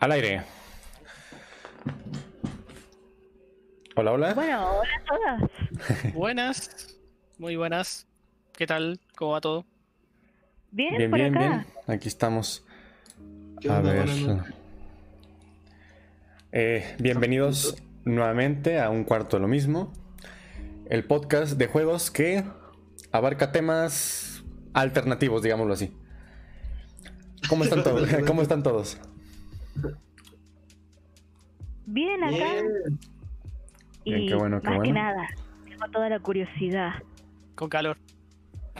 [0.00, 0.42] Al aire.
[3.96, 4.34] Hola, hola.
[4.34, 5.04] Bueno, hola a
[5.38, 6.14] todas.
[6.14, 6.98] Buenas,
[7.38, 8.06] muy buenas.
[8.56, 8.98] ¿Qué tal?
[9.16, 9.64] ¿Cómo va todo?
[10.70, 11.48] Bien, Bien, por bien, acá.
[11.48, 11.66] bien.
[11.86, 12.64] Aquí estamos.
[13.60, 13.92] ¿Qué A onda?
[13.92, 14.08] ver.
[16.52, 19.92] Eh, bienvenidos nuevamente a un cuarto de lo mismo.
[20.88, 22.44] El podcast de juegos que
[23.12, 24.42] abarca temas
[24.72, 25.94] alternativos, digámoslo así.
[27.48, 28.08] ¿Cómo están todos?
[28.26, 28.98] ¿Cómo están todos?
[31.86, 32.34] Bien acá.
[32.34, 32.98] Bien.
[34.04, 35.28] Y Bien, qué bueno, qué más que nada,
[35.68, 36.92] tengo toda la curiosidad.
[37.54, 37.98] Con calor.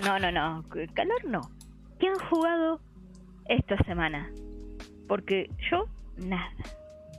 [0.05, 0.65] No, no, no,
[0.95, 1.41] calor no.
[1.99, 2.81] ¿Qué han jugado
[3.49, 4.31] esta semana?
[5.09, 5.85] Porque yo,
[6.17, 6.51] nada.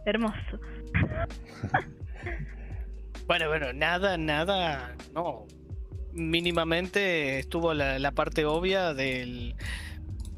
[0.05, 0.59] Hermoso.
[3.27, 5.45] Bueno, bueno, nada, nada, no.
[6.11, 9.55] Mínimamente estuvo la, la parte obvia del,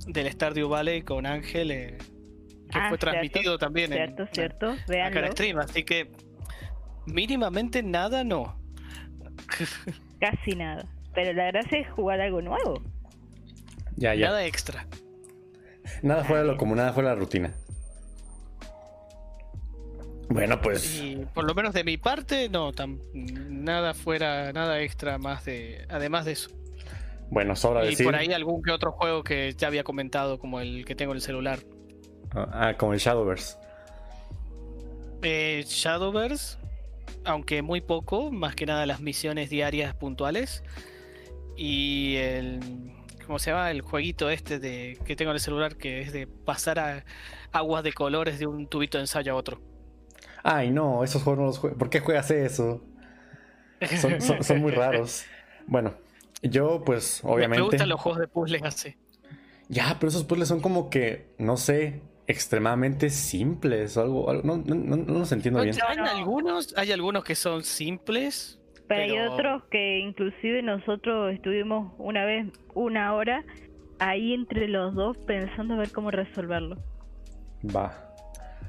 [0.05, 1.97] del Stardew Valley con Ángel, eh,
[2.73, 4.71] que Ah, fue cierto, transmitido también en- Cierto, cierto.
[4.71, 6.11] acá en stream, así que
[7.05, 8.57] mínimamente nada, no.
[10.19, 10.85] Casi nada.
[11.13, 12.81] Pero la gracia es jugar algo nuevo.
[13.95, 14.27] Ya, ya.
[14.27, 14.87] Nada, Nada extra.
[16.25, 17.53] fuera de lo común, nada fuera de la rutina.
[20.29, 20.99] Bueno, pues.
[21.01, 25.85] Y por lo menos de mi parte, no, tam- nada fuera, nada extra más de,
[25.89, 26.49] además de eso.
[27.29, 28.05] Bueno, sobra Y decir.
[28.05, 31.17] por ahí algún que otro juego que ya había comentado, como el que tengo en
[31.17, 31.59] el celular.
[32.35, 33.57] Ah, como el Shadowverse.
[35.21, 36.57] Eh, Shadowverse,
[37.25, 40.63] aunque muy poco, más que nada las misiones diarias puntuales.
[41.55, 42.59] Y el.
[43.25, 43.71] ¿Cómo se llama?
[43.71, 47.05] El jueguito este de que tengo en el celular que es de pasar a
[47.53, 49.61] aguas de colores de un tubito de ensayo a otro.
[50.43, 51.77] Ay, no, esos juegos no los juego.
[51.77, 52.81] ¿Por qué juegas eso?
[54.01, 55.23] Son, son- son muy raros.
[55.67, 55.93] Bueno,
[56.41, 57.61] yo, pues, Me- obviamente.
[57.61, 58.97] Me gustan los juegos de puzzles así.
[59.69, 64.29] Ya, pero esos puzzles son como que, no sé, extremadamente simples o algo.
[64.29, 65.75] algo- no, no, no, no los entiendo bien.
[65.87, 66.09] Hay No, no.
[66.09, 68.59] algunos, hay algunos que son simples.
[68.87, 73.43] Pero, hay otros que inclusive nosotros estuvimos una vez, una hora,
[73.99, 76.77] ahí entre los dos pensando a ver cómo resolverlo.
[77.63, 78.13] Va.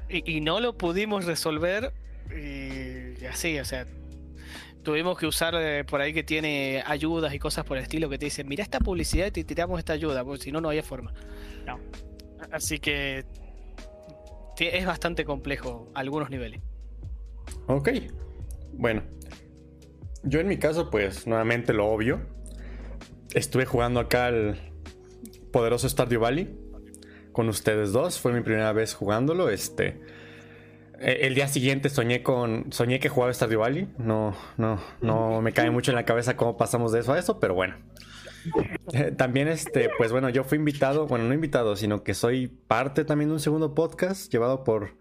[0.09, 1.91] Y, y no lo pudimos resolver
[2.31, 3.85] y así, o sea,
[4.83, 8.17] tuvimos que usar eh, por ahí que tiene ayudas y cosas por el estilo que
[8.17, 10.83] te dicen, mira esta publicidad y te tiramos esta ayuda, porque si no, no había
[10.83, 11.13] forma.
[11.65, 11.79] No.
[12.51, 13.25] Así que
[14.59, 16.61] es bastante complejo algunos niveles.
[17.67, 17.89] Ok.
[18.73, 19.03] Bueno.
[20.23, 22.21] Yo en mi caso, pues, nuevamente lo obvio.
[23.33, 24.57] Estuve jugando acá al
[25.51, 26.57] poderoso Stardew Valley
[27.31, 28.19] con ustedes dos.
[28.19, 29.49] Fue mi primera vez jugándolo.
[29.49, 29.99] Este.
[30.99, 32.71] eh, El día siguiente soñé con.
[32.71, 33.89] Soñé que jugaba Stardew Valley.
[33.97, 37.39] No, no, no me cae mucho en la cabeza cómo pasamos de eso a eso,
[37.39, 37.75] pero bueno.
[38.93, 43.05] Eh, También, este, pues bueno, yo fui invitado, bueno, no invitado, sino que soy parte
[43.05, 44.97] también de un segundo podcast llevado por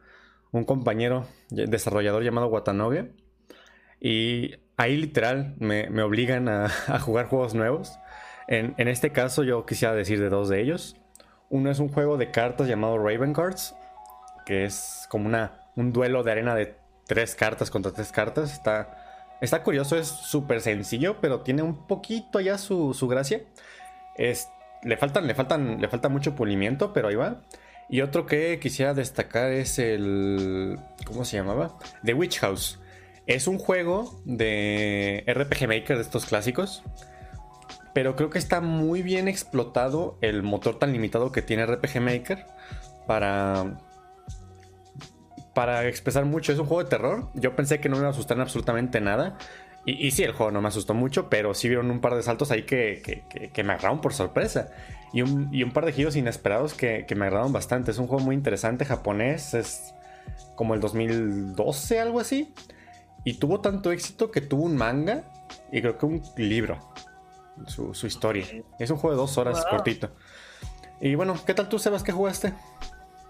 [0.53, 3.13] un compañero desarrollador llamado Watanoge.
[4.01, 7.99] Y ahí literal me, me obligan a, a jugar juegos nuevos.
[8.49, 10.97] En, en este caso yo quisiera decir de dos de ellos.
[11.51, 13.75] Uno es un juego de cartas llamado Raven Cards,
[14.45, 16.77] que es como una, un duelo de arena de
[17.07, 18.53] tres cartas contra tres cartas.
[18.53, 19.04] Está,
[19.45, 23.43] está curioso, es súper sencillo, pero tiene un poquito ya su, su gracia.
[24.17, 24.49] Es,
[24.83, 27.43] le, faltan, le, faltan, le falta mucho pulimiento, pero ahí va.
[27.89, 30.79] Y otro que quisiera destacar es el...
[31.05, 31.79] ¿Cómo se llamaba?
[32.05, 32.81] The Witch House.
[33.27, 36.83] Es un juego de RPG Maker de estos clásicos.
[37.93, 42.47] Pero creo que está muy bien explotado el motor tan limitado que tiene RPG Maker
[43.07, 43.79] para,
[45.55, 46.53] para expresar mucho.
[46.53, 47.29] Es un juego de terror.
[47.35, 49.39] Yo pensé que no me iba a asustar en absolutamente nada.
[49.87, 52.23] Y, y sí, el juego no me asustó mucho, pero sí vieron un par de
[52.23, 54.69] saltos ahí que, que- que- que me agarraron por sorpresa.
[55.13, 57.91] Y un, y un par de giros inesperados que, que me agradaron bastante.
[57.91, 59.55] Es un juego muy interesante, japonés.
[59.55, 59.95] Es
[60.57, 62.53] como el 2012, algo así.
[63.25, 65.25] Y tuvo tanto éxito que tuvo un manga
[65.71, 66.79] y creo que un libro.
[67.67, 68.45] Su, su historia.
[68.81, 69.71] Es un juego de dos horas Wow.
[69.71, 70.11] cortito.
[71.01, 72.03] Y bueno, ¿qué tal tú, Sebas?
[72.03, 72.53] ¿Qué jugaste?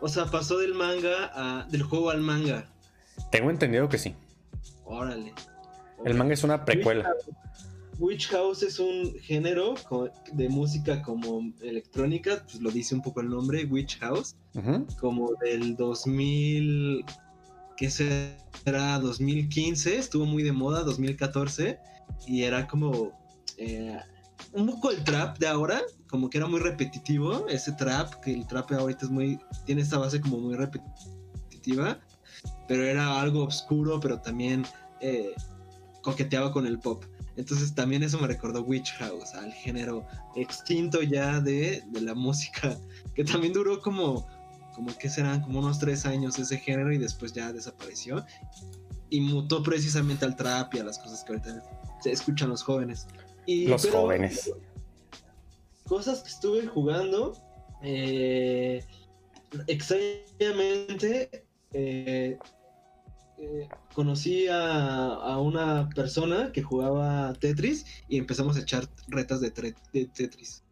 [0.04, 2.66] O sea, pasó del manga a, del juego al manga.
[3.30, 4.14] Tengo entendido que sí.
[4.84, 5.32] Órale.
[6.04, 7.11] El manga es una precuela.
[7.99, 9.73] Witch House es un género
[10.34, 14.87] de música como electrónica, pues lo dice un poco el nombre, Witch House, Ujú.
[15.00, 17.02] como del 2000,
[17.78, 18.99] ¿qué será?
[18.99, 21.78] 2015, estuvo muy de moda, 2014,
[22.26, 23.18] y era como
[23.56, 23.99] eh,
[24.52, 25.80] un poco el trap de ahora,
[26.14, 29.99] como que era muy repetitivo, ese trap, que el trap ahorita es muy, tiene esta
[29.99, 31.99] base como muy repetitiva,
[32.68, 34.64] pero era algo oscuro, pero también
[35.00, 35.35] eh,
[36.02, 37.04] coqueteaba con el pop.
[37.35, 40.06] Entonces también eso me recordó Witch House, al género
[40.37, 42.78] extinto ya de, de la música,
[43.16, 44.25] que también duró como
[44.73, 48.25] como que serán como unos tres años ese género y después ya desapareció
[49.11, 51.61] y mutó precisamente al trap y a las cosas que ahorita
[52.00, 53.09] se escuchan los jóvenes.
[53.47, 54.52] Y, los jóvenes.
[55.86, 57.34] Cosas que estuve jugando.
[57.82, 58.82] Eh,
[59.66, 62.38] extrañamente eh,
[63.38, 70.62] eh, conocí a, una persona que jugaba Tetris y empezamos a echar retas de, Tetris.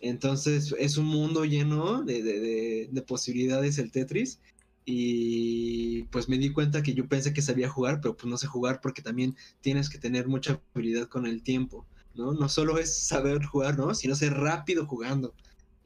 [0.00, 4.40] Entonces es un mundo lleno de, posibilidades el Tetris.
[4.90, 8.46] Y pues me di cuenta que yo pensé que sabía jugar, pero pues no sé
[8.46, 11.84] jugar porque también tienes que tener mucha habilidad con el tiempo,
[12.18, 12.34] ¿no?
[12.34, 13.94] No solo es saber jugar, ¿no?
[13.94, 15.34] Sino ser rápido jugando.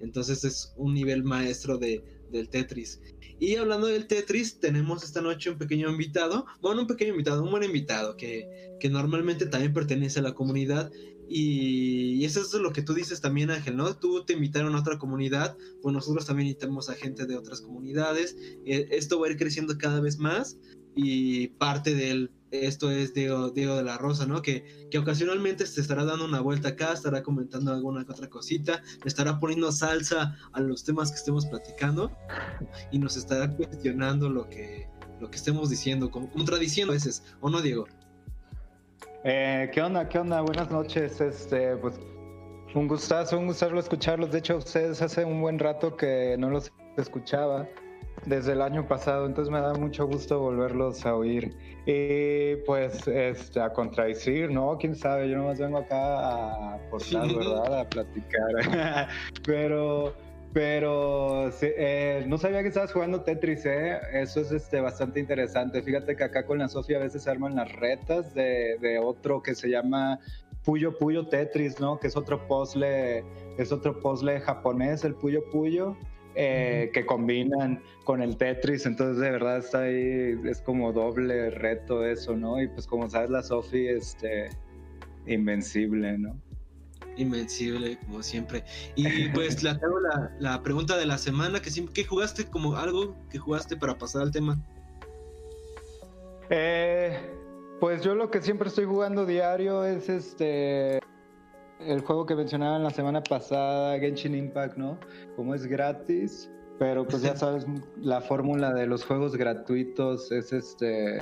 [0.01, 3.01] Entonces es un nivel maestro de, del Tetris.
[3.39, 7.51] Y hablando del Tetris, tenemos esta noche un pequeño invitado, bueno, un pequeño invitado, un
[7.51, 10.91] buen invitado que, que normalmente también pertenece a la comunidad.
[11.29, 13.97] Y, eso es lo que tú dices también, Ángel, ¿no?
[13.97, 18.37] Tú te invitaron a otra comunidad, pues nosotros también invitamos a gente de otras comunidades.
[18.65, 20.59] Eh, esto va a ir creciendo cada vez más
[20.95, 24.43] y parte del esto es Diego, Diego de la Rosa, ¿no?
[24.43, 29.41] Que, que ocasionalmente se estará dando una vuelta acá, estará comentando alguna otra cosita, estará
[29.41, 32.13] poniendo salsa a los temas que estemos platicando
[32.91, 34.89] y nos estará cuestionando lo que,
[35.21, 37.87] lo que estemos diciendo, contradiciendo a veces, ¿o no, Diego?
[39.25, 40.09] Eh, ¿Qué onda?
[40.09, 40.41] ¿Qué onda?
[40.41, 41.21] Buenas noches.
[41.21, 41.99] Este, pues
[42.75, 44.31] un gustazo, un gustazo escucharlos.
[44.31, 47.69] De hecho, ustedes hace un buen rato que no los escuchaba
[48.27, 51.55] desde el año pasado, entonces me da mucho gusto volverlos a oír.
[51.87, 54.79] Y pues este, a contradecir, ¿no?
[54.79, 57.81] Quién sabe, yo nomás vengo acá a aportar, ¿verdad?
[57.81, 59.09] A platicar.
[59.45, 60.15] pero,
[60.53, 63.99] pero eh, no sabía que estabas jugando Tetris, ¿eh?
[64.13, 65.83] Eso es este, bastante interesante.
[65.83, 69.43] Fíjate que acá con la Sofía a veces se arman las retas de, de otro
[69.43, 70.21] que se llama
[70.65, 71.99] Puyo Puyo Tetris, ¿no?
[71.99, 73.25] Que es otro puzzle,
[73.59, 75.97] es otro puzzle japonés, el Puyo Puyo.
[76.35, 82.05] Eh, que combinan con el Tetris, entonces de verdad está ahí, es como doble reto
[82.05, 82.61] eso, ¿no?
[82.61, 84.51] Y pues como sabes, la Sofi, este,
[85.27, 86.37] invencible, ¿no?
[87.17, 88.65] Invencible, como siempre.
[88.97, 89.79] Y pues la,
[90.39, 94.33] la, pregunta de la semana, que ¿qué jugaste como algo que jugaste para pasar al
[94.33, 94.59] tema?
[96.51, 97.17] Eh,
[97.81, 101.01] pues yo lo que siempre estoy jugando diario es este
[101.81, 104.99] el juego que mencionaban la semana pasada, Genshin Impact, ¿no?
[105.35, 107.67] Como es gratis, pero pues ya sabes,
[108.01, 111.21] la fórmula de los juegos gratuitos es este, eh,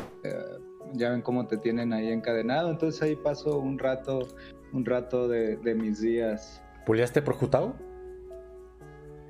[0.95, 4.29] ya ven cómo te tienen ahí encadenado, entonces ahí paso un rato,
[4.73, 6.63] un rato de, mis días.
[6.87, 7.77] ¿Puliaste por Jutao?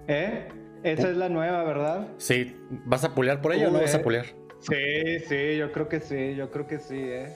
[0.09, 0.49] ¿Eh?
[0.83, 2.09] Esa es la nueva, ¿verdad?
[2.17, 4.27] Sí, ¿vas a pulear por ella o no vas a pulear?
[4.61, 7.35] Sí, sí, yo creo que sí, yo creo que sí, ¿eh?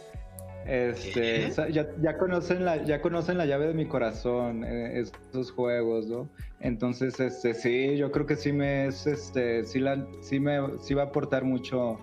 [0.67, 6.29] Este, ya, conocen la, ya conocen la llave de mi corazón, eh, estos juegos, ¿no?
[6.61, 10.95] Entonces, este, sí, yo creo que sí me es, este, sí, la, sí me, sí
[10.95, 11.99] va a aportar mucho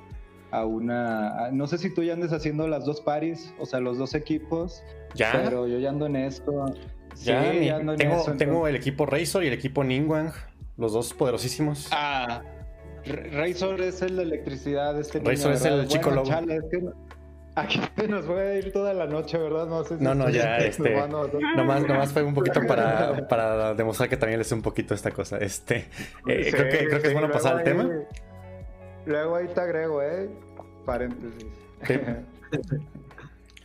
[0.51, 3.97] a una, no sé si tú ya andes haciendo las dos paris, o sea, los
[3.97, 4.83] dos equipos,
[5.15, 6.65] ya, pero yo ya ando en esto.
[7.23, 7.51] Ya,
[7.97, 10.31] tengo, tengo el equipo Razor y el equipo Ningwang,
[10.77, 11.89] los dos poderosísimos.
[11.91, 12.41] Ah,
[13.05, 16.29] Razor es el de electricidad, este Razor es el chico lobo.
[17.55, 17.79] Aquí
[18.09, 19.67] nos voy a ir toda la noche, ¿verdad?
[19.67, 20.95] No, sé si no, no, ya, este,
[21.55, 25.11] nomás, nomás fue un poquito para, para demostrar que también le sé un poquito esta
[25.11, 25.37] cosa.
[25.37, 25.87] Este,
[26.27, 27.89] eh, creo que, creo que es bueno pasar al tema.
[29.05, 30.29] Luego ahí te agrego, ¿eh?
[30.85, 31.45] Paréntesis.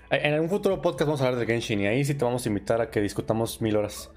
[0.08, 2.48] En algún futuro podcast vamos a hablar de Genshin y ahí sí te vamos a
[2.48, 4.08] invitar a que discutamos mil horas.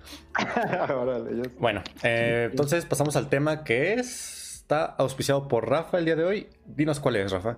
[1.58, 6.48] bueno, eh, entonces pasamos al tema que está auspiciado por Rafa el día de hoy.
[6.68, 7.58] Dinos cuál es, Rafa.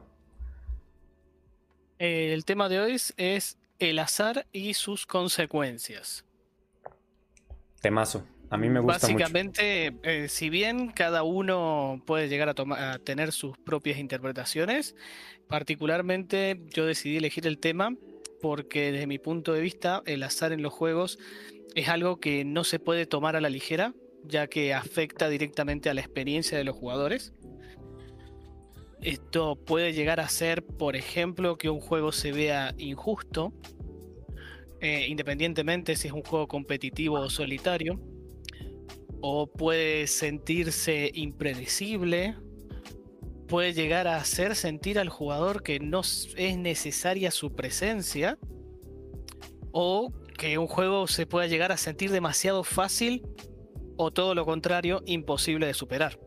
[2.02, 6.26] El tema de hoy es el azar y sus consecuencias.
[7.80, 8.26] Temazo.
[8.50, 13.32] A mí me gusta Básicamente, eh, si bien cada uno puede llegar a, a, tener
[13.32, 14.96] sus propias interpretaciones,
[15.48, 17.96] particularmente yo decidí elegir el tema
[18.42, 21.20] porque desde mi punto de vista el azar en los juegos
[21.76, 23.94] es algo que no se puede tomar a la ligera,
[24.24, 27.32] ya que afecta directamente a la experiencia de los jugadores.
[29.02, 33.52] Esto puede llegar a ser, por ejemplo, que un juego se vea injusto,
[34.80, 38.00] eh, independientemente si es un juego competitivo o solitario,
[39.22, 42.36] o puede sentirse impredecible,
[43.48, 48.38] puede llegar a hacer sentir al jugador que no es necesaria su presencia,
[49.72, 53.24] o que un juego se pueda llegar a sentir demasiado fácil,
[53.98, 56.20] o todo lo contrario, imposible de superar.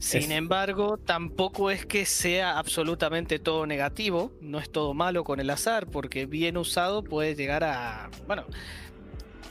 [0.00, 5.50] Sin embargo, tampoco es que sea absolutamente todo negativo, no es todo malo con el
[5.50, 8.46] azar, porque bien usado puede llegar a, bueno,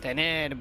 [0.01, 0.57] tener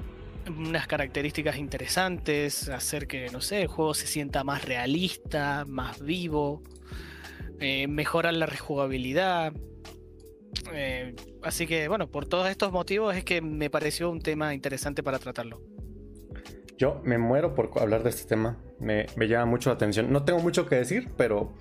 [0.47, 6.61] unas características interesantes, hacer que, no sé, el juego se sienta más realista, más vivo,
[7.59, 9.53] eh, mejorar la rejugabilidad.
[10.71, 15.01] Eh, así que, bueno, por todos estos motivos es que me pareció un tema interesante
[15.01, 15.63] para tratarlo.
[16.77, 18.59] Yo me muero por hablar de este tema.
[18.79, 20.11] Me, me llama mucho la atención.
[20.11, 21.53] No tengo mucho que decir, pero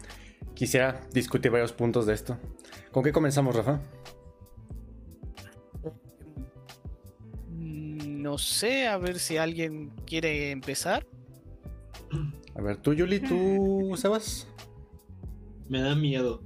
[0.54, 2.38] quisiera discutir varios puntos de esto.
[2.92, 3.80] ¿Con qué comenzamos, Rafa?
[7.50, 11.06] Mm, No sé, a ver si alguien quiere empezar.
[12.54, 14.48] A ver, tú, Yuli, tú, Sebas.
[15.68, 16.42] Me da miedo.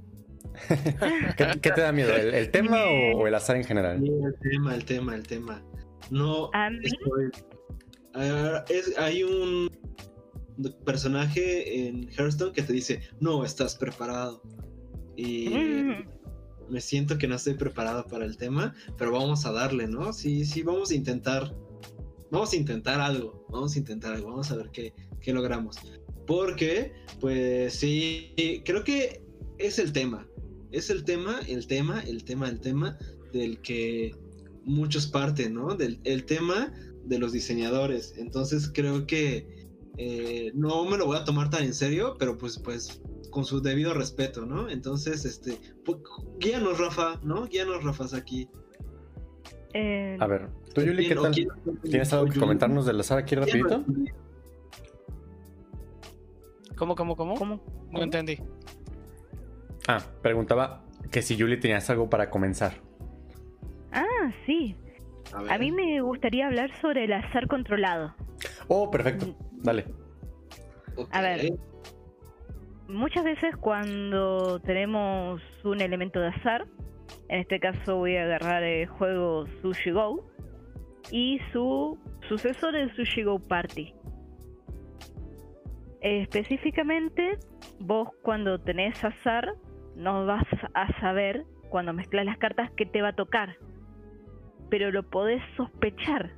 [1.37, 2.15] ¿Qué, qué te da miedo?
[2.15, 3.99] ¿El, el tema o, o el azar en general?
[4.03, 5.63] Sí, El tema, el tema, el tema.
[6.11, 6.49] No.
[6.53, 7.31] A mí, estoy-
[8.15, 9.67] Ah, es- hay un
[10.85, 14.41] personaje en Hearthstone que te dice, no estás preparado.
[15.15, 16.07] Y Mm.
[16.69, 20.11] me siento que no estoy preparado para el tema, pero vamos a darle, ¿no?
[20.13, 21.55] Sí, sí, vamos a intentar.
[22.31, 23.45] Vamos a intentar algo.
[23.51, 24.29] Vamos a intentar algo.
[24.29, 25.77] Vamos a ver qué, qué logramos.
[26.25, 28.33] Porque, pues sí,
[28.65, 29.21] creo que
[29.59, 30.27] es el tema.
[30.71, 32.97] Es el tema, el tema, el tema, el tema
[33.31, 34.15] del que
[34.63, 35.75] muchos parten, ¿no?
[35.75, 36.73] Del el tema
[37.05, 38.15] de los diseñadores.
[38.17, 39.62] Entonces creo que
[39.97, 43.61] eh, no me lo voy a tomar tan en serio, pero pues, pues con su
[43.61, 44.69] debido respeto, ¿no?
[44.69, 45.97] Entonces, este, pues,
[46.39, 47.45] guíanos, Rafa, ¿no?
[47.47, 48.47] Guíanos, Rafa, aquí.
[49.73, 51.31] eh, A ver, tú, Yuli, ¿qué ¿O tal?
[51.31, 51.49] quién-
[51.83, 53.83] ¿Tienes algo que comentarnos del azar aquí rapidito?
[56.75, 57.35] ¿Cómo, cómo, cómo?
[57.35, 57.59] ¿cómo?
[57.91, 58.39] No entendí.
[59.87, 62.81] Ah, preguntaba que si Yuli tenías algo para comenzar.
[63.91, 64.75] Ah, sí.
[65.49, 68.13] A, mí me gustaría hablar sobre el azar controlado.
[68.67, 69.35] Oh, perfecto.
[69.63, 69.85] Dale.
[70.95, 71.09] Ok.
[71.11, 71.53] a ver.
[72.87, 76.67] Muchas veces cuando tenemos un elemento de azar,
[77.29, 80.25] en este caso voy a agarrar el juego Sushi Go
[81.09, 83.93] y su sucesor el Sushi Go Party.
[86.01, 87.39] Específicamente,
[87.79, 89.55] vos cuando tenés azar,
[89.95, 93.57] no vas a saber cuando mezclas las cartas qué te va a tocar,
[94.69, 96.31] pero lo podés sospechar,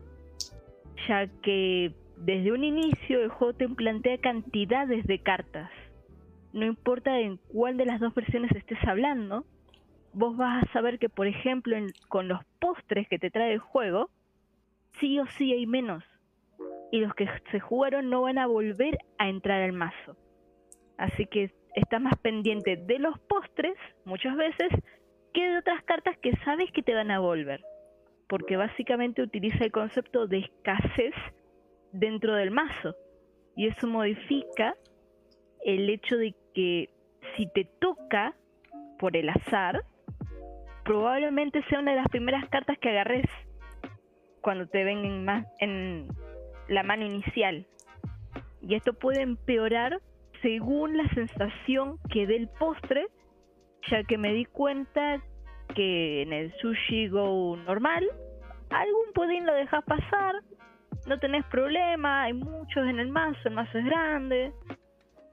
[1.08, 5.70] ya que desde un inicio el te plantea cantidades de cartas.
[6.54, 9.46] No importa en cuál de las dos versiones estés hablando,
[10.14, 11.76] vos vas a saber que, por ejemplo,
[12.08, 14.10] con los postres que te trae el juego,
[15.00, 16.04] sí o sí hay menos.
[16.92, 20.16] Y los que se jugaron no van a volver a entrar al mazo.
[20.98, 23.76] Así que estás más pendiente de los postres,
[24.06, 24.70] muchas veces,
[25.34, 27.62] que de otras cartas que sabes que te van a volver.
[28.30, 31.14] Porque básicamente utiliza el concepto de escasez
[32.00, 32.96] dentro del mazo.
[33.56, 34.76] Y eso modifica
[35.64, 36.90] el hecho de que
[37.36, 38.36] si te toca
[39.00, 39.84] por el azar,
[40.84, 43.26] probablemente sea una de las primeras cartas que agarres
[44.42, 46.08] cuando te ven en, ma- en
[46.68, 47.66] la mano inicial.
[48.62, 50.00] Y esto puede empeorar
[50.42, 53.08] según la sensación que dé el postre,
[53.90, 55.22] ya que me di cuenta
[55.76, 58.08] que en el sushi go normal,
[58.70, 60.36] algún pudín lo dejas pasar,
[61.06, 64.54] no tenés problema, hay muchos en el mazo, el mazo es grande.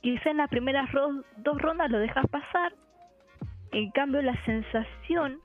[0.03, 0.91] Quizá en las primeras
[1.39, 2.75] dos rondas lo dejas pasar.
[3.71, 5.41] En cambio, la sensación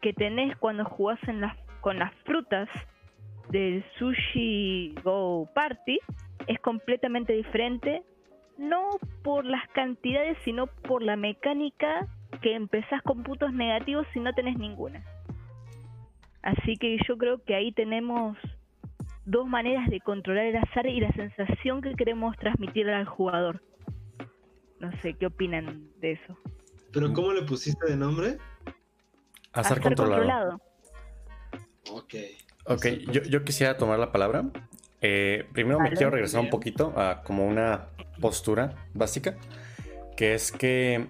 [0.00, 1.42] que tenés cuando jugás en
[1.80, 2.68] con las frutas
[3.50, 5.98] del Sushi Go Party
[6.46, 8.02] es completamente diferente.
[8.58, 8.90] No
[9.22, 12.06] por las cantidades, sino por la mecánica
[12.42, 15.02] que empezás con puntos negativos si no tenés ninguna.
[16.42, 18.36] Así que yo creo que ahí tenemos
[19.28, 23.62] dos maneras de controlar el azar y la sensación que queremos transmitir al jugador.
[24.80, 26.38] No sé, ¿qué opinan de eso?
[26.92, 28.38] ¿Pero cómo le pusiste de nombre?
[29.52, 30.60] Azar controlado.
[31.90, 32.14] Ok.
[32.64, 34.44] Ok, yo, yo quisiera tomar la palabra.
[35.02, 35.96] Eh, primero me Vale.
[35.96, 37.88] quiero regresar un poquito a como una
[38.20, 39.36] postura básica,
[40.16, 41.08] que es que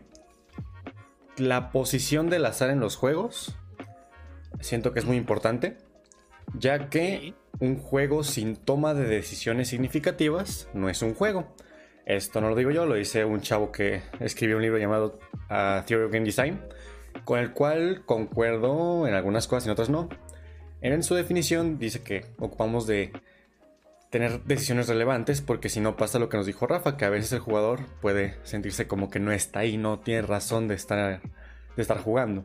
[1.37, 3.57] la posición del azar en los juegos
[4.61, 5.78] siento que es muy importante,
[6.54, 7.35] ya que.
[7.60, 11.54] Un juego sin toma de decisiones significativas no es un juego.
[12.06, 15.18] Esto no lo digo yo, lo dice un chavo que escribió un libro llamado
[15.50, 16.60] uh, Theory of Game Design,
[17.24, 20.08] con el cual concuerdo en algunas cosas y en otras no.
[20.80, 23.12] En su definición dice que ocupamos de
[24.10, 27.32] tener decisiones relevantes porque si no pasa lo que nos dijo Rafa, que a veces
[27.32, 31.20] el jugador puede sentirse como que no está ahí, no tiene razón de estar,
[31.76, 32.44] de estar jugando.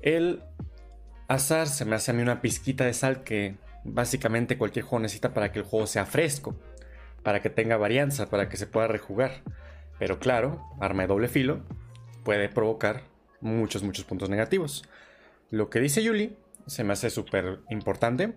[0.00, 0.42] El
[1.26, 3.56] azar se me hace a mí una pizquita de sal que
[3.92, 6.56] básicamente cualquier juego necesita para que el juego sea fresco,
[7.22, 9.42] para que tenga varianza, para que se pueda rejugar.
[9.98, 11.60] Pero claro, arma de doble filo
[12.24, 13.02] puede provocar
[13.40, 14.84] muchos, muchos puntos negativos.
[15.50, 18.34] Lo que dice Yuli se me hace súper importante.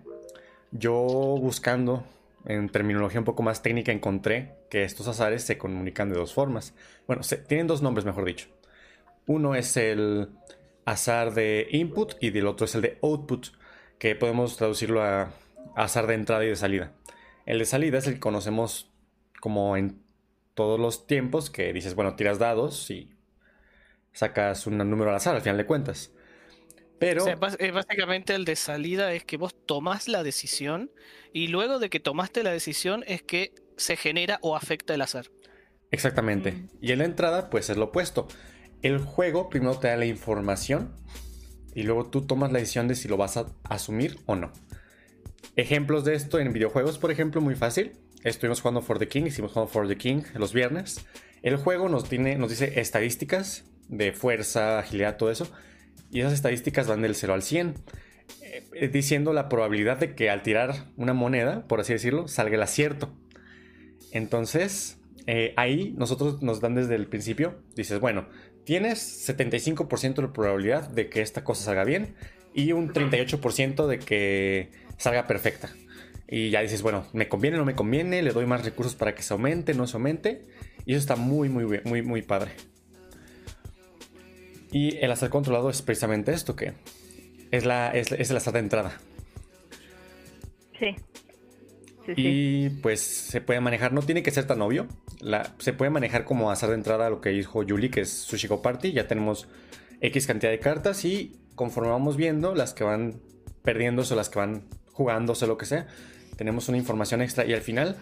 [0.70, 0.92] yo
[1.38, 2.04] buscando
[2.46, 6.74] en terminología un poco más técnica encontré que estos azares se comunican de dos formas.
[7.06, 8.48] Bueno, tienen dos nombres, mejor dicho.
[9.26, 10.30] Uno es el
[10.84, 13.48] azar de input y el otro es el de output,
[13.98, 15.30] que podemos traducirlo a
[15.76, 16.92] azar de entrada y de salida.
[17.46, 18.90] El de salida es el que conocemos
[19.40, 20.02] como en
[20.54, 23.10] todos los tiempos, que dices, bueno, tiras dados y
[24.12, 26.12] sacas un número al azar al final de cuentas.
[26.98, 27.24] Pero...
[27.36, 30.92] básicamente el de salida es que vos tomás la decisión
[31.32, 35.26] y luego de que tomaste la decisión es que se genera o afecta el azar.
[35.90, 36.52] Exactamente.
[36.52, 36.68] Mm.
[36.80, 38.28] Y en la entrada, pues es lo opuesto.
[38.82, 40.94] El juego primero te da la información
[41.74, 44.52] y luego tú tomas la decisión de si lo vas a asumir o no.
[45.56, 47.92] Ejemplos de esto en videojuegos, por ejemplo, muy fácil.
[48.24, 51.04] Estuvimos jugando For the King, hicimos jugando For the King los viernes.
[51.42, 55.50] El juego nos, tiene, nos dice estadísticas de fuerza, agilidad, todo eso.
[56.10, 57.74] Y esas estadísticas van del 0 al 100.
[58.74, 62.62] Eh, diciendo la probabilidad de que al tirar una moneda, por así decirlo, salga el
[62.62, 63.14] acierto.
[64.12, 68.28] Entonces, eh, ahí nosotros nos dan desde el principio, dices, bueno,
[68.64, 72.14] tienes 75% de probabilidad de que esta cosa salga bien
[72.54, 74.70] y un 38% de que
[75.02, 75.70] salga perfecta.
[76.28, 79.22] Y ya dices, bueno, me conviene, no me conviene, le doy más recursos para que
[79.22, 80.46] se aumente, no se aumente.
[80.86, 82.52] Y eso está muy, muy, muy, muy padre.
[84.70, 86.72] Y el azar controlado es precisamente esto, que
[87.50, 88.98] es, la, es, el azar de entrada.
[90.78, 90.96] Sí.
[92.16, 94.88] y pues se puede manejar, no tiene que ser tan obvio.
[95.58, 98.92] se puede manejar como azar de entrada lo que dijo Yuli, que es Sushiko Party.
[98.92, 99.48] Ya tenemos
[100.00, 103.20] X cantidad de cartas y conforme vamos viendo, las que van
[103.62, 105.86] perdiéndose o las que van jugándose, lo que sea,
[106.36, 107.44] tenemos una información extra.
[107.44, 107.96] Y al final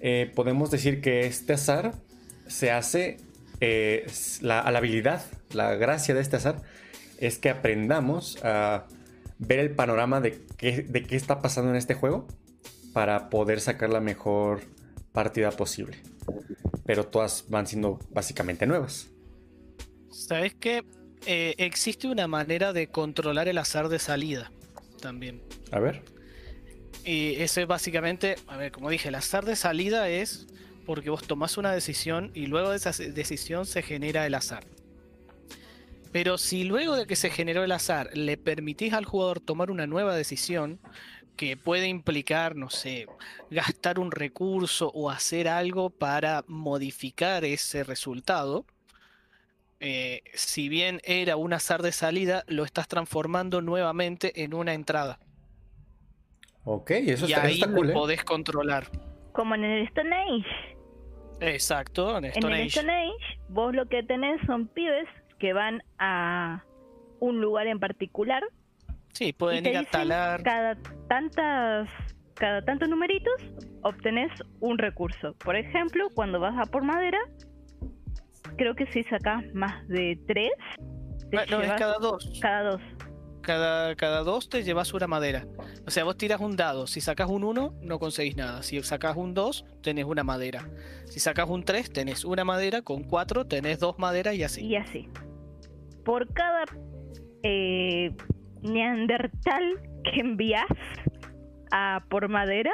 [0.00, 1.92] eh, podemos decir que este azar
[2.46, 3.18] se hace
[3.60, 4.06] eh,
[4.40, 6.62] la, a la habilidad, la gracia de este azar
[7.18, 8.86] es que aprendamos a
[9.38, 12.26] ver el panorama de qué, de qué está pasando en este juego
[12.92, 14.62] para poder sacar la mejor
[15.12, 15.98] partida posible.
[16.84, 19.08] Pero todas van siendo básicamente nuevas.
[20.10, 20.84] ¿Sabes qué?
[21.26, 24.50] Eh, existe una manera de controlar el azar de salida
[25.00, 25.42] también.
[25.70, 26.02] A ver.
[27.04, 30.46] Y eso es básicamente, a ver, como dije, el azar de salida es
[30.86, 34.64] porque vos tomás una decisión y luego de esa decisión se genera el azar.
[36.12, 39.86] Pero si luego de que se generó el azar le permitís al jugador tomar una
[39.86, 40.78] nueva decisión
[41.36, 43.06] que puede implicar, no sé,
[43.50, 48.66] gastar un recurso o hacer algo para modificar ese resultado,
[49.80, 55.18] eh, si bien era un azar de salida, lo estás transformando nuevamente en una entrada.
[56.64, 57.94] Ok, eso y está, ahí cool, lo ¿eh?
[57.94, 58.84] podés controlar.
[59.32, 60.76] Como en el Stone Age.
[61.40, 62.62] Exacto, en Stone en Age.
[62.62, 66.64] el Stone Age, vos lo que tenés son pibes que van a
[67.18, 68.42] un lugar en particular.
[69.12, 70.42] Sí, pueden ir a talar.
[70.42, 70.76] Cada
[71.08, 71.88] tantas,
[72.34, 73.34] cada tantos numeritos
[73.82, 75.34] obtenés un recurso.
[75.44, 77.18] Por ejemplo, cuando vas a por madera,
[78.56, 80.52] creo que si sacas más de tres.
[81.50, 82.38] no, es cada dos.
[82.40, 82.82] Cada dos.
[83.42, 85.46] Cada, cada dos te llevas una madera.
[85.86, 86.86] O sea, vos tiras un dado.
[86.86, 88.62] Si sacas un 1, no conseguís nada.
[88.62, 90.68] Si sacas un 2, tenés una madera.
[91.06, 92.82] Si sacas un 3, tenés una madera.
[92.82, 94.64] Con 4, tenés dos maderas y así.
[94.64, 95.08] Y así.
[96.04, 96.64] Por cada
[97.42, 98.14] eh,
[98.62, 100.66] neandertal que envías
[101.72, 102.70] a por madera,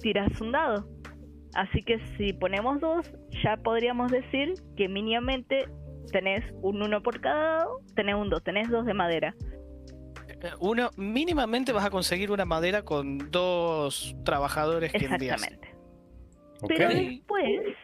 [0.00, 0.88] tiras un dado.
[1.54, 3.10] Así que si ponemos dos,
[3.42, 5.68] ya podríamos decir que mínimamente
[6.12, 9.34] tenés un 1 por cada dado, tenés un 2, tenés dos de madera.
[10.60, 15.42] Uno, mínimamente vas a conseguir una madera con dos trabajadores que envías.
[15.42, 15.76] Exactamente.
[16.66, 17.76] Pero después,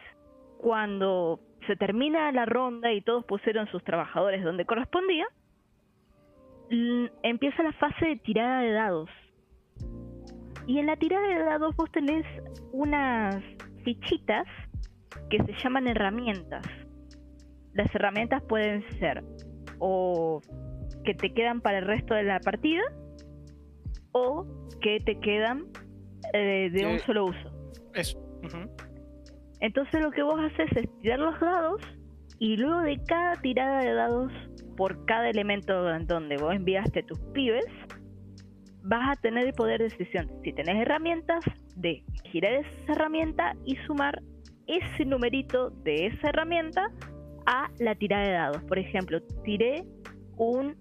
[0.57, 5.25] cuando se termina la ronda y todos pusieron sus trabajadores donde correspondía,
[7.23, 9.09] empieza la fase de tirada de dados.
[10.65, 12.25] Y en la tirada de dados vos tenés
[12.71, 13.41] unas
[13.83, 14.45] fichitas
[15.29, 16.65] que se llaman herramientas.
[17.73, 19.23] Las herramientas pueden ser
[19.79, 20.41] o
[21.07, 22.83] que te quedan para el resto de la partida
[24.11, 24.45] o
[24.81, 25.67] que te quedan
[26.33, 27.49] eh, de un solo uso.
[27.93, 28.19] Eso.
[29.61, 31.81] Entonces lo que vos haces es tirar los dados
[32.39, 34.33] y luego de cada tirada de dados
[34.75, 37.65] por cada elemento en donde vos enviaste tus pibes,
[38.83, 40.29] vas a tener el poder de decisión.
[40.43, 41.39] Si tenés herramientas,
[41.77, 44.21] de girar esa herramienta y sumar
[44.67, 46.91] ese numerito de esa herramienta
[47.45, 48.63] a la tirada de dados.
[48.63, 49.85] Por ejemplo, tiré
[50.35, 50.75] un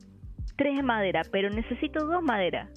[0.57, 2.71] 3 de madera, pero necesito dos maderas.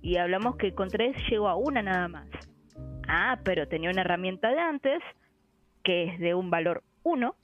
[0.00, 2.28] Y hablamos que con 3 llego a una nada más.
[3.08, 5.02] Ah, pero tenía una herramienta de antes
[5.82, 7.34] que es de un valor 1.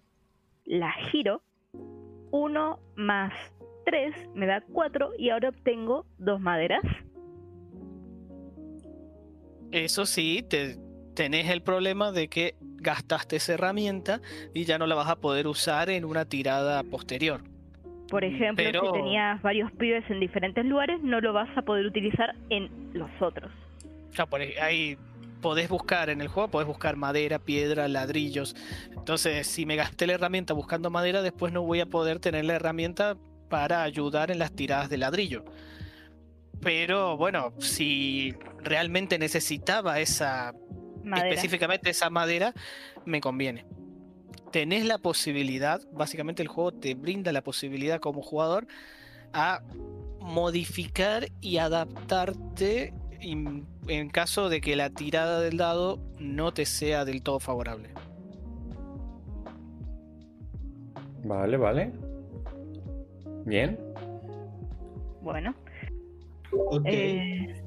[0.67, 1.43] La giro.
[2.31, 3.33] 1 más
[3.85, 6.83] 3 me da 4 y ahora obtengo dos maderas.
[9.71, 10.77] Eso sí, te,
[11.15, 14.21] tenés el problema de que gastaste esa herramienta
[14.53, 17.43] y ya no la vas a poder usar en una tirada posterior.
[18.15, 21.85] Por ejemplo, Pero- si tenías varios pibes en diferentes lugares, no lo vas a poder
[21.85, 23.51] utilizar en los otros.
[24.13, 24.97] Ya, por ahí-
[25.43, 28.55] podés buscar en el juego, podés buscar madera, piedra, ladrillos.
[28.97, 32.55] Entonces, si me gasté la herramienta buscando madera, después no voy a poder tener la
[32.55, 33.17] herramienta
[33.51, 35.45] para ayudar en las tiradas de ladrillo.
[36.63, 40.55] Pero bueno, si realmente necesitaba esa
[41.03, 41.29] Madera.
[41.31, 42.55] específicamente esa madera,
[43.05, 43.67] me conviene.
[44.55, 48.69] Tenés la posibilidad, básicamente el juego te brinda la posibilidad como jugador
[49.33, 49.65] a
[50.21, 57.05] modificar y adaptarte en, en caso de que la tirada del dado no te sea
[57.05, 57.89] del todo favorable.
[61.25, 61.93] Vale, vale.
[63.47, 63.77] Bien.
[65.21, 65.53] Bueno,
[66.53, 66.87] Ok.
[66.87, 67.61] eh,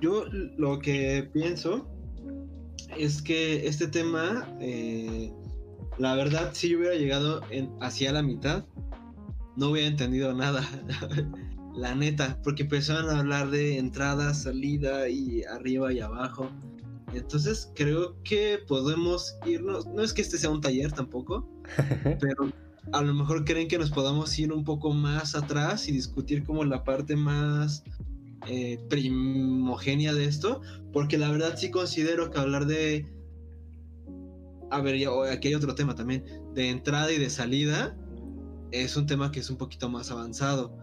[0.00, 0.24] Yo
[0.56, 1.86] lo que pienso
[2.96, 5.30] es que este tema, eh,
[5.98, 8.64] la verdad, si yo hubiera llegado en, hacia la mitad,
[9.56, 10.66] no hubiera entendido nada.
[11.74, 16.50] la neta, porque empezaron a hablar de entrada, salida y arriba y abajo.
[17.14, 21.48] Entonces creo que podemos irnos, no es que este sea un taller tampoco,
[22.20, 22.52] pero
[22.92, 26.64] a lo mejor creen que nos podamos ir un poco más atrás y discutir como
[26.64, 27.84] la parte más
[28.46, 30.60] eh, primogenia de esto,
[30.92, 33.06] porque la verdad sí considero que hablar de...
[34.70, 37.96] A ver, ya- aquí hay otro tema también, de entrada y de salida,
[38.70, 40.76] es un tema que es un poquito más avanzado.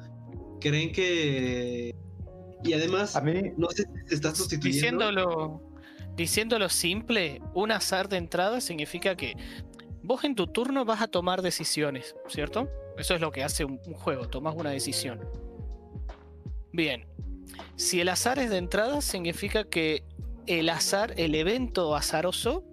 [0.59, 1.95] ¿Creen que...
[2.63, 5.05] Y además, A mí, no sé si se está sustituyendo...
[5.05, 5.61] Diciéndolo,
[6.15, 9.35] diciéndolo simple, un azar de entrada significa que
[10.03, 12.67] vos en tu turno vas a tomar decisiones, ¿cierto?
[12.97, 15.19] Eso es lo que hace un, un juego, tomas una decisión.
[16.73, 17.05] Bien,
[17.75, 20.03] si el azar es de entrada, significa que
[20.47, 22.63] el azar, el evento azaroso,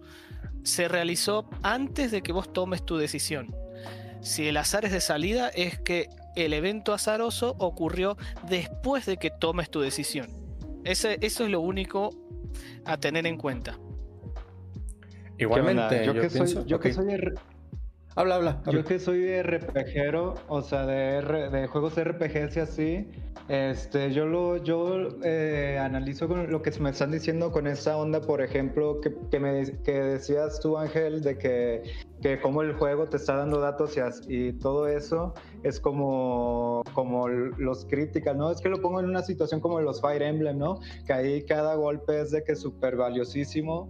[0.65, 3.55] se realizó antes de que vos tomes tu decisión.
[4.21, 8.17] Si el azar es de salida, es que el evento azaroso ocurrió
[8.49, 10.29] después de que tomes tu decisión.
[10.85, 12.11] Ese- eso es lo único
[12.85, 13.79] a tener en cuenta.
[15.39, 16.61] Igualmente, yo, yo, que pienso.
[16.61, 17.07] soy, yo que soy
[18.17, 18.51] Habla, habla.
[18.65, 18.73] habla.
[18.81, 23.09] Yo que soy de RPGero, o sea, de, R- de juegos RPGs y así,
[23.49, 28.21] este, yo lo yo eh, analizo con lo que me están diciendo con esa onda,
[28.21, 31.83] por ejemplo, que, que, me, que decías tú, Ángel, de que,
[32.23, 33.97] que como el juego te está dando datos
[34.29, 38.53] y, y todo eso es como, como los critical, ¿no?
[38.53, 40.79] Es que lo pongo en una situación como los Fire Emblem, ¿no?
[41.05, 43.89] Que ahí cada golpe es de que es súper valiosísimo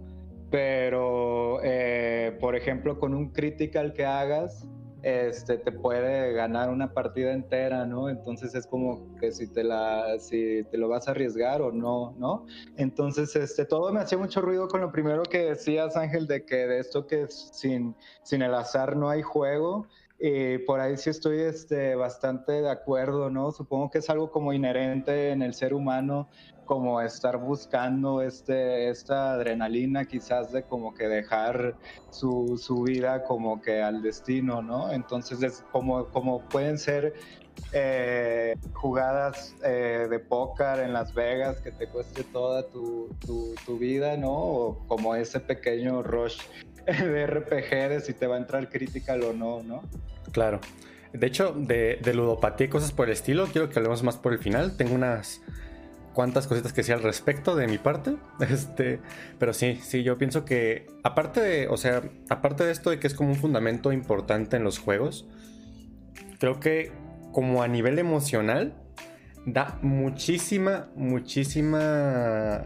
[0.55, 4.65] pero eh, por ejemplo con un critical que hagas
[5.03, 10.17] este te puede ganar una partida entera no entonces es como que si te la
[10.17, 12.45] si te lo vas a arriesgar o no no
[12.77, 16.67] entonces este todo me hacía mucho ruido con lo primero que decías Ángel de que
[16.67, 21.41] de esto que sin sin el azar no hay juego y por ahí sí estoy
[21.41, 23.51] este, bastante de acuerdo, ¿no?
[23.51, 26.29] Supongo que es algo como inherente en el ser humano,
[26.65, 31.77] como estar buscando este, esta adrenalina quizás de como que dejar
[32.09, 34.91] su, su vida como que al destino, ¿no?
[34.91, 37.13] Entonces es como, como pueden ser
[37.73, 44.15] eh, jugadas eh, de póker en Las Vegas que te cueste toda tu, tu vida,
[44.15, 44.31] ¿no?
[44.33, 46.45] O como ese pequeño rush
[46.85, 49.83] de RPG de si te va a entrar critical o no, ¿no?
[50.31, 50.59] Claro.
[51.13, 54.39] De hecho, de, ludopatía y cosas por el estilo, quiero que hablemos más por el
[54.39, 54.75] final.
[54.75, 55.41] Tengo unas
[56.13, 58.15] cuantas cositas que decir al respecto de mi parte.
[58.49, 58.99] Este,
[59.39, 63.07] pero sí, sí, yo pienso que aparte de, o sea, aparte de esto de que
[63.07, 65.25] es como un fundamento importante en los juegos,
[66.39, 66.91] creo que
[67.31, 68.73] como a nivel emocional
[69.45, 72.63] da muchísima, muchísima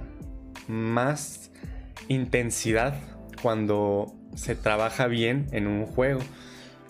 [0.68, 1.52] más
[2.08, 2.96] intensidad
[3.42, 6.20] cuando se trabaja bien en un juego.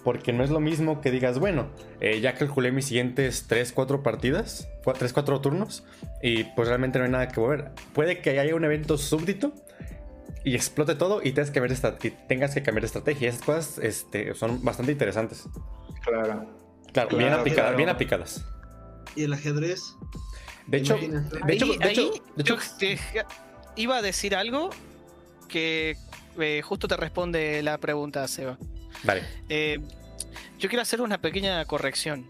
[0.04, 1.68] Porque no es lo mismo que digas, bueno,
[2.00, 5.84] eh, ya calculé mis siguientes 3, 4 partidas, 3, 4 turnos,
[6.24, 7.72] y pues realmente no hay nada que mover.
[7.94, 9.54] Puede que haya un evento súbdito
[10.46, 13.28] y explote todo y tengas que, ver esta- y tengas que cambiar de estrategia.
[13.30, 15.44] Esas cosas este, son bastante interesantes.
[16.04, 16.50] Claro.
[16.94, 17.78] Claro, bien, Claro, aplicadas, claro.
[17.78, 18.46] bien aplicadas.
[19.18, 19.82] Y el ajedrez.
[20.66, 21.06] De hecho, de
[21.54, 23.28] hecho, Ahí- de hecho, de hecho-
[23.76, 24.70] iba a decir algo
[25.50, 25.98] que
[26.40, 28.58] eh, justo te responde la pregunta, Seba.
[29.04, 29.24] Dale.
[29.50, 29.80] Eh,
[30.58, 32.30] yo quiero hacer una pequeña corrección.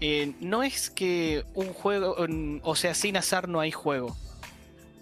[0.00, 2.16] Eh, no es que un juego,
[2.62, 4.16] o sea, sin azar no hay juego.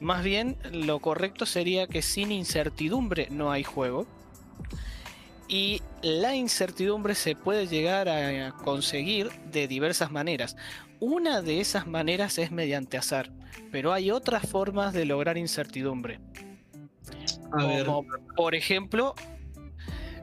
[0.01, 4.07] Más bien, lo correcto sería que sin incertidumbre no hay juego.
[5.49, 10.57] Y la incertidumbre se puede llegar a conseguir de diversas maneras.
[11.01, 13.31] Una de esas maneras es mediante azar,
[13.71, 16.21] pero hay otras formas de lograr incertidumbre.
[17.51, 18.05] Como,
[18.37, 19.15] por ejemplo,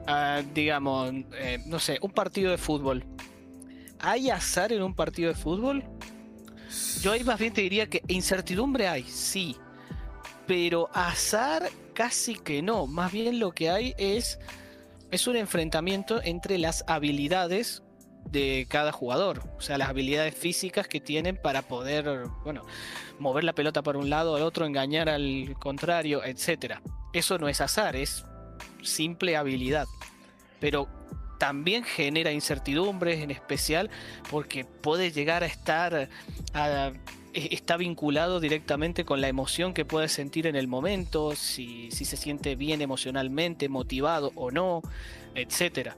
[0.06, 3.04] ah, digamos, eh, no sé, un partido de fútbol.
[3.98, 5.84] ¿Hay azar en un partido de fútbol?
[7.00, 9.56] Yo ahí más bien te diría que incertidumbre hay, sí.
[10.46, 12.86] Pero azar casi que no.
[12.86, 14.38] Más bien lo que hay es,
[15.10, 17.82] es un enfrentamiento entre las habilidades
[18.30, 19.42] de cada jugador.
[19.56, 22.64] O sea, las habilidades físicas que tienen para poder, bueno,
[23.18, 26.82] mover la pelota para un lado al otro, engañar al contrario, etcétera.
[27.12, 28.24] Eso no es azar, es
[28.82, 29.86] simple habilidad.
[30.60, 30.88] Pero
[31.38, 33.90] también genera incertidumbres, en especial
[34.30, 36.08] porque puede llegar a estar
[37.36, 42.04] e- está vinculado directamente con la emoción que puedes sentir en el momento, si, si
[42.06, 44.80] se siente bien emocionalmente, motivado o no,
[45.34, 45.96] etcétera.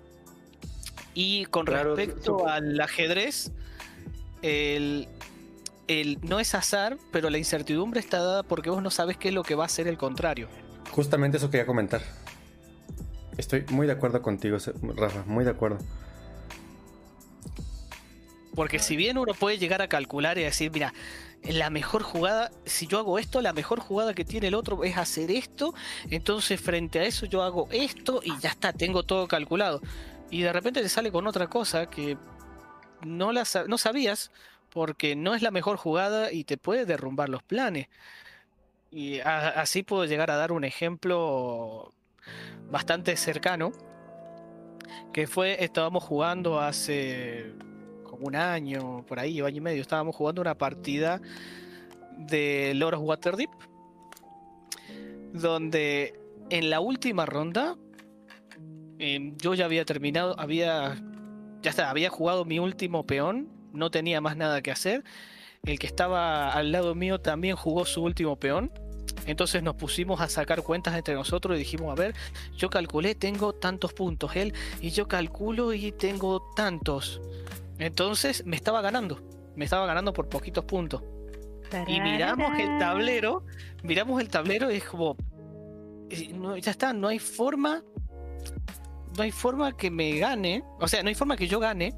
[1.14, 3.50] Y con Claro, respecto al ajedrez,
[4.42, 5.08] el,
[5.88, 9.34] el- no es azar, pero la incertidumbre está dada porque vos no sabes qué es
[9.34, 10.48] lo que va a hacer el contrario.
[10.92, 12.02] Justamente eso quería comentar.
[13.36, 14.58] Estoy muy de acuerdo contigo,
[14.96, 15.78] Rafa, muy de acuerdo.
[18.54, 20.92] Porque si bien uno puede llegar a calcular y decir, mira,
[21.44, 24.96] la mejor jugada, si yo hago esto, la mejor jugada que tiene el otro es
[24.96, 25.74] hacer esto,
[26.10, 29.80] entonces frente a eso yo hago esto y ya está, tengo todo calculado.
[30.30, 32.18] Y de repente te sale con otra cosa que
[33.04, 34.30] no, no sabías
[34.70, 37.88] porque no es la mejor jugada y te puede derrumbar los planes.
[38.90, 41.92] Y así puedo llegar a dar un ejemplo
[42.70, 43.72] bastante cercano,
[45.12, 47.52] que fue, estábamos jugando hace
[48.04, 51.20] como un año, por ahí, año y medio, estábamos jugando una partida
[52.16, 53.50] de Lord Waterdeep,
[55.32, 56.18] donde
[56.50, 57.76] en la última ronda
[58.98, 60.96] em, yo ya había terminado, había,
[61.62, 65.04] ya está, había jugado mi último peón, no tenía más nada que hacer,
[65.64, 68.72] el que estaba al lado mío también jugó su último peón.
[69.26, 72.14] Entonces nos pusimos a sacar cuentas entre nosotros y dijimos, a ver,
[72.56, 77.20] yo calculé, tengo tantos puntos, él, y yo calculo y tengo tantos.
[77.78, 79.20] Entonces me estaba ganando,
[79.54, 81.02] me estaba ganando por poquitos puntos.
[81.86, 83.44] Y miramos el tablero,
[83.82, 85.16] miramos el tablero y es como,
[86.08, 86.32] eh,
[86.62, 87.82] ya está, no hay forma,
[89.18, 91.92] no hay forma que me gane, o sea, no hay forma que yo gane,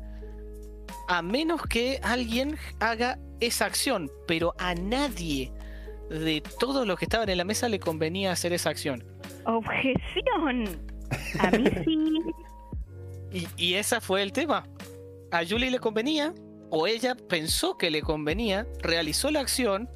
[1.06, 5.52] a menos que alguien haga esa acción, pero a nadie
[6.08, 9.04] de todos los que estaban en la mesa le convenía hacer esa acción.
[9.44, 10.64] Objeción.
[11.38, 12.18] A mí sí.
[13.32, 14.66] Y, y ese fue el tema.
[15.30, 16.34] A Julie le convenía,
[16.70, 19.88] o ella pensó que le convenía, realizó la acción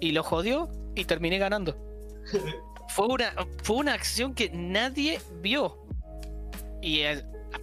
[0.00, 1.76] y lo jodió y terminé ganando.
[2.88, 5.83] Fue una, fue una acción que nadie vio.
[6.84, 7.02] Y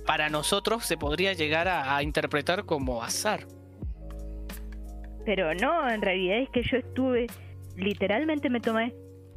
[0.06, 3.46] para nosotros se podría llegar a, a interpretar como azar.
[5.26, 7.28] Pero no, en realidad es que yo estuve,
[7.76, 8.96] literalmente me tomé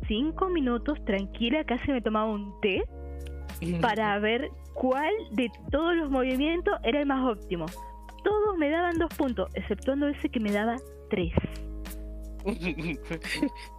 [0.08, 2.82] cinco minutos tranquila, casi me tomaba un té
[3.80, 7.66] para ver cuál de todos los movimientos era el más óptimo.
[8.22, 10.76] Todos me daban dos puntos, exceptuando ese que me daba
[11.10, 11.32] tres.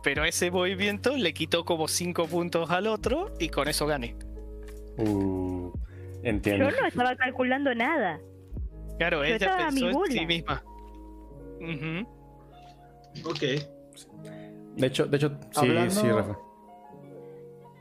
[0.04, 4.16] Pero ese movimiento le quitó como 5 puntos al otro y con eso gané.
[4.98, 5.72] Uh,
[6.26, 8.20] Yo no estaba calculando nada.
[8.98, 10.64] Claro, Yo ella a pensó en sí misma.
[11.60, 13.30] Ujú.
[13.30, 13.42] Ok.
[14.76, 16.38] De hecho, de hecho, sí, Hablando- sí, Rafa.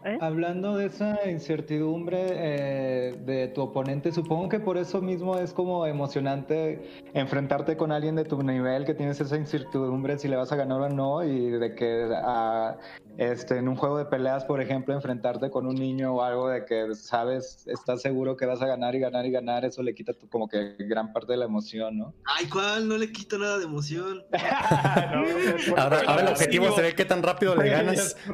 [0.05, 0.19] ¿eh?
[0.21, 5.87] Hablando de esa incertidumbre eh, de tu oponente, supongo que por eso mismo es como
[5.87, 10.57] emocionante enfrentarte con alguien de tu nivel que tienes esa incertidumbre si le vas a
[10.57, 12.77] ganar o no y de que ah,
[13.19, 16.65] este, en un juego de peleas, por ejemplo, enfrentarte con un niño o algo de
[16.65, 20.13] que sabes, estás seguro que vas a ganar y ganar y ganar, eso le quita
[20.15, 22.15] tu- como que gran parte de la emoción, ¿no?
[22.25, 22.89] Ay, ¿cuál?
[22.89, 24.23] No le quito nada de emoción.
[25.15, 28.17] No, Ahora, ahora el objetivo se ve qué tan rápido le ganas.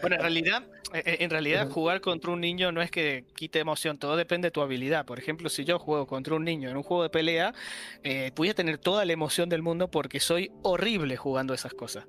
[0.00, 3.98] Bueno, en realidad, eh, en realidad jugar contra un niño no es que quite emoción,
[3.98, 5.04] todo depende de tu habilidad.
[5.06, 7.54] Por ejemplo, si yo juego contra un niño en un juego de pelea,
[8.02, 12.04] eh, voy a tener toda la emoción del mundo porque soy horrible jugando esas cosas.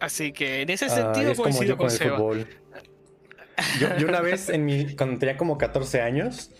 [0.00, 2.16] Así que en ese Ah, sentido es como coincido yo con con el Seba.
[2.18, 2.46] fútbol.
[3.80, 6.50] Yo, yo una vez, en mi, cuando tenía como 14 años,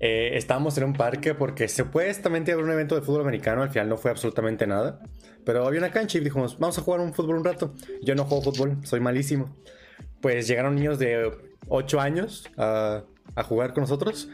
[0.00, 3.88] eh, estábamos en un parque porque supuestamente había un evento de fútbol americano, al final
[3.88, 5.00] no fue absolutamente nada.
[5.44, 7.74] Pero había una cancha y dijimos, vamos a jugar un fútbol un rato.
[8.02, 9.54] Yo no juego fútbol, soy malísimo.
[10.20, 11.30] Pues llegaron niños de
[11.68, 13.02] 8 años a,
[13.34, 14.28] a jugar con nosotros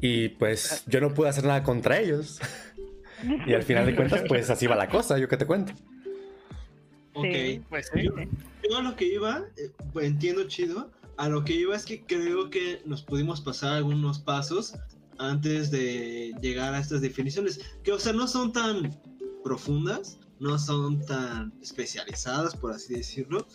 [0.00, 2.40] y pues yo no pude hacer nada contra ellos.
[3.46, 5.74] Y al final de cuentas, pues así va la cosa, yo qué te cuento.
[7.14, 7.26] Ok.
[7.32, 7.62] Sí.
[7.68, 8.02] Pues sí.
[8.04, 8.14] Yo,
[8.68, 10.90] yo a lo que iba, eh, pues entiendo chido.
[11.16, 14.74] a lo que iba es que creo que nos pudimos pasar algunos pasos
[15.18, 18.98] antes de llegar a estas definiciones, que o sea, no son tan
[19.44, 23.46] profundas, no son tan especializadas, por así decirlo,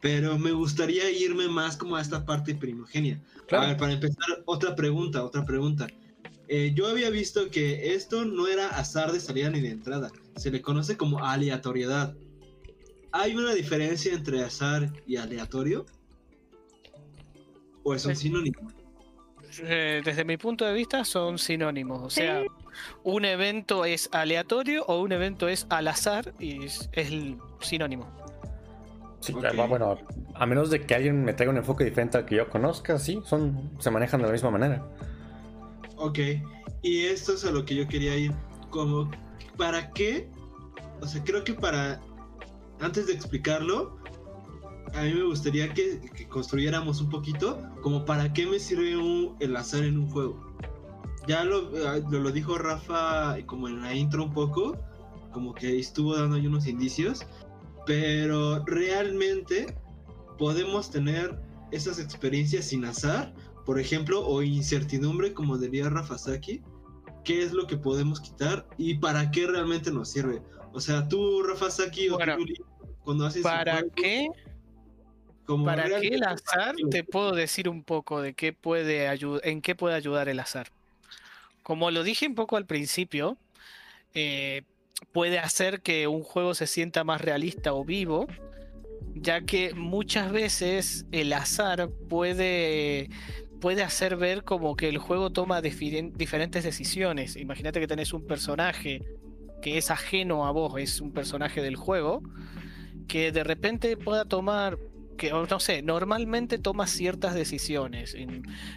[0.00, 3.20] pero me gustaría irme más como a esta parte primogenia.
[3.48, 3.64] Claro.
[3.64, 5.88] A ver, para empezar, otra pregunta, otra pregunta.
[6.46, 10.50] Eh, yo había visto que esto no era azar de salida ni de entrada, se
[10.52, 12.14] le conoce como aleatoriedad.
[13.12, 15.86] ¿Hay una diferencia entre azar y aleatorio?
[17.82, 18.28] ¿O es un Sí.
[18.28, 18.70] sinónimo?
[19.62, 22.02] Eh, desde mi punto de vista son sinónimos.
[22.02, 22.42] O sea,
[23.02, 28.08] un evento es aleatorio o un evento es al azar y es, es el sinónimo.
[29.20, 29.98] Sí, bueno,
[30.34, 33.20] a menos de que alguien me traiga un enfoque diferente al que yo conozca, sí,
[33.26, 34.86] son, se manejan de la misma manera.
[35.96, 36.18] Ok,
[36.82, 38.32] y esto es a lo que yo quería ir.
[38.70, 39.10] Como,
[39.58, 40.30] ¿para qué?
[41.02, 42.00] O sea, creo que para.
[42.80, 43.98] Antes de explicarlo,
[44.94, 47.62] a mí me gustaría que, que construyéramos un poquito.
[47.82, 50.54] Como, ¿para qué me sirve un- el azar en un juego?
[51.26, 54.76] Ya lo, eh, lo, lo dijo Rafa, como en la intro un poco.
[55.32, 57.20] Como que estuvo dando ahí unos indicios.
[57.86, 59.76] Pero realmente
[60.38, 61.38] podemos tener
[61.70, 63.32] esas experiencias sin azar
[63.64, 66.60] por ejemplo, o incertidumbre, como diría Rafa Saki,
[67.24, 70.42] ¿qué es lo que podemos quitar y para qué realmente nos sirve?
[70.72, 72.44] O sea, tú, Rafa Saki, o tú,
[73.42, 74.28] ¿Para qué?
[75.46, 76.76] como ¿Para qué el azar?
[76.90, 80.68] Te puedo decir un poco de qué puede ayudar, en qué puede ayudar el azar.
[81.62, 83.36] Como lo dije un poco al principio,
[84.14, 84.62] eh,
[85.12, 88.26] puede hacer que un juego se sienta más realista o vivo,
[89.14, 93.10] ya que muchas veces el azar puede,
[93.60, 97.36] puede hacer ver como que el juego toma diferen- diferentes decisiones.
[97.36, 99.02] Imagínate que tenés un personaje
[99.62, 102.22] que es ajeno a vos, es un personaje del juego,
[103.10, 104.78] que de repente pueda tomar
[105.18, 108.16] que, no sé, normalmente toma ciertas decisiones.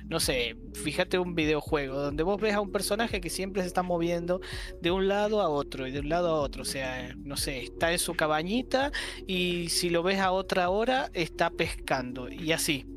[0.07, 3.83] No sé, fíjate un videojuego donde vos ves a un personaje que siempre se está
[3.83, 4.41] moviendo
[4.81, 6.63] de un lado a otro y de un lado a otro.
[6.63, 8.91] O sea, no sé, está en su cabañita
[9.27, 12.87] y si lo ves a otra hora está pescando y así.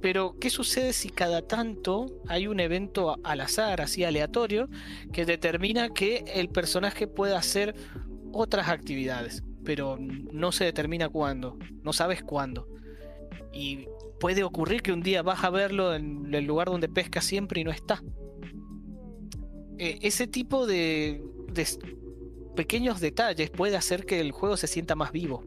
[0.00, 4.68] Pero, ¿qué sucede si cada tanto hay un evento al azar, así aleatorio,
[5.12, 7.74] que determina que el personaje puede hacer
[8.32, 9.42] otras actividades?
[9.64, 12.68] Pero no se determina cuándo, no sabes cuándo.
[13.52, 13.86] Y
[14.18, 17.64] puede ocurrir que un día vas a verlo en el lugar donde pesca siempre y
[17.64, 18.02] no está.
[19.78, 21.22] Eh, ese tipo de,
[22.54, 25.44] pequeños detalles puede hacer que el juego se sienta más vivo.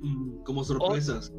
[0.00, 1.32] Mm, como sorpresas.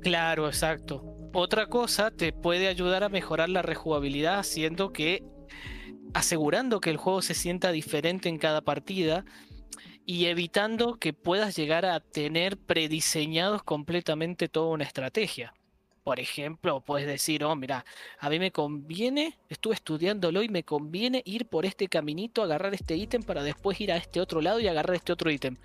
[0.00, 1.04] Claro, exacto.
[1.34, 5.22] Otra cosa te puede ayudar a mejorar la rejugabilidad haciendo que
[6.14, 9.24] asegurando que el juego se sienta diferente en cada partida
[10.10, 15.54] y evitando que puedas llegar a tener prediseñados completamente toda una estrategia.
[16.02, 17.84] Por ejemplo, puedes decir, oh, mira,
[18.18, 22.96] a mí me conviene, estuve estudiándolo y me conviene ir por este caminito, agarrar este
[22.96, 25.58] ítem para después ir a este otro lado y agarrar este otro ítem.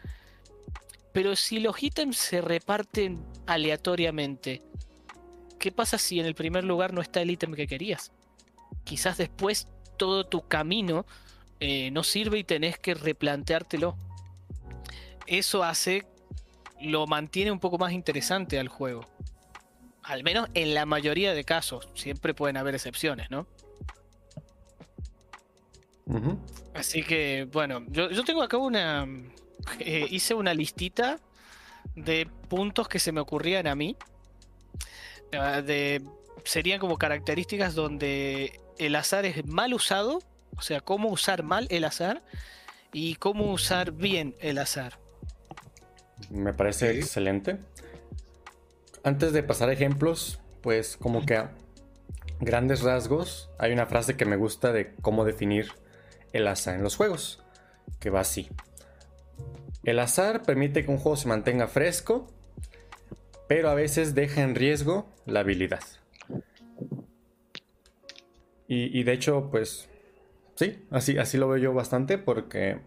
[1.12, 4.62] Pero si los ítems se reparten aleatoriamente,
[5.58, 8.12] ¿qué pasa si en el primer lugar no está el ítem que querías?
[8.84, 9.68] Quizás después
[9.98, 11.08] todo tu camino
[11.60, 13.98] eh, no sirve y tenés que replanteártelo.
[15.28, 16.06] Eso hace,
[16.82, 19.06] lo mantiene un poco más interesante al juego.
[20.04, 21.90] Al menos en la mayoría de casos.
[21.96, 23.48] Siempre pueden haber excepciones, ¿no?
[26.76, 29.08] Así que, bueno, yo, yo tengo acá una.
[29.80, 31.20] eh, hice una listita
[31.96, 33.96] de puntos que se me ocurrían a mí.
[35.34, 36.04] ah, De,
[36.44, 40.20] serían como características donde el azar es mal usado.
[40.58, 42.22] O sea, cómo usar mal el azar.
[42.94, 45.00] Y cómo usar bien el azar.
[46.30, 47.58] Me parece excelente.
[49.04, 51.52] Antes de pasar a ejemplos, pues como que a
[52.40, 55.68] grandes rasgos hay una frase que me gusta de cómo definir
[56.34, 57.44] el azar en los juegos,
[58.00, 58.50] que va así.
[59.84, 62.28] El azar permite que un juego se mantenga fresco,
[63.48, 65.84] pero a veces deja en riesgo la habilidad.
[68.68, 69.88] Y, y de hecho, pues
[70.56, 72.80] sí, así, así lo veo yo bastante porque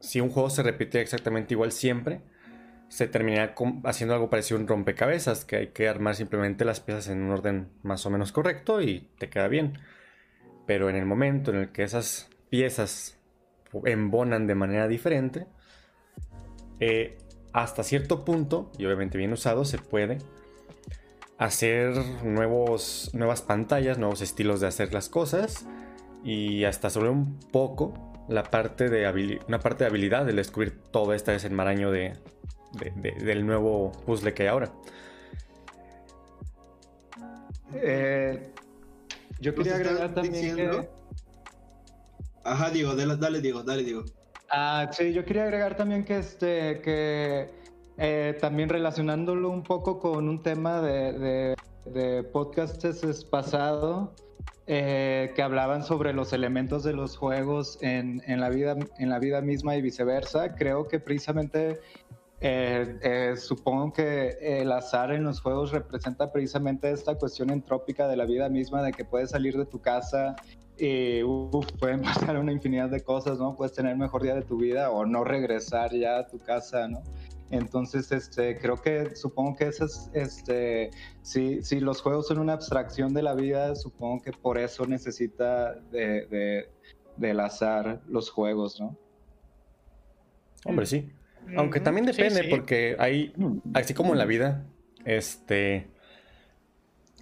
[0.00, 2.20] si un juego se repite exactamente igual siempre,
[2.88, 6.80] se termina com- haciendo algo parecido a un rompecabezas, que hay que armar simplemente las
[6.80, 9.78] piezas en un orden más o menos correcto y te queda bien.
[10.66, 13.18] Pero en el momento en el que esas piezas
[13.84, 15.46] embonan de manera diferente,
[16.80, 17.18] eh,
[17.52, 20.18] hasta cierto punto, y obviamente bien usado, se puede
[21.38, 25.66] hacer nuevos, nuevas pantallas, nuevos estilos de hacer las cosas
[26.22, 31.12] y hasta sobre un poco la parte de una parte de habilidad del descubrir todo
[31.12, 32.14] este desenmaraño de,
[32.78, 34.72] de- de- del nuevo puzzle que hay ahora.
[37.74, 38.50] Eh,
[39.40, 40.88] yo Nos quería agregar también diciendo- que...
[42.44, 44.04] Ajá, Diego, dale, dale, Diego, dale, Diego.
[44.50, 47.50] Ah, sí, yo quería agregar también que este que
[47.96, 51.56] eh, también relacionándolo un poco con un tema de, de,
[51.86, 54.14] de podcasts pasado
[54.66, 59.18] eh, que hablaban sobre los elementos de los juegos en, en la vida en la
[59.18, 60.54] vida misma y viceversa.
[60.54, 61.80] Creo que precisamente
[62.46, 68.16] eh, eh, supongo que el azar en los juegos representa precisamente esta cuestión entrópica de
[68.18, 70.36] la vida misma, de que puedes salir de tu casa
[70.76, 73.56] y uf, pueden pasar una infinidad de cosas, ¿no?
[73.56, 76.86] Puedes tener el mejor día de tu vida o no regresar ya a tu casa,
[76.86, 77.02] ¿no?
[77.48, 80.90] Entonces, este, creo que supongo que esas, este,
[81.22, 85.72] si, si los juegos son una abstracción de la vida, supongo que por eso necesita
[85.90, 86.68] de, de-
[87.16, 88.98] del azar los juegos, ¿no?
[90.66, 91.10] Hombre, sí.
[91.56, 92.48] Aunque también depende, sí.
[92.50, 93.32] porque hay,
[93.74, 94.64] así como en la vida,
[95.04, 95.88] este.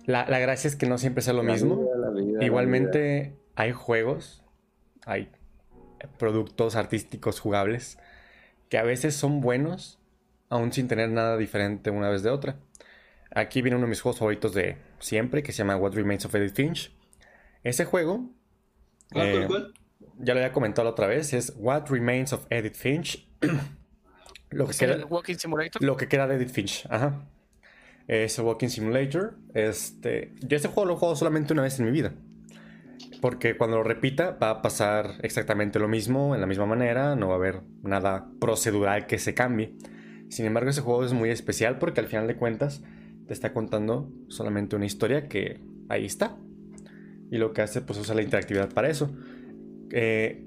[0.07, 1.77] La, la gracia es que no siempre sea lo La mismo.
[1.77, 2.45] vida, vida.
[2.45, 4.43] Igualmente, hay juegos,
[5.07, 5.31] hay
[6.19, 7.99] productos artísticos jugables
[8.69, 10.01] que a veces son buenos,
[10.49, 12.57] aún sin tener nada diferente una vez de otra.
[13.35, 16.35] Aquí viene uno de mis juegos favoritos de siempre, que se llama What Remains of
[16.35, 16.93] Edith Finch.
[17.63, 18.31] Ese juego,
[19.13, 19.75] ¿Cuál, Eh, cuál?
[20.19, 23.29] ya lo había comentado la otra vez, es What Remains of Edith Finch.
[24.53, 25.83] lo, que ¿Es queda, el Walking Simulator?
[25.83, 27.25] lo que queda de Edith Finch, ajá.
[28.09, 29.37] Es el Walking Simulator.
[29.55, 32.13] Este, yo este juego lo he jugado solamente una vez en mi vida.
[33.21, 37.29] Porque cuando lo repita va a pasar exactamente lo mismo, en la misma manera, no
[37.29, 39.77] va a haber nada procedural que se cambie.
[40.29, 42.83] Sin embargo, ese juego es muy especial porque al final de cuentas
[43.27, 46.37] te está contando solamente una historia que ahí está.
[47.31, 49.15] Y lo que hace, pues usa la interactividad para eso.
[49.91, 50.45] Eh,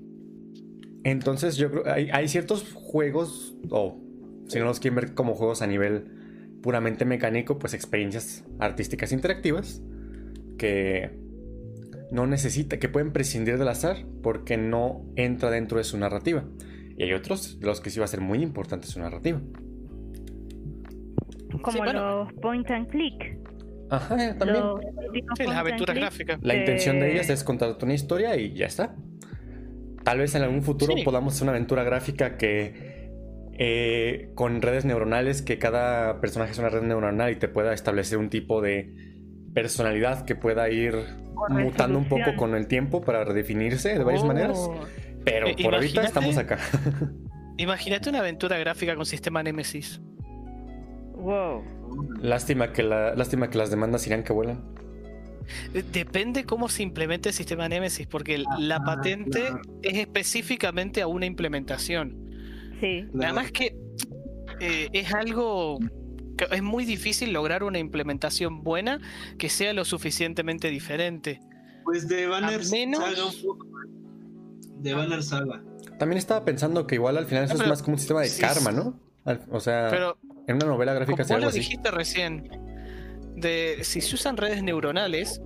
[1.06, 4.02] entonces, yo creo hay, hay ciertos juegos, o
[4.48, 9.84] si no los quieren ver como juegos a nivel puramente mecánico, pues experiencias artísticas interactivas
[10.58, 11.12] que
[12.12, 16.44] no necesita, que pueden prescindir del azar porque no entra dentro de su narrativa.
[16.98, 19.40] Y hay otros de los que sí va a ser muy importante su narrativa.
[21.62, 23.38] Como Sí, bueno, los point and click.
[23.92, 24.64] Ajá, también.
[24.64, 24.80] Los
[25.14, 26.40] típicos sí, las aventuras gráficas.
[26.42, 28.96] La intención de Eh, ellas es contarte una historia y ya está.
[30.06, 31.04] Tal vez en algún futuro Sí.
[31.04, 33.04] podamos hacer una aventura gráfica que
[33.58, 38.18] eh, con redes neuronales, que cada personaje es una red neuronal y te pueda establecer
[38.18, 38.94] un tipo de
[39.54, 40.94] personalidad que pueda ir
[41.34, 44.28] Con mutando un poco con el tiempo para redefinirse de varias Oh.
[44.28, 44.70] maneras.
[45.24, 46.60] Pero Eh, por ahorita estamos acá.
[47.58, 50.02] Imagínate una aventura gráfica con sistema Nemesis.
[51.14, 51.64] Wow.
[52.22, 54.64] lástima, que la, lástima que las demandas irán que vuelan.
[55.92, 59.62] Depende cómo se implemente el sistema Nemesis, porque el- la Ah, patente claro.
[59.82, 62.18] es específicamente a una implementación.
[62.80, 63.06] Sí.
[63.14, 63.76] Nada más que
[64.60, 65.80] eh, es algo
[66.38, 69.00] que es muy difícil lograr una implementación buena
[69.38, 71.40] que sea lo suficientemente diferente.
[71.84, 73.68] Pues de Banner a menos- Saga un poco.
[74.80, 75.62] De Banner Saga.
[76.00, 78.22] También estaba pensando que igual al final eso No, es pero- más como un sistema
[78.22, 78.72] de sí, karma.
[78.72, 79.00] ¿no?
[79.24, 80.18] Al- o sea, Pero
[80.48, 81.60] en una novela como gráfica vos sería algo lo así.
[81.60, 82.50] dijiste recién,
[83.36, 85.42] de si se usan redes neuronales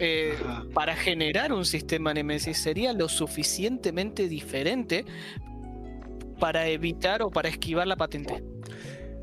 [0.00, 0.34] eh,
[0.74, 5.04] para generar un sistema Nemesis sería lo suficientemente diferente
[6.38, 8.42] para evitar o para esquivar la patente.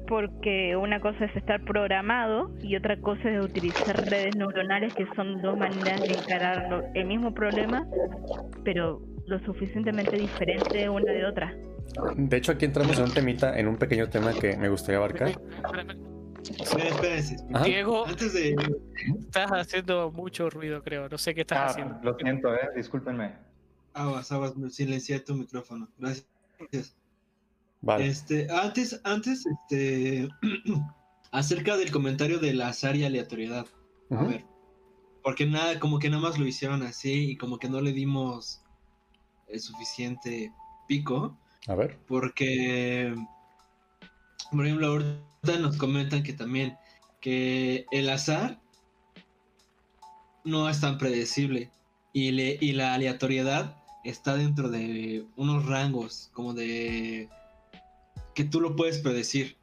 [0.08, 5.41] Porque una cosa es estar programado y otra cosa es utilizar redes neuronales que son
[5.41, 7.88] dos maneras de encarar el mismo problema,
[8.64, 11.56] pero lo suficientemente diferente una de otra.
[12.16, 15.32] De hecho, aquí entramos en un temita, en un pequeño tema que me gustaría abarcar.
[16.50, 17.38] Espérense.
[17.64, 18.56] Diego, Antes de.
[19.26, 21.10] estás haciendo mucho ruido, creo.
[21.10, 22.00] No sé qué estás Ah, haciendo.
[22.04, 23.34] lo siento, eh, discúlpenme.
[23.93, 25.88] Aguas, aguas, silencié tu micrófono.
[25.98, 26.28] Gracias.
[27.82, 28.08] Vale.
[28.08, 30.28] Este, antes, antes, este.
[31.32, 33.66] acerca del comentario del azar y aleatoriedad.
[34.12, 34.46] A ver.
[35.24, 38.62] Porque nada, como que nada más lo hicieron así y como que no le dimos
[39.48, 40.52] el suficiente
[40.88, 41.38] pico.
[41.68, 41.98] A ver.
[42.08, 43.16] Porque,
[44.52, 46.78] por ejemplo, ahorita nos comentan que también
[47.22, 48.60] que el azar
[50.44, 51.72] no es tan predecible
[52.14, 57.30] y, y la aleatoriedad está dentro de unos rangos como de
[58.36, 59.58] que tú lo puedes predecir.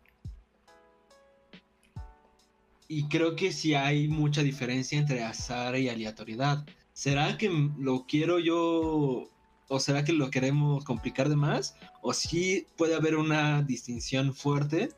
[2.89, 6.67] Y creo que sí hay mucha diferencia entre azar y aleatoriedad.
[6.93, 7.49] ¿Será que
[7.79, 9.32] lo quiero yo
[9.73, 11.75] o será que lo queremos complicar de más?
[12.03, 14.91] ¿O sí puede haber una distinción fuerte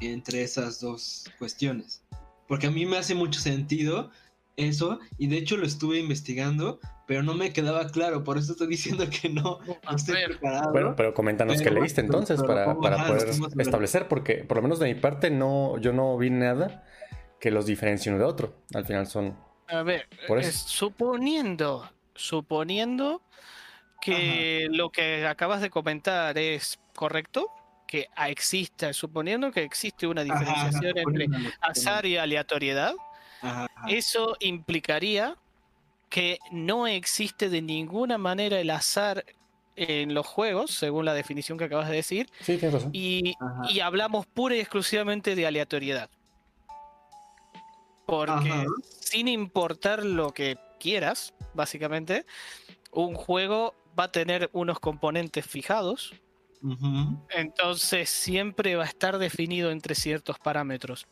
[0.00, 2.02] entre esas dos cuestiones?
[2.48, 4.10] Porque a mí me hace mucho sentido
[4.56, 8.66] eso y de hecho lo estuve investigando, pero no me quedaba claro, por eso estoy
[8.66, 10.72] diciendo que no, no A estoy ver, preparado.
[10.72, 13.28] Bueno, pero coméntanos Pero- qué leíste entonces pero para, para Ajá, poder
[13.58, 16.84] establecer, porque por lo menos de mi parte no, yo no vi nada
[17.38, 18.52] que los diferencia uno de otro.
[18.74, 19.38] Al final son...
[19.68, 20.66] A ver, Por eso.
[20.68, 23.22] suponiendo, suponiendo
[24.02, 27.46] que lo que acabas de comentar es correcto,
[27.86, 31.28] que exista, suponiendo que existe una ajá, diferenciación entre
[31.60, 32.94] azar y aleatoriedad,
[33.40, 35.36] Ajá, eso implicaría
[36.08, 39.24] que no existe de ninguna manera el azar
[39.76, 42.90] en los juegos, según la definición que acabas de decir, Sí, tienes razón.
[42.92, 43.34] y,
[43.82, 46.10] hablamos pura y exclusivamente de aleatoriedad.
[48.04, 48.64] Porque Ajá.
[49.00, 52.26] sin importar lo que quieras, básicamente,
[52.90, 56.12] un juego va a tener unos componentes fijados,
[57.30, 61.06] entonces siempre va a estar definido entre ciertos parámetros.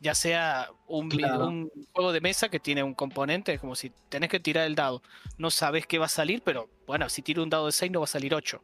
[0.00, 1.46] Ya sea un, vi- Claro.
[1.46, 5.02] un juego de mesa que tiene un componente, como si tenés que tirar el dado.
[5.38, 8.00] No sabes qué va a salir, pero bueno, si tiro un dado de 6 no
[8.00, 8.62] va a salir 8.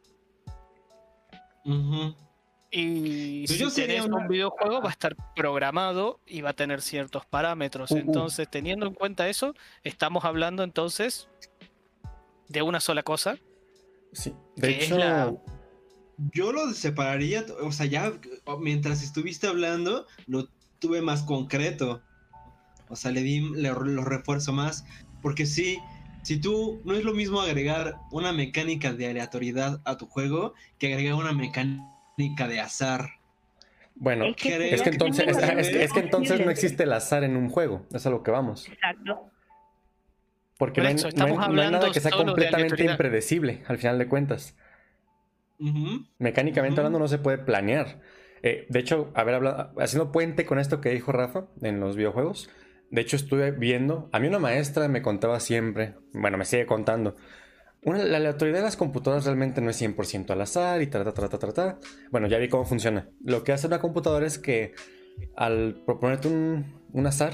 [1.64, 2.14] Ujú.
[2.70, 7.26] Y si tenés una- un videojuego, va a estar programado y va a tener ciertos
[7.26, 7.90] parámetros.
[7.90, 7.98] Uh, uh.
[7.98, 11.28] Entonces, teniendo en cuenta eso, estamos hablando entonces
[12.48, 13.38] de una sola cosa.
[14.12, 14.34] Sí.
[14.56, 15.34] De hecho, la-
[16.34, 18.12] Yo lo separaría, o sea, ya
[18.60, 20.48] mientras estuviste hablando, lo
[20.78, 22.02] tuve más concreto.
[22.88, 24.84] O sea, le di, le- lo refuerzo más.
[25.22, 25.78] Porque sí,
[26.22, 30.92] si tú, no es lo mismo agregar una mecánica de aleatoriedad a tu juego que
[30.92, 33.08] agregar una mecánica de azar.
[33.94, 37.24] bueno, Es que, es que entonces, es, que, es que entonces no existe el azar
[37.24, 37.86] en un juego.
[37.94, 38.68] Es a lo que vamos.
[38.68, 39.30] Exacto.
[40.60, 43.62] Porque Por no hay, eso, no hay- estamos no hay nada que sea completamente impredecible,
[43.66, 44.54] al final de cuentas.
[45.58, 46.04] Ujú.
[46.18, 48.00] Mecánicamente hablando no se puede planear.
[48.42, 52.50] Eh, de hecho, haber hablado, haciendo puente con esto que dijo Rafa en los videojuegos,
[52.90, 57.16] de hecho estuve viendo, a mí una maestra me contaba siempre, bueno, me sigue contando,
[57.82, 61.38] una- la aleatoriedad de las computadoras realmente no es 100% al azar y trata, trata,
[61.38, 61.78] trata.
[62.10, 63.08] Bueno, ya vi cómo funciona.
[63.24, 64.74] Lo que hace una computadora es que
[65.36, 67.32] al proponerte un, un azar,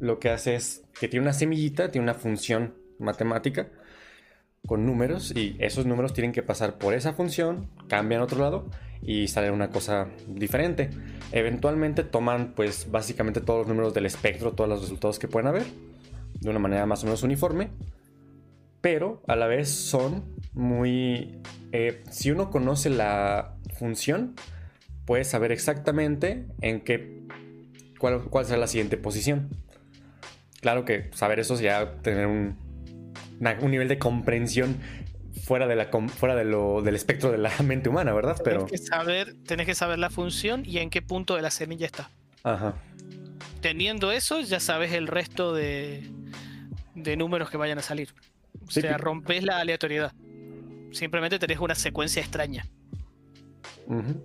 [0.00, 3.68] lo que hace es que tiene una semillita, tiene una función matemática
[4.66, 8.70] con números y esos números tienen que pasar por esa función, cambian a otro lado
[9.02, 10.90] y sale una cosa diferente.
[11.32, 15.64] Eventualmente toman pues básicamente todos los números del espectro, todos los resultados que pueden haber,
[16.40, 17.70] de una manera más o menos uniforme,
[18.80, 21.40] pero a la vez son muy...
[21.72, 24.34] eh, si uno conoce la función,
[25.04, 27.26] puede saber exactamente en qué...
[27.98, 29.48] cuál, cuál será la siguiente posición.
[30.60, 32.56] Claro que saber eso es ya tener un,
[33.40, 34.76] una- un nivel de comprensión
[35.44, 38.36] fuera, de la, fuera de lo, del espectro de la mente humana, ¿verdad?
[38.44, 38.66] Pero...
[38.66, 41.86] Tenés, que saber, tenés que saber la función y en qué punto de la semilla
[41.86, 42.10] está.
[42.42, 42.74] Ajá.
[43.60, 46.08] Teniendo eso, ya sabes el resto de,
[46.94, 48.14] de números que vayan a salir.
[48.66, 50.12] O Sí, sea, rompes la aleatoriedad.
[50.92, 52.66] Simplemente tenés una secuencia extraña.
[53.86, 54.22] Ujú.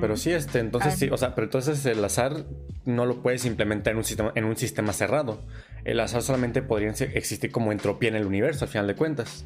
[0.00, 2.46] Pero sí, este, entonces sí, o sea, pero entonces el azar
[2.86, 5.42] no lo puedes implementar en un sistema, en un sistema cerrado.
[5.84, 9.44] El azar solamente podría existir como entropía en el universo, al final de cuentas.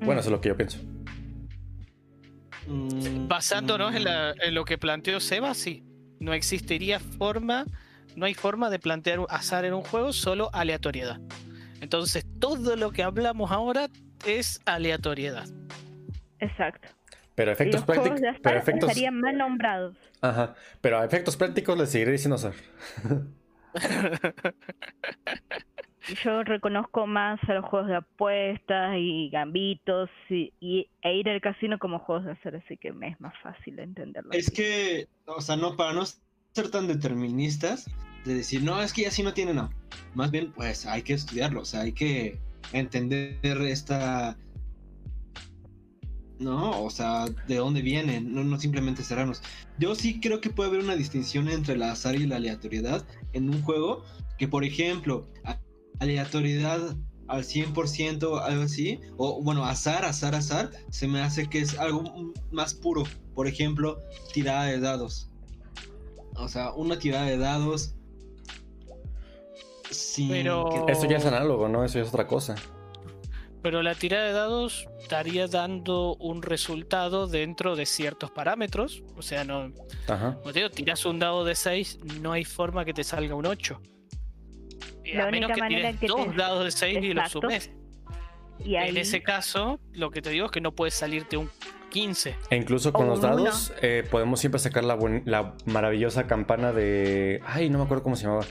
[0.00, 0.78] Bueno, eso es lo que yo pienso.
[2.66, 4.04] Mm, Basándonos en, mm.
[4.04, 5.84] la- en lo que planteó Seba, sí.
[6.20, 7.66] No existiría forma,
[8.16, 11.20] no hay forma de plantear un azar en un juego, solo aleatoriedad.
[11.80, 13.88] Entonces, todo lo que hablamos ahora
[14.24, 15.46] es aleatoriedad.
[16.38, 16.88] Exacto.
[17.44, 18.20] Pero efectos los juegos prácticos.
[18.22, 18.88] de azar Pero efectos.
[18.90, 19.96] estarían mal nombrados.
[20.20, 20.54] Ajá.
[20.80, 22.52] Pero a efectos prácticos les seguiré diciendo azar.
[26.24, 31.40] Yo reconozco más a los juegos de apuestas y gambitos y, y- e ir al
[31.40, 34.32] casino como juegos de azar, así que me es más fácil entenderlo.
[34.32, 37.88] Es que, o sea, no, para no ser tan deterministas,
[38.24, 39.70] de decir, no, es que así no tiene, no.
[40.14, 42.38] Más bien, pues hay que estudiarlo, o sea, hay que
[42.72, 44.36] entender esta.
[46.42, 49.40] No, o sea, de dónde vienen, no, no simplemente cerrarnos.
[49.78, 53.48] Yo sí creo que puede haber una distinción entre el azar y la aleatoriedad en
[53.48, 54.04] un juego,
[54.38, 55.26] que por ejemplo,
[56.00, 56.96] aleatoriedad
[57.28, 62.32] al 100%, algo así, o bueno, azar, azar, azar, se me hace que es algo
[62.50, 63.04] más puro.
[63.34, 64.00] Por ejemplo,
[64.34, 65.28] tirada de dados.
[66.34, 67.94] O sea, una tirada de dados
[69.90, 71.84] sin Pero- que- Eso ya es análogo, ¿no?
[71.84, 72.54] Eso ya es otra cosa.
[73.62, 79.02] Pero la tirada de dados estaría dando un resultado dentro de ciertos parámetros.
[79.16, 79.72] O sea, no,
[80.08, 80.34] Ajá.
[80.40, 83.46] como te digo, tiras un dado de 6, no hay forma que te salga un
[83.46, 83.80] 8.
[85.04, 87.70] Y La a menos que tires que te- dos dados de 6 y los sumes.
[88.64, 91.50] Y ahí, En ese caso, lo que te digo es que no puede salirte un
[91.90, 92.36] 15.
[92.50, 96.72] E incluso con O los dados eh, podemos siempre sacar la, buen- la maravillosa campana
[96.72, 97.40] de...
[97.46, 98.44] Ay, no me acuerdo cómo se llamaba.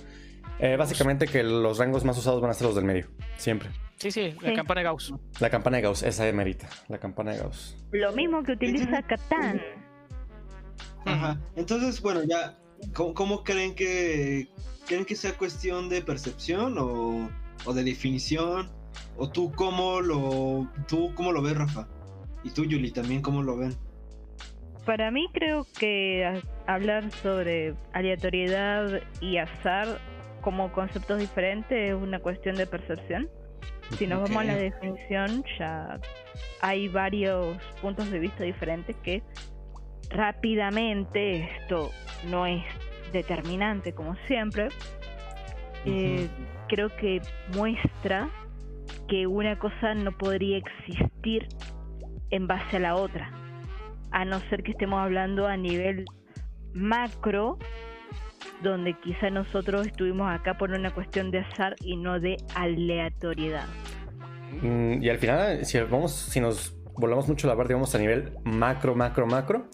[0.59, 3.07] Eh, básicamente que los rangos más usados van a ser los del medio.
[3.37, 3.69] Siempre.
[4.01, 4.55] Sí, sí, la Sí.
[4.55, 5.13] campana de Gauss.
[5.39, 6.67] La campana de Gauss, esa de merita.
[6.89, 7.77] La campana de Gauss.
[7.91, 9.61] lo mismo que utiliza Catán.
[11.05, 11.39] Ajá.
[11.55, 12.57] Entonces, bueno, ya,
[12.93, 14.47] ¿cómo, cómo creen que
[14.87, 17.29] creen que sea cuestión de percepción o,
[17.65, 18.69] o de definición?
[19.17, 21.87] ¿O tú cómo lo tú cómo lo ves, Rafa?
[22.43, 23.75] Y tú, Yuli, también cómo lo ven.
[24.85, 29.99] Para mí creo que a- hablar sobre aleatoriedad y azar
[30.41, 33.29] como conceptos diferentes es una cuestión de percepción.
[33.97, 35.99] Si nos vamos a la definición, ya
[36.61, 39.21] hay varios puntos de vista diferentes que
[40.09, 41.91] rápidamente esto
[42.29, 42.63] no es
[43.11, 44.69] determinante como siempre.
[45.85, 46.27] Eh,
[46.67, 47.21] creo que
[47.55, 48.29] muestra
[49.07, 51.47] que una cosa no podría existir
[52.29, 53.31] en base a la otra,
[54.11, 56.05] a no ser que estemos hablando a nivel
[56.73, 57.57] macro,
[58.61, 63.65] donde quizá nosotros estuvimos acá por una cuestión de azar y no de aleatoriedad.
[64.61, 68.37] Mm, Y al final, si vamos, si nos volvamos mucho la parte, digamos, a nivel
[68.43, 69.67] macro, macro, macro,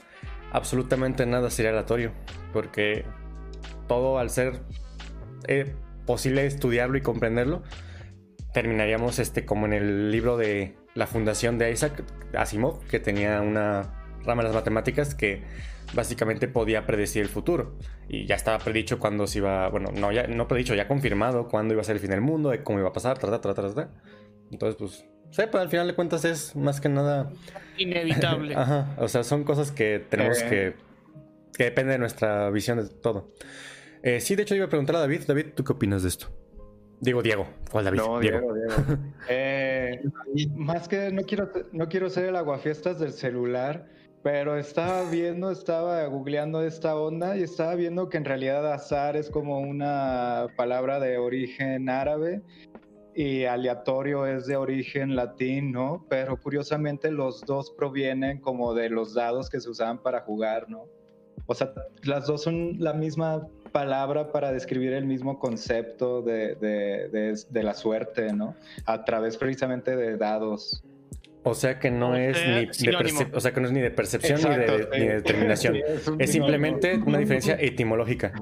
[0.51, 2.11] absolutamente nada sería aleatorio.
[2.53, 3.05] Porque
[3.87, 4.61] todo al ser
[5.47, 7.63] eh, posible estudiarlo y comprenderlo,
[8.53, 12.03] terminaríamos este, como en el libro de la fundación de Isaac
[12.35, 15.41] Asimov, que tenía una rama de las matemáticas que
[15.93, 17.75] básicamente podía predecir el futuro.
[18.09, 21.73] Y ya estaba predicho cuándo se iba, bueno, no, ya, no predicho, ya confirmado cuándo
[21.73, 23.53] iba a ser el fin del mundo, de cómo iba a pasar, tra, tra, tra,
[23.53, 23.89] tra, tra.
[24.51, 27.29] Entonces, pues, sí, pero al final de cuentas es más que nada...
[27.77, 28.55] Inevitable.
[28.57, 30.47] Ajá, o sea, son cosas que tenemos Eh.
[30.49, 30.73] que...
[31.57, 33.29] que depende de nuestra visión de todo.
[34.03, 35.21] Eh, sí, de hecho iba a preguntar a David.
[35.27, 36.27] David, ¿tú qué opinas de esto?
[36.99, 37.47] Digo, Diego.
[37.71, 37.97] ¿Cuál David?
[37.99, 38.39] No, Diego.
[38.39, 39.01] Diego, Diego.
[39.29, 40.01] Eh,
[40.55, 43.87] más que no quiero, no quiero ser el aguafiestas del celular,
[44.29, 49.29] pero estaba viendo, estaba googleando esta onda y estaba viendo que en realidad azar es
[49.29, 52.41] como una palabra de origen árabe
[53.15, 56.05] y aleatorio es de origen latín, ¿no?
[56.09, 60.89] Pero curiosamente los dos provienen como de los dados que se usaban para jugar, ¿no?
[61.45, 61.71] O sea,
[62.03, 67.63] las dos son la misma palabra para describir el mismo concepto de, de- de- de
[67.63, 68.55] la suerte, ¿no?
[68.85, 70.83] A través precisamente de dados.
[71.49, 73.21] O sea que no es ni de sinónimo.
[73.33, 75.73] o sea que no es ni de percepción ni, de, ni determinación.
[75.77, 78.33] Sí, es un Es simplemente una diferencia etimológica.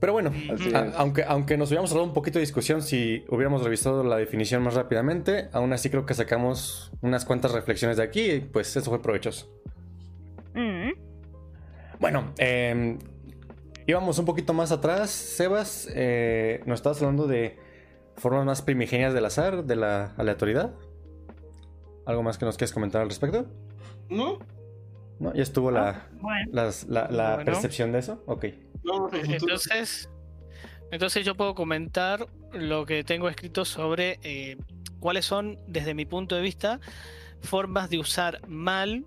[0.00, 0.32] Pero bueno,
[0.74, 4.62] a- aunque, aunque nos hubiéramos ahorrado un poquito de discusión si hubiéramos revisado la definición
[4.62, 8.88] más rápidamente, aún así creo que sacamos unas cuantas reflexiones de aquí y pues eso
[8.90, 9.52] fue provechoso.
[10.54, 10.90] Mm.
[12.00, 12.96] Bueno, eh,
[13.86, 15.10] íbamos un poquito más atrás.
[15.10, 17.58] Sebas, eh, nos estabas hablando de
[18.16, 20.72] formas más primigenias del azar, de la aleatoriedad.
[22.10, 23.46] ¿Algo más que nos quieres comentar al respecto?
[24.08, 24.38] ¿No?
[25.20, 25.32] ¿No?
[25.34, 27.44] ¿Ya estuvo la, Bueno, las- la, la Bueno.
[27.44, 28.22] percepción de eso?
[28.26, 28.46] Ok.
[29.24, 30.10] Entonces,
[30.90, 34.56] entonces yo puedo comentar lo que tengo escrito sobre eh,
[34.98, 36.80] cuáles son, desde mi punto de vista,
[37.42, 39.04] formas de usar mal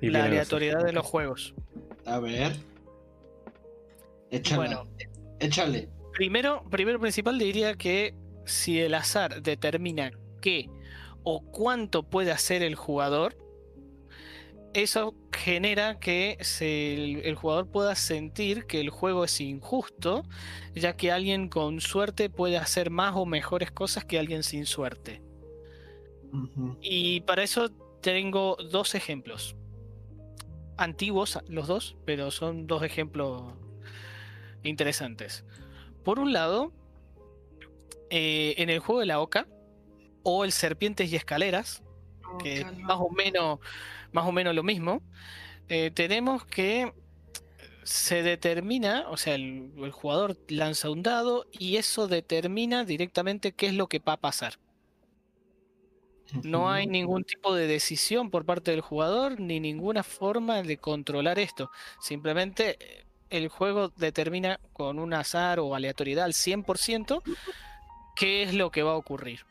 [0.00, 1.54] Y la aleatoriedad de los juegos.
[2.04, 2.54] A ver.
[4.30, 4.56] Échale.
[4.56, 4.84] Bueno.
[5.40, 5.88] Échale.
[6.12, 10.68] Primero, primero principal diría que si el azar determina qué
[11.28, 13.36] o cuánto puede hacer el jugador,
[14.74, 20.22] eso genera que se- el, el jugador pueda sentir que el juego es injusto,
[20.72, 25.20] ya que alguien con suerte puede hacer más o mejores cosas que alguien sin suerte.
[26.80, 27.70] Y para eso
[28.02, 29.56] tengo dos ejemplos.
[30.76, 33.52] Antiguos los dos, pero son dos ejemplos
[34.62, 35.44] interesantes.
[36.04, 36.72] Por un lado,
[38.10, 39.48] eh, en el juego de la Oca,
[40.28, 41.84] o el Serpientes y Escaleras,
[42.42, 43.60] que es más o menos,
[44.10, 45.00] más o menos lo mismo,
[45.68, 46.92] eh, tenemos que
[47.84, 53.66] se determina, o sea, el, el jugador lanza un dado y eso determina directamente qué
[53.66, 54.54] es lo que va a pasar.
[56.42, 61.38] No hay ningún tipo de decisión por parte del jugador ni ninguna forma de controlar
[61.38, 61.70] esto.
[62.00, 67.22] Simplemente eh, el juego determina con un azar o aleatoriedad al 100%
[68.16, 69.46] qué es lo que va a ocurrir.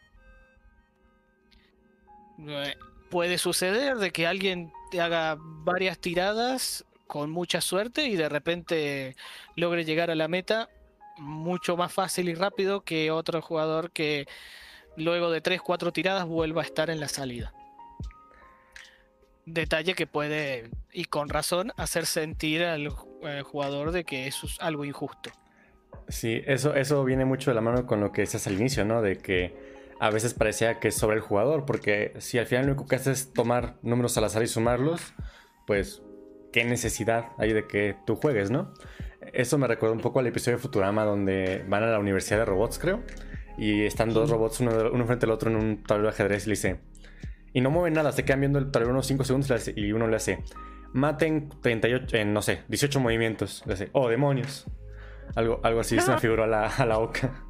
[3.10, 9.16] Puede suceder de que alguien te haga varias tiradas con mucha suerte y de repente
[9.56, 10.70] logre llegar a la meta
[11.18, 14.28] mucho más fácil y rápido que otro jugador que
[14.98, 17.54] luego de 3, 4 tiradas vuelva a estar en la salida.
[19.46, 22.88] Detalle que puede, y con razón, hacer sentir al
[23.24, 25.30] eh, jugador de que eso es algo injusto.
[26.08, 29.02] Sí, eso, eso viene mucho de la mano con lo que decías al inicio, ¿no?
[29.02, 32.74] De que a veces parecía que es sobre el jugador, porque si al final lo
[32.74, 35.14] único que haces es tomar números al azar y sumarlos,
[35.66, 36.02] pues
[36.52, 38.74] qué necesidad hay de que tú juegues, ¿no?
[39.34, 42.46] Eso me recuerda un poco al episodio de Futurama donde van a la universidad de
[42.46, 43.04] robots, creo,
[43.58, 46.50] y están dos robots uno, uno frente al otro en un tablero de ajedrez y
[46.50, 46.80] le dice,
[47.54, 50.08] y no mueven nada, se quedan viendo el tablero unos 5 segundos y le uno
[50.08, 50.44] le hace,
[50.92, 53.64] maten 38, en no sé, 18 movimientos.
[53.94, 54.66] Oh, demonios.
[55.36, 57.45] Algo, algo así se me figuró a la, a la boca.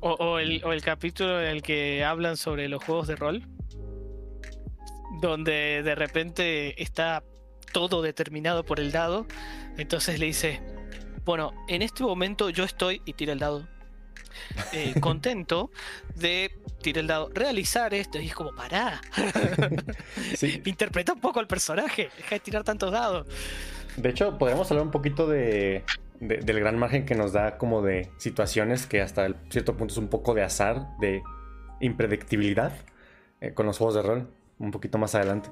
[0.00, 3.42] O, o el, o el capítulo en el que hablan sobre los juegos de rol.
[5.20, 7.22] Donde de repente está
[7.72, 9.26] todo determinado por el dado.
[9.76, 10.62] Entonces le dice,
[11.24, 13.66] bueno, en este momento yo estoy, y tira el dado,
[14.72, 15.70] eh, contento
[16.14, 16.50] de,
[16.82, 18.20] tira el dado, realizar esto.
[18.20, 19.00] Y es como, pará.
[20.36, 20.60] Sí.
[20.64, 22.10] Interpreta un poco al personaje.
[22.16, 23.26] Deja de tirar tantos dados.
[23.96, 25.84] De hecho, podríamos hablar un poquito de,
[26.20, 29.92] de- del gran margen que nos da como de situaciones que hasta el cierto punto
[29.92, 31.22] es un poco de azar, de
[31.80, 32.72] impredictibilidad
[33.40, 34.28] eh, con los juegos de rol.
[34.58, 35.50] Un poquito más adelante.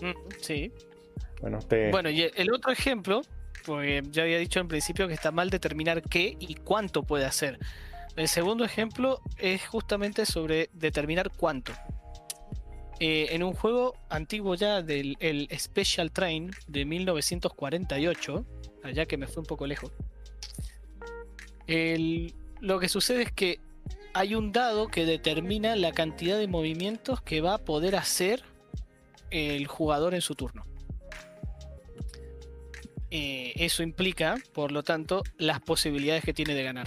[0.00, 0.72] Mm, sí.
[1.40, 1.90] Bueno, te...
[1.90, 3.22] Bueno, y el otro ejemplo,
[3.66, 7.58] porque ya había dicho en principio que está mal determinar qué y cuánto puede hacer.
[8.16, 11.72] El segundo ejemplo es justamente sobre determinar cuánto.
[13.00, 18.44] Eh, en un juego antiguo ya del el Special Train de 1948,
[18.82, 19.92] allá que me fue un poco lejos,
[22.60, 23.60] lo que sucede es que
[24.14, 28.42] hay un dado que determina la cantidad de movimientos que va a poder hacer
[29.30, 30.64] el jugador en su turno.
[33.10, 36.86] Eh, eso implica, por lo tanto, las posibilidades que tiene de ganar.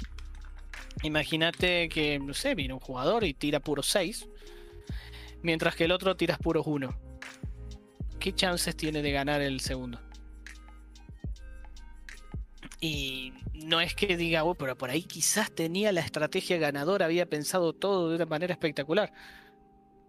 [1.03, 4.27] Imagínate que, no sé, viene un jugador y tira puros 6,
[5.41, 6.93] mientras que el otro tiras puros 1.
[8.19, 9.99] ¿Qué chances tiene de ganar el segundo?
[12.81, 17.27] Y no es que diga, "Oh, pero por ahí quizás tenía la estrategia ganadora, había
[17.27, 19.13] pensado todo de una manera espectacular.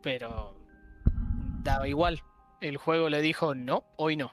[0.03, 0.57] Pero
[1.63, 2.23] daba igual.
[2.61, 4.33] El juego le dijo, no, hoy no.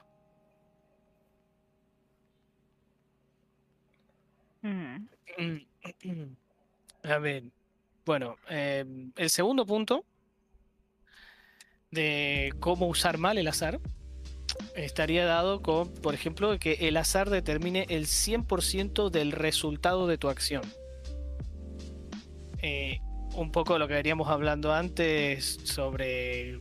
[4.62, 5.06] Mm.
[7.04, 7.44] A ver,
[8.04, 8.84] bueno, eh,
[9.16, 10.04] el segundo punto
[11.90, 13.80] de cómo usar mal el azar
[14.74, 20.28] estaría dado con, por ejemplo, que el azar determine el 100% del resultado de tu
[20.28, 20.62] acción.
[22.62, 23.00] Eh,
[23.34, 26.60] un poco lo que veníamos hablando antes sobre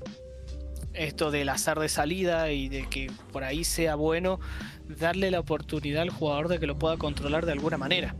[0.93, 4.39] esto del azar de salida y de que por ahí sea bueno
[4.87, 8.15] darle la oportunidad al jugador de que lo pueda controlar de alguna manera.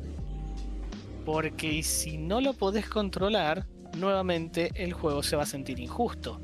[1.25, 3.65] Porque si no lo podés controlar,
[3.97, 6.39] nuevamente el juego se va a sentir injusto.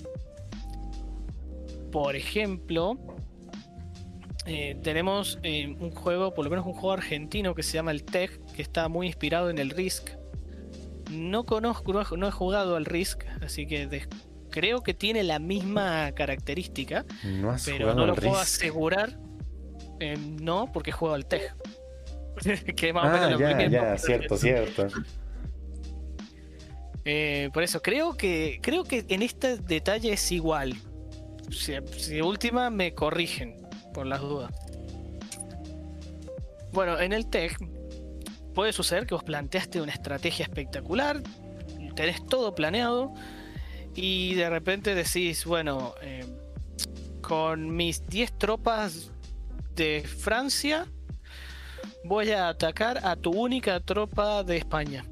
[1.91, 2.97] Por ejemplo,
[4.45, 8.03] eh, tenemos eh, un juego, por lo menos un juego argentino que se llama el
[8.03, 10.09] TEG, que está muy inspirado en el Risk.
[11.11, 14.07] No conozco, no he, jugado al Risk, así que
[14.51, 18.41] creo que tiene la misma característica, no has pero no al lo puedo Risk.
[18.41, 19.17] asegurar.
[19.99, 21.55] Eh, no, porque juego al TEG.
[22.75, 24.87] que más o menos Ah, lo ya, ya, cierto, cierto.
[27.53, 30.75] Por eso, creo que creo que en este detalle es igual.
[31.49, 33.64] Si, si de última me corrigen,
[33.95, 34.51] por las dudas.
[36.73, 37.57] Bueno, en el tech
[38.53, 41.23] puede suceder que vos planteaste una estrategia espectacular,
[41.95, 43.13] tenés todo planeado
[43.95, 46.25] y de repente decís, bueno, eh,
[47.21, 49.11] con mis 10 tropas
[49.75, 50.85] de Francia
[52.03, 55.05] voy a atacar a tu única tropa de España.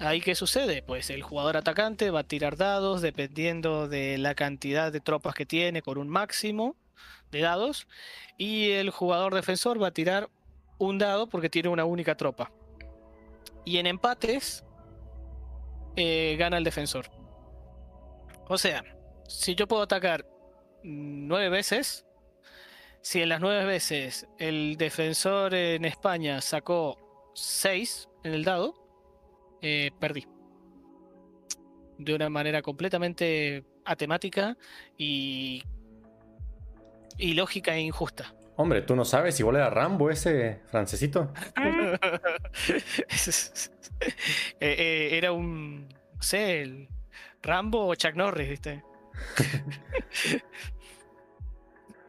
[0.00, 0.82] Ahí qué sucede?
[0.82, 5.44] Pues el jugador atacante va a tirar dados dependiendo de la cantidad de tropas que
[5.44, 6.74] tiene con un máximo
[7.30, 7.86] de dados
[8.38, 10.30] y el jugador defensor va a tirar
[10.78, 12.50] un dado porque tiene una única tropa.
[13.66, 14.64] Y en empates
[15.96, 17.10] eh, gana el defensor.
[18.48, 18.82] O sea,
[19.28, 20.26] si yo puedo atacar
[20.82, 22.06] nueve veces,
[23.02, 28.79] si en las nueve veces el defensor en España sacó seis en el dado,
[29.62, 30.26] eh, perdí.
[31.98, 34.56] De una manera completamente atemática
[34.96, 35.62] y,
[37.18, 38.34] y lógica e injusta.
[38.56, 41.32] Hombre, tú no sabes, igual era Rambo ese francesito.
[44.60, 46.88] Eh, eh, era un, no sé, el
[47.42, 48.82] Rambo o Chuck Norris, ¿viste?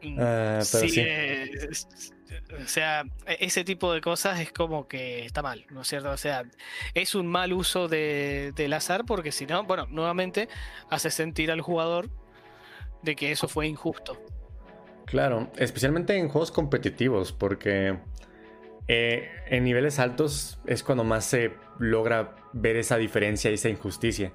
[0.00, 1.00] Pero sí.
[1.00, 2.11] eh, es-
[2.62, 6.10] o sea, e- ese tipo de cosas es como que está mal, ¿no es cierto?
[6.10, 6.44] O sea,
[6.94, 10.48] es un mal uso de, del azar porque si no, bueno, nuevamente
[10.90, 12.10] hace sentir al jugador
[13.02, 14.20] de que eso fue injusto.
[15.06, 17.98] Claro, especialmente en juegos competitivos, porque
[18.88, 24.32] eh, en niveles altos es cuando más se logra ver esa diferencia y esa injusticia.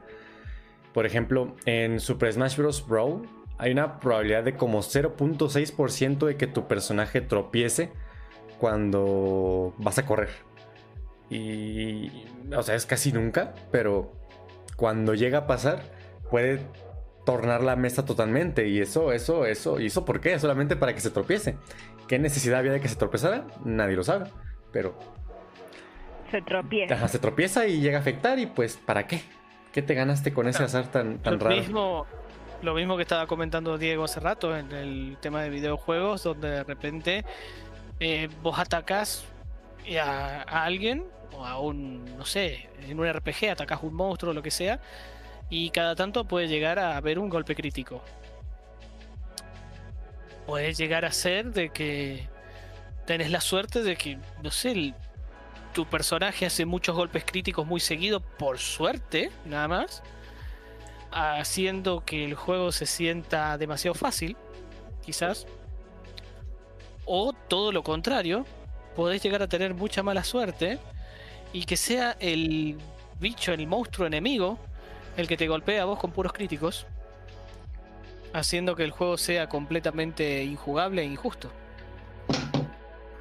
[0.94, 2.86] Por ejemplo, en Super Smash Bros.
[2.88, 7.92] Brawl hay una probabilidad de como 0.6% de que tu personaje tropiece
[8.60, 10.30] cuando vas a correr.
[11.30, 12.12] Y,
[12.56, 14.14] o sea, es casi nunca, pero
[14.76, 15.82] cuando llega a pasar,
[16.30, 16.62] puede
[17.26, 18.68] tornar la mesa totalmente.
[18.68, 19.80] Y eso, eso, eso.
[19.80, 20.40] ¿Y eso por qué?
[20.40, 21.58] Solamente para que se tropiece.
[22.08, 23.46] ¿Qué necesidad había de que se tropezara?
[23.66, 24.30] Nadie lo sabe.
[24.72, 24.98] Pero
[26.32, 26.94] Se tropieza.
[26.96, 28.40] ajá, se tropieza y llega a afectar.
[28.40, 29.22] Y pues, ¿para qué?
[29.74, 31.56] ¿Qué te ganaste con ese azar tan, tan lo raro?
[31.58, 32.06] mismo,
[32.62, 36.64] lo mismo que estaba comentando Diego hace rato en el tema de videojuegos, donde de
[36.64, 37.26] repente
[38.00, 39.26] eh, vos atacás
[40.02, 44.34] a, a alguien, o a un, no sé, en un RPG atacás un monstruo o
[44.34, 44.80] lo que sea,
[45.50, 48.02] y cada tanto puede llegar a haber un golpe crítico.
[50.46, 52.28] Puede llegar a ser de que
[53.06, 54.94] tenés la suerte de que, no sé,
[55.74, 60.04] tu personaje hace muchos golpes críticos muy seguido por suerte, nada más
[61.12, 64.38] haciendo que el juego se sienta demasiado fácil,
[65.06, 65.48] quizás.
[67.06, 68.46] O todo lo contrario,
[68.96, 70.80] podés llegar a tener mucha mala suerte
[71.54, 72.78] y que sea el
[73.20, 74.58] bicho, el monstruo enemigo,
[75.16, 76.86] el que te golpea a vos con puros críticos,
[78.34, 81.50] haciendo que el juego sea completamente injugable e injusto.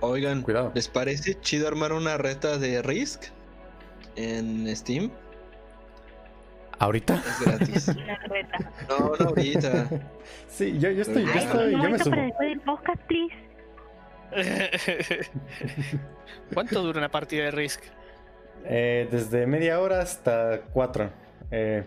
[0.00, 0.72] Oigan, Cuidado.
[0.74, 3.24] ¿les parece chido armar una reta de Risk
[4.16, 5.10] en Steam?
[6.78, 7.22] ¿Ahorita?
[7.26, 7.92] Es gratis.
[8.88, 9.88] No, no ahorita.
[10.48, 12.10] Sí, yo, yo estoy, yo estoy, yo me sumo.
[12.10, 13.36] para después del podcast, please.
[16.54, 17.82] ¿Cuánto dura una partida de Risk?
[18.64, 21.10] Eh, desde media hora hasta cuatro.
[21.50, 21.84] Eh,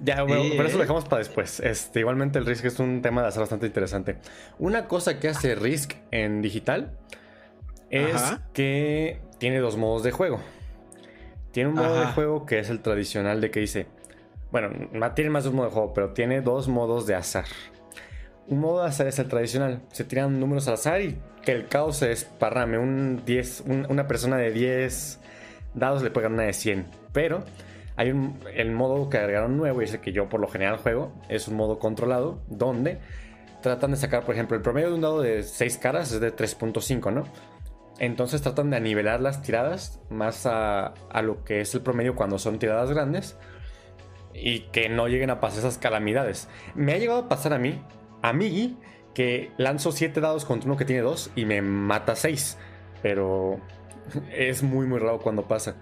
[0.00, 0.78] ya, bueno, pero eso ¿eh?
[0.78, 1.60] lo dejamos para después.
[1.60, 4.16] Este, igualmente el Risk es un tema de hacer bastante interesante.
[4.58, 6.92] Una cosa que hace Risk en digital
[7.90, 8.42] es Ajá.
[8.52, 10.40] que tiene dos modos de juego.
[11.54, 13.86] Tiene un modo de juego que es el tradicional de que dice,
[14.50, 14.68] bueno,
[15.14, 17.44] tiene más de un modo de juego, pero tiene dos modos de azar.
[18.48, 19.80] Un modo de azar es el tradicional.
[19.92, 22.76] Se tiran números al azar y que el caos se desparrame.
[22.78, 25.20] Un 10, un- una persona de 10
[25.74, 26.86] dados le puede ganar una de 100.
[27.12, 27.44] Pero
[27.96, 30.78] hay un, el modo que agregaron nuevo y es el que yo por lo general
[30.78, 31.12] juego.
[31.28, 32.98] Es un modo controlado donde
[33.62, 36.34] tratan de sacar, por ejemplo, el promedio de un dado de 6 caras es de
[36.34, 37.24] 3.5, ¿no?
[37.98, 42.38] Entonces tratan de nivelar las tiradas más a, a lo que es el promedio cuando
[42.38, 43.36] son tiradas grandes
[44.34, 46.48] y que no lleguen a pasar esas calamidades.
[46.74, 47.80] Me ha llegado a pasar a mí,
[48.22, 48.76] a mí,
[49.14, 52.58] que lanzo 7 dados contra uno que tiene 2 y me mata 6.
[53.02, 53.60] Pero
[54.32, 55.76] es muy, muy raro cuando pasa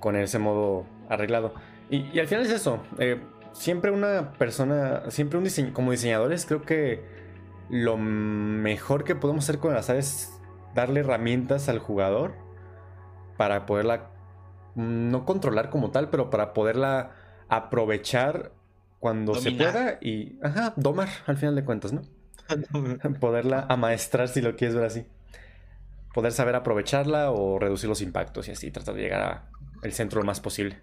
[0.00, 1.54] con ese modo arreglado.
[1.90, 2.80] Y, al final es eso.
[2.98, 3.20] eh,
[3.52, 7.02] siempre una persona, siempre un diseño, como diseñadores, creo que
[7.68, 10.35] lo mejor que podemos hacer con el azar es
[10.76, 12.34] darle herramientas al jugador
[13.36, 14.10] para poderla
[14.76, 17.10] mm, no controlar como tal, pero para poderla
[17.48, 18.52] aprovechar
[19.00, 22.02] cuando se pueda y ajá, domar al final de cuentas, ¿no?
[23.20, 25.06] Poderla amaestrar si lo quieres ver así.
[26.14, 29.48] Poder saber aprovecharla o reducir los impactos y así tratar de llegar
[29.82, 30.78] al centro lo más posible.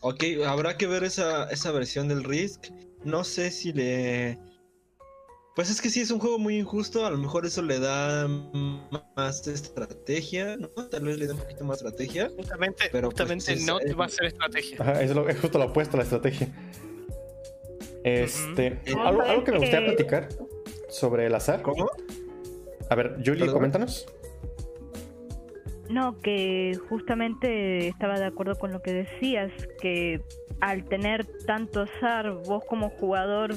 [0.00, 2.68] Ok, habrá que ver esa, esa versión del Risk.
[3.04, 4.38] No sé si le.
[5.58, 7.04] Pues es que sí es un juego muy injusto.
[7.04, 8.28] A lo mejor eso le da
[9.16, 10.68] más estrategia, ¿no?
[10.68, 12.30] Tal vez le da un poquito más estrategia.
[12.36, 14.76] Justamente, Pero, pues, justamente no es- va a ser estrategia.
[14.78, 16.46] Ajá, es, lo- es justo lo opuesto a la estrategia.
[18.04, 20.28] Este, algo, algo que me gustaría platicar
[20.90, 21.60] sobre el azar.
[21.62, 21.90] ¿Cómo?
[22.88, 23.54] A ver, Julie, ¿Perdón?
[23.54, 24.06] coméntanos.
[25.90, 29.50] No, que justamente estaba de acuerdo con lo que decías,
[29.80, 30.20] que
[30.60, 33.54] al tener tanto azar, vos como jugador,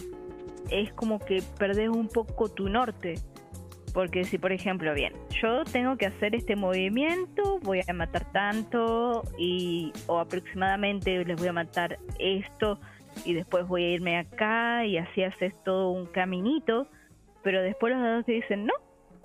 [0.70, 3.16] es como que perdés un poco tu norte.
[3.94, 9.24] Porque si, por ejemplo, bien, yo tengo que hacer este movimiento, voy a matar tanto,
[9.38, 12.80] y o aproximadamente les voy a matar esto,
[13.26, 16.88] y después voy a irme acá, y así haces todo un caminito,
[17.44, 18.74] pero después los dados te dicen, no,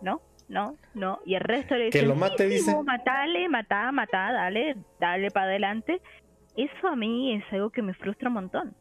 [0.03, 2.83] no, no, no, y el resto le Que dicen, lo "Sí, mate, dice".
[2.83, 6.01] matale, matá, matá, dale, dale para adelante.
[6.57, 8.75] Eso a mí es algo que me frustra un montón,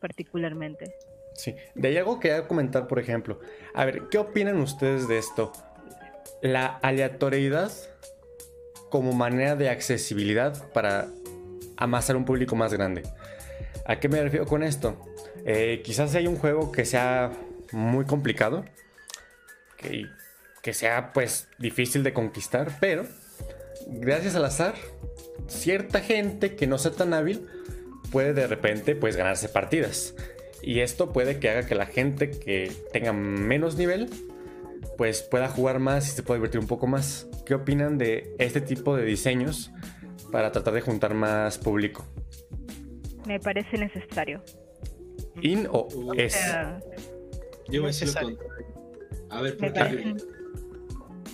[0.00, 0.86] particularmente.
[1.34, 1.56] Sí.
[1.74, 3.40] De ahí algo que quería comentar, por ejemplo.
[3.74, 5.52] A ver, ¿qué opinan ustedes de esto?
[6.40, 7.72] La aleatoriedad
[8.90, 11.08] como manera de accesibilidad para
[11.76, 13.02] amasar un público más grande.
[13.86, 15.02] ¿A qué me refiero con esto?
[15.44, 17.32] Eh, quizás hay un juego que sea
[17.72, 18.64] muy complicado,
[19.76, 20.06] que,
[20.62, 23.06] que sea pues difícil de conquistar, pero
[23.86, 24.74] gracias al azar,
[25.48, 27.48] cierta gente que no sea tan hábil
[28.10, 30.14] puede de repente pues ganarse partidas.
[30.62, 34.08] Y esto puede que haga que la gente que tenga menos nivel
[34.96, 37.26] pues pueda jugar más y se pueda divertir un poco más.
[37.46, 39.72] ¿Qué opinan de este tipo de diseños
[40.30, 42.04] para tratar de juntar más público?
[43.26, 44.42] Me parece necesario.
[45.40, 46.34] ¿In o Uh, es?
[46.34, 46.78] Sea,
[47.68, 48.38] Yo voy a decir lo Necesario.
[48.38, 48.66] contrario.
[49.30, 50.14] A ver, ¿por qué?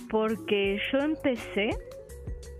[0.09, 1.69] Porque yo empecé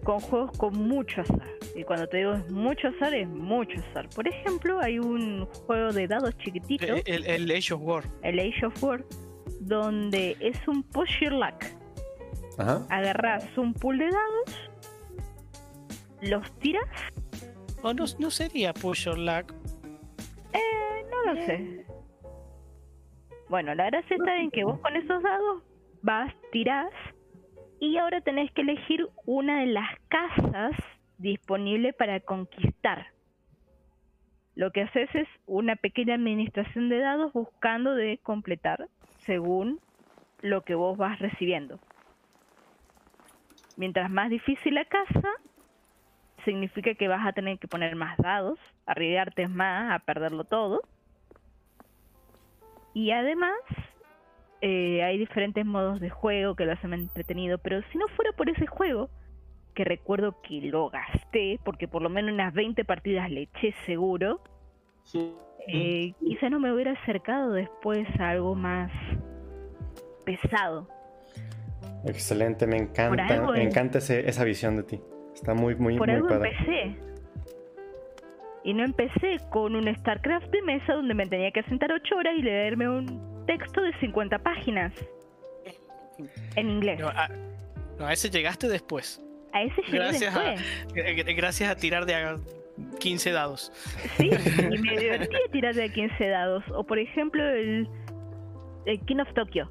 [0.04, 1.50] con juegos con mucho azar.
[1.80, 4.10] Y cuando te digo es mucho azar, es mucho azar.
[4.14, 8.04] Por ejemplo, hay un juego de dados chiquitito, Eh, El, el Age of War.
[8.22, 9.06] el Age of War,
[9.62, 11.64] donde es un push your luck.
[12.58, 12.86] Ajá.
[12.90, 14.70] Agarras un pool de dados,
[16.22, 16.84] los tiras,
[17.82, 19.54] O no, no sería Push Your Luck.
[21.12, 21.86] no lo sé.
[23.48, 25.64] Bueno, la gracia está en que vos con esos dados
[26.02, 26.92] vas, tirás
[27.80, 30.72] y ahora tenés que elegir una de las casas
[31.20, 33.08] disponible para conquistar.
[34.56, 38.88] Lo que haces es una pequeña administración de dados buscando de completar
[39.26, 39.80] según
[40.42, 41.80] lo que vos vas recibiendo.
[43.78, 45.30] Mientras más difícil la casa,
[46.44, 50.82] significa que vas a tener que poner más dados, arriesgarte más a perderlo todo.
[52.94, 53.56] Y además,
[54.62, 58.50] eh, hay diferentes modos de juego que lo hacen entretenido, pero si no fuera por
[58.50, 59.10] ese juego,
[59.74, 64.42] que recuerdo que lo gasté, porque por lo menos unas 20 partidas le eché seguro,
[65.68, 68.92] eh, quizá no me hubiera acercado después a algo más
[70.26, 70.88] pesado.
[72.06, 73.42] Excelente, me encanta.
[73.52, 75.02] Me es- encanta ese- esa visión de ti.
[75.34, 76.52] Está muy, muy, Por muy algo padre.
[76.52, 76.96] empecé.
[78.64, 82.34] Y no empecé con un StarCraft de mesa donde me tenía que sentar 8 horas
[82.38, 84.94] y leerme un texto de 50 páginas.
[86.56, 87.00] En inglés.
[87.00, 87.30] No, a,
[87.98, 89.22] no, a ese llegaste después.
[89.54, 90.56] A ese Gracias a-.
[90.56, 92.36] G- g- Gracias a tirar de a
[93.00, 93.72] 15 dados.
[94.18, 96.64] Sí, y me divertí de tirar de 15 dados.
[96.74, 97.88] O por ejemplo el,
[98.86, 99.70] el King of Tokyo.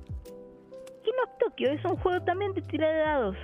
[1.05, 3.37] King of Tokyo es un juego también de tirar de dados.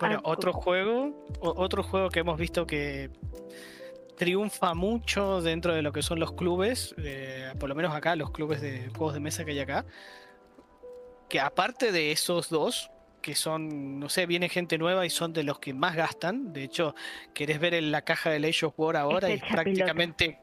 [0.00, 3.10] Bueno, Ah, otro juego, otro juego que hemos visto que
[4.18, 8.30] triunfa mucho dentro de lo que son los clubes, eh, por lo menos acá, los
[8.30, 9.84] clubes de juegos de mesa que hay acá,
[11.28, 12.90] que aparte de esos dos,
[13.26, 16.62] que son, no sé, viene gente nueva y son de los que más gastan, de
[16.62, 16.94] hecho,
[17.34, 20.38] querés ver en la caja del Age of War ahora y es prácticamente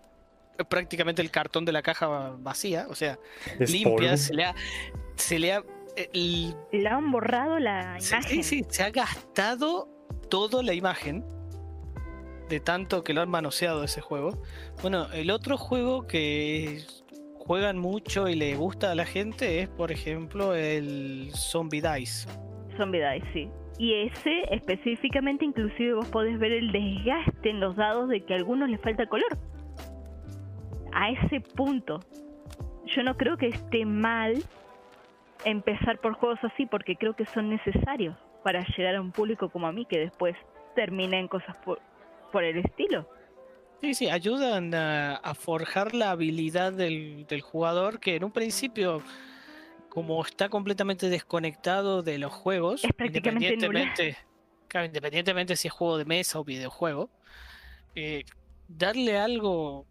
[0.68, 3.18] prácticamente el cartón de la caja vacía, o sea,
[3.58, 4.18] Es limpia, polvo.
[4.18, 4.56] se le ha,
[5.16, 5.64] se le ha
[6.12, 8.44] el- Le han borrado la Sí, imagen.
[8.44, 9.88] sí, sí, se ha gastado
[10.30, 11.24] toda la imagen
[12.50, 14.44] de tanto que lo han manoseado ese juego.
[14.82, 16.84] Bueno, el otro juego que
[17.38, 22.28] juegan mucho y le gusta a la gente es, por ejemplo, el Zombie Dice.
[22.78, 23.50] Zombie Dice, sí.
[23.78, 28.38] Y ese específicamente, inclusive vos podés ver el desgaste en los dados de que a
[28.38, 29.38] algunos les falta color.
[30.94, 32.00] A ese punto.
[32.86, 34.44] Yo no creo que esté mal
[35.46, 39.68] empezar por juegos así porque creo que son necesarios para llegar a un público como
[39.68, 40.36] a mí que después
[40.76, 41.80] termina en cosas por,
[42.32, 43.08] por el estilo.
[43.82, 49.02] Sí, sí, ayudan a, a forjar la habilidad del, del jugador que en un principio,
[49.94, 53.82] como está completamente desconectado de los juegos, Es prácticamente nula.
[53.84, 54.18] independientemente,
[54.68, 57.12] claro, independientemente si es juego de mesa o videojuego,
[57.94, 58.26] eh,
[58.68, 59.86] darle algo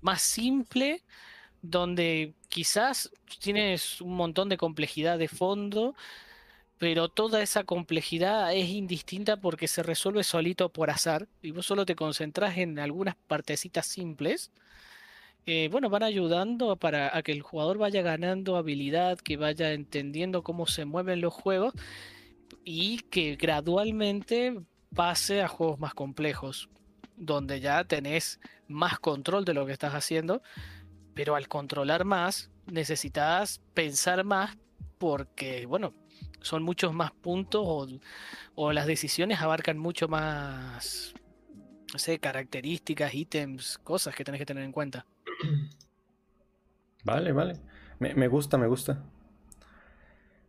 [0.00, 1.02] más simple
[1.60, 5.94] donde quizás tienes un montón de complejidad de fondo,
[6.78, 11.84] pero toda esa complejidad es indistinta porque se resuelve solito por azar y vos solo
[11.84, 14.52] te concentras en algunas partecitas simples.
[15.46, 20.42] Eh, bueno, van ayudando para a que el jugador vaya ganando habilidad, que vaya entendiendo
[20.42, 21.72] cómo se mueven los juegos
[22.64, 24.60] y que gradualmente
[24.92, 26.68] pase a juegos más complejos,
[27.16, 30.42] donde ya tenés más control de lo que estás haciendo,
[31.14, 34.58] pero al controlar más necesitas pensar más
[34.98, 35.94] porque, bueno,
[36.40, 37.86] son muchos más puntos o,
[38.56, 41.14] o las decisiones abarcan mucho más,
[41.92, 45.06] no sé, características, ítems, cosas que tenés que tener en cuenta.
[47.04, 47.54] Vale, vale.
[48.00, 49.02] Me, me gusta, me gusta.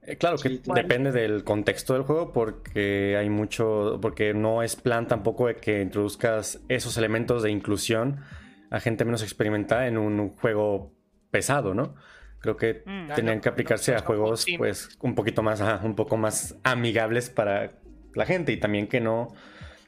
[0.01, 4.76] Eh, claro que Sí, depende del contexto del juego porque hay mucho, porque no es
[4.76, 8.22] plan tampoco de que introduzcas esos elementos de inclusión
[8.69, 10.93] a gente menos experimentada en un juego
[11.31, 11.95] pesado, ¿no?
[12.39, 13.14] Creo que Mm.
[13.14, 16.55] tenían no, que aplicarse no, a juegos pues un poquito más, ajá, un poco más
[16.64, 17.80] amigables para
[18.14, 19.34] la gente y también que no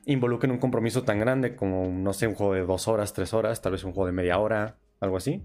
[0.06, 3.62] involucren un compromiso tan grande como, no sé, un juego de dos horas, tres horas,
[3.62, 5.42] tal vez un juego de media hora, algo así.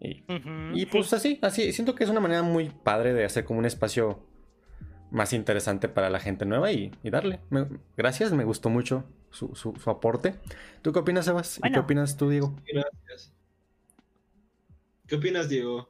[0.00, 3.64] Y pues así, así, siento que es una manera muy padre de hacer como un
[3.66, 4.24] espacio
[5.10, 7.40] más interesante para la gente nueva y, y darle.
[7.50, 10.34] Me- gracias, me gustó mucho su, su- su aporte.
[10.82, 11.58] ¿Tú qué opinas, Sebas?
[11.64, 12.54] ¿Y qué opinas tú, Diego?
[12.72, 13.32] Gracias.
[15.06, 15.88] ¿Qué opinas, Diego?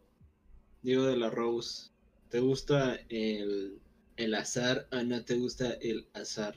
[0.82, 1.90] Diego de la Rose.
[2.30, 3.80] ¿Te gusta el,
[4.16, 6.54] el azar o no te gusta el azar?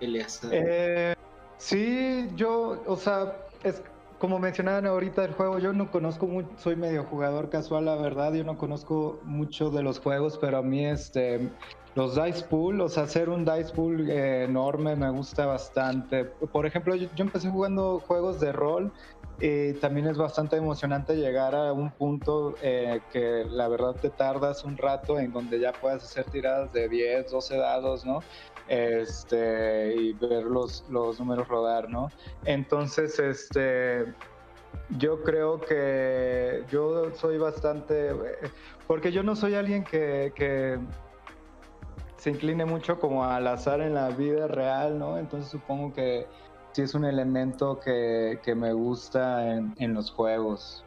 [0.00, 0.50] El azar.
[0.52, 1.14] Eh,
[1.58, 3.82] sí, yo, o sea, es,
[4.20, 8.34] como mencionaban ahorita el juego, yo no conozco mucho, soy medio jugador casual, la verdad,
[8.34, 11.50] yo no conozco mucho de los juegos, pero a mí este
[11.94, 16.24] los dice pool, o sea, hacer un dice pool eh, enorme me gusta bastante.
[16.24, 18.92] Por ejemplo, yo, empecé jugando juegos de rol
[19.40, 24.64] y también es bastante emocionante llegar a un punto eh, que la verdad te tardas
[24.64, 28.20] un rato en donde ya puedas hacer tiradas de 10, 12 dados, ¿no?
[28.70, 32.08] Este, y ver los, los números rodar, ¿no?
[32.44, 34.14] Entonces, este,
[34.98, 38.12] yo creo que yo soy bastante,
[38.86, 40.78] porque yo no soy alguien que, que
[42.16, 45.18] se incline mucho como al azar en la vida real, ¿no?
[45.18, 46.26] Entonces supongo que
[46.72, 50.84] sí es un elemento que, que me gusta en, en, los juegos.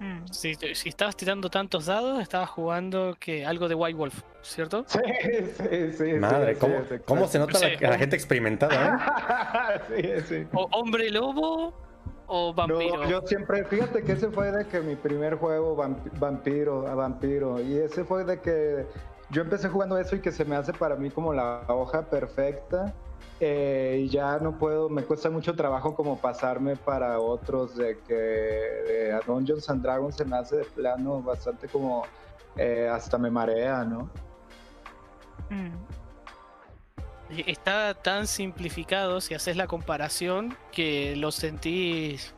[0.00, 0.26] Mm.
[0.32, 4.86] Si, si, estabas tirando tantos dados, estabas jugando que algo de White Wolf, ¿cierto?
[4.88, 4.98] Sí,
[5.58, 6.12] sí, sí.
[6.14, 9.78] Madre, sí, ¿cómo, sí, ¿cómo, se nota sí, la, la, gente experimentada?
[9.94, 10.22] ¿eh?
[10.26, 10.46] sí, sí.
[10.54, 11.74] O hombre lobo
[12.28, 12.96] o vampiro.
[13.04, 15.76] No, yo siempre, fíjate que ese fue de que mi primer juego
[16.18, 18.86] vampiro a vampiro y ese fue de que
[19.30, 22.94] yo empecé jugando eso y que se me hace para mí como la hoja perfecta
[23.42, 29.20] eh, ya no puedo, me cuesta mucho trabajo como pasarme para otros de que a
[29.26, 32.04] Dungeons and Dragons se me hace de plano bastante como
[32.56, 34.10] eh, hasta me marea, ¿no?
[35.48, 35.72] Mm.
[37.46, 42.34] Está tan simplificado si haces la comparación que lo sentís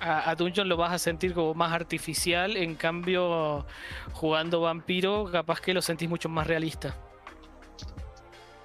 [0.00, 3.64] a, a, Dungeon lo vas a sentir como más artificial, en cambio
[4.12, 6.94] jugando vampiro capaz que lo sentís mucho más realista.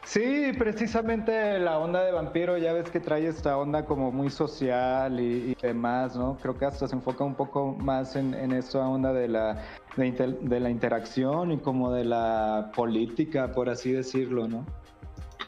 [0.06, 5.18] Sí, precisamente la onda de vampiro, ya ves que trae esta onda como muy social
[5.20, 6.38] y, demás, ¿no?
[6.42, 9.64] Creo que hasta se enfoca un poco más en, en esta onda de la,
[9.96, 14.66] de, la interacción y como de la política, por así decirlo, ¿no?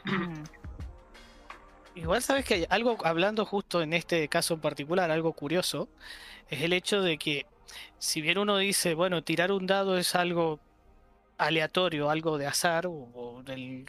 [1.94, 5.88] Igual sabes que algo, hablando justo en este caso en particular, algo curioso,
[6.48, 7.44] es el hecho de que
[7.98, 10.60] si bien uno dice, bueno, tirar un dado es algo
[11.36, 13.86] aleatorio, algo de azar, o, o del,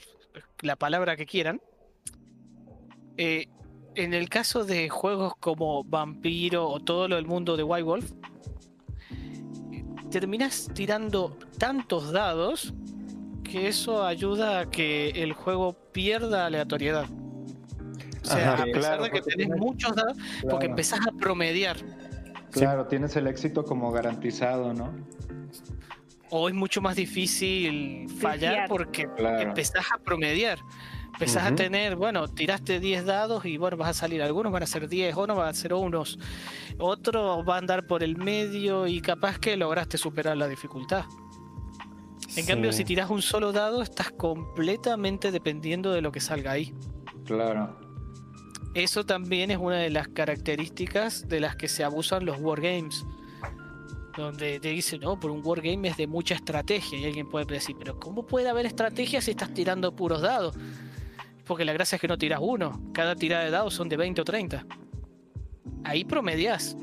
[0.62, 1.62] la palabra que quieran,
[3.18, 3.48] eh,
[3.96, 8.12] en el caso de juegos como Vampiro o todo lo del mundo de White Wolf,
[10.12, 12.74] terminas tirando tantos dados
[13.44, 17.06] que eso ayuda a que el juego pierda aleatoriedad.
[18.22, 20.50] O sea, Ajá, a pesar claro, de que tenés tienes, muchos dados, claro.
[20.50, 21.78] porque empezás a promediar.
[22.52, 22.90] Claro, sí.
[22.90, 24.92] tienes el éxito como garantizado, ¿no?
[26.30, 29.42] O es mucho más difícil fallar porque claro.
[29.42, 30.60] empezás a promediar.
[31.14, 31.54] Empezás uh -huh.
[31.54, 34.22] a tener, bueno, tiraste 10 dados y bueno, vas a salir.
[34.22, 36.20] Algunos van a ser 10, otros van a ser unos.
[36.78, 41.06] Otros van a andar por el medio y capaz que lograste superar la dificultad.
[42.36, 42.46] En sí.
[42.46, 46.74] cambio, si tiras un solo dado, estás completamente dependiendo de lo que salga ahí.
[47.26, 47.88] Claro
[48.84, 53.06] eso también es una de las características de las que se abusan los wargames.
[54.18, 56.98] Donde te dicen, no, por un wargame es de mucha estrategia.
[56.98, 60.56] Y alguien puede decir, pero ¿cómo puede haber estrategia si estás tirando puros dados?
[61.46, 62.82] Porque la gracia es que no tiras uno.
[62.94, 64.66] Cada tirada de dados son de 20 o 30.
[65.84, 66.76] Ahí promedias.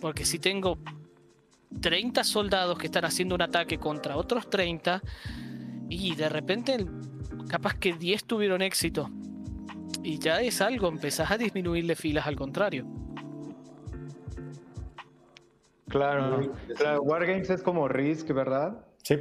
[0.00, 0.78] Porque si tengo
[1.80, 5.02] 30 soldados que están haciendo un ataque contra otros 30,
[5.90, 6.86] y de repente
[7.48, 9.10] capaz que 10 tuvieron éxito
[10.02, 12.86] y ya es algo, empezás a disminuirle filas al contrario.
[15.90, 18.86] Claro, claro, Wargames es como Risk, ¿verdad?
[19.02, 19.18] Sí.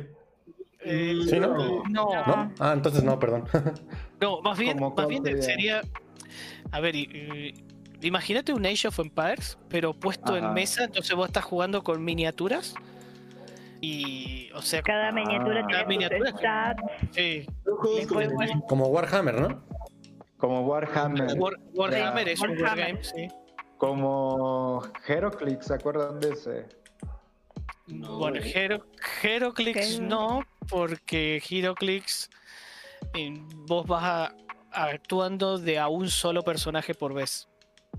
[0.82, 1.58] Eh, ¿Sí, no?
[1.58, 1.84] no?
[1.90, 2.54] no?
[2.60, 3.46] Ah, entonces no, perdón.
[4.22, 5.82] no, más bien, más bien sería.
[6.72, 6.96] A ver,
[8.02, 10.48] imagínate un Age of Empires, pero puesto Ajá.
[10.48, 12.76] en mesa, entonces vos estás jugando con miniaturas.
[13.82, 16.32] Y, o sea, cada miniatura cada tiene miniatura.
[16.32, 16.84] stats.
[17.12, 17.48] Sí.
[18.68, 19.64] Como Warhammer, ¿no?
[20.38, 21.38] Como Warhammer.
[21.38, 22.34] War, Warhammer yeah.
[22.34, 23.28] es un wargame, sí.
[23.80, 26.66] Como Heroclix, ¿se acuerdan de ese?
[27.88, 28.86] No, bueno, Hero,
[29.24, 32.30] Heroclix no, porque Heroclix
[33.14, 34.36] eh, vos vas a,
[34.74, 37.48] actuando de a un solo personaje por vez.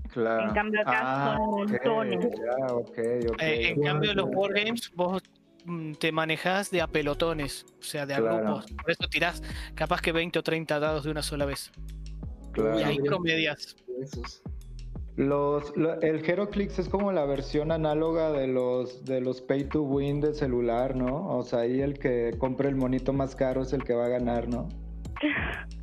[0.09, 0.49] Claro.
[0.49, 1.37] En cambio acá ah,
[1.83, 2.13] son.
[2.13, 3.49] Okay, yeah, okay, okay.
[3.49, 5.23] Eh, en cambio los wargames vos
[5.65, 8.37] mm, te manejas de a pelotones, o sea, de a Claro.
[8.37, 8.71] grupos.
[8.73, 9.41] Por eso tirás
[9.73, 11.71] capaz que 20 o 30 dados de una sola vez.
[12.51, 12.79] Claro.
[12.79, 13.75] Y ahí promedias.
[15.17, 19.83] Los, lo- el Heroclix es como la versión análoga de los de los pay to
[19.83, 21.27] win de celular, ¿no?
[21.37, 24.09] O sea, ahí el que compre el monito más caro es el que va a
[24.09, 24.69] ganar, ¿no?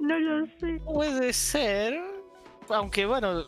[0.00, 0.80] No lo sé.
[0.84, 1.98] Puede ser,
[2.68, 3.44] aunque bueno,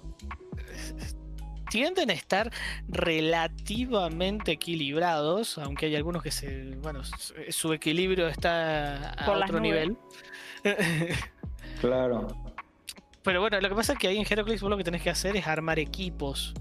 [1.69, 2.51] tienden a estar
[2.89, 7.03] relativamente equilibrados, aunque hay algunos que se, bueno,
[7.51, 9.97] su- equilibrio está a Por otro nivel.
[11.81, 12.29] Claro.
[13.23, 15.11] Pero bueno, lo que pasa es que ahí en Heroclix vos lo que tenés que
[15.11, 16.55] hacer es armar equipos.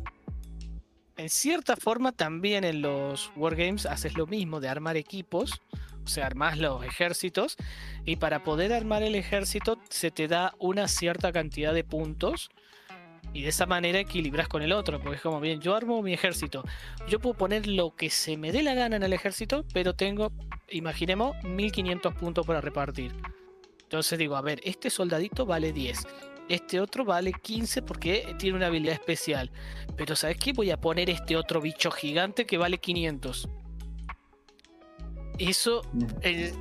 [1.15, 5.61] En cierta forma también en los Wargames haces lo mismo de armar equipos,
[6.05, 7.57] o sea, armás los ejércitos
[8.05, 12.49] y para poder armar el ejército se te da una cierta cantidad de puntos
[13.33, 16.13] y de esa manera equilibras con el otro, porque es como, bien, yo armo mi
[16.13, 16.63] ejército,
[17.07, 20.31] yo puedo poner lo que se me dé la gana en el ejército, pero tengo,
[20.69, 23.13] imaginemos, 1500 puntos para repartir.
[23.83, 26.07] Entonces digo, a ver, este soldadito vale 10,
[26.49, 29.51] este otro vale 15 porque tiene una habilidad especial,
[29.95, 30.51] pero ¿sabes qué?
[30.51, 33.47] Voy a poner este otro bicho gigante que vale 500.
[35.37, 35.81] Eso,
[36.21, 36.51] eh,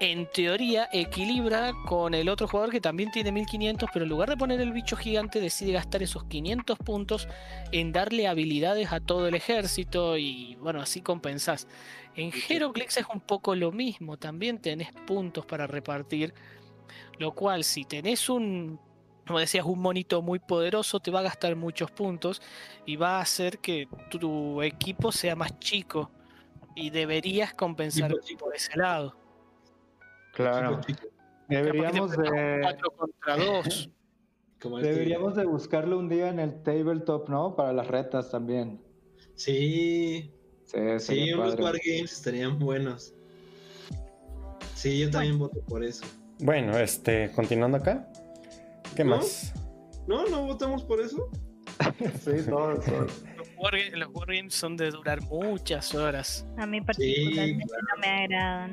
[0.00, 4.36] en teoría equilibra con el otro jugador que también tiene 1500, pero en lugar de
[4.36, 7.28] poner el bicho gigante decide gastar esos 500 puntos
[7.70, 11.68] en darle habilidades a todo el ejército y bueno, así compensás.
[12.16, 16.34] En Heroclix es un poco lo mismo, también tenés puntos para repartir,
[17.18, 18.80] lo cual si tenés un,
[19.26, 22.42] como decías, un monito muy poderoso te va a gastar muchos puntos
[22.86, 26.10] y va a hacer que tu equipo sea más chico
[26.74, 29.16] y deberías compensar por ese lado.
[30.34, 30.80] Claro.
[31.48, 33.90] Deberíamos de, 4 contra 2.
[34.60, 37.54] como este- deberíamos de buscarlo un día en el tabletop, ¿no?
[37.54, 38.82] Para las retas también.
[39.34, 40.32] Sí,
[40.64, 43.12] Sí, sí, unos wargames estarían buenos.
[44.74, 46.04] Sí, yo también voto por eso.
[46.38, 48.08] Bueno, este, continuando acá.
[48.96, 49.16] ¿Qué ¿No?
[49.16, 49.52] más?
[50.06, 51.28] No, no votamos por eso.
[52.20, 53.06] Sí, todo, todo.
[53.94, 56.46] Los wargames, son de durar muchas horas.
[56.58, 57.82] A mí particularmente claro.
[57.94, 58.70] no me agradan.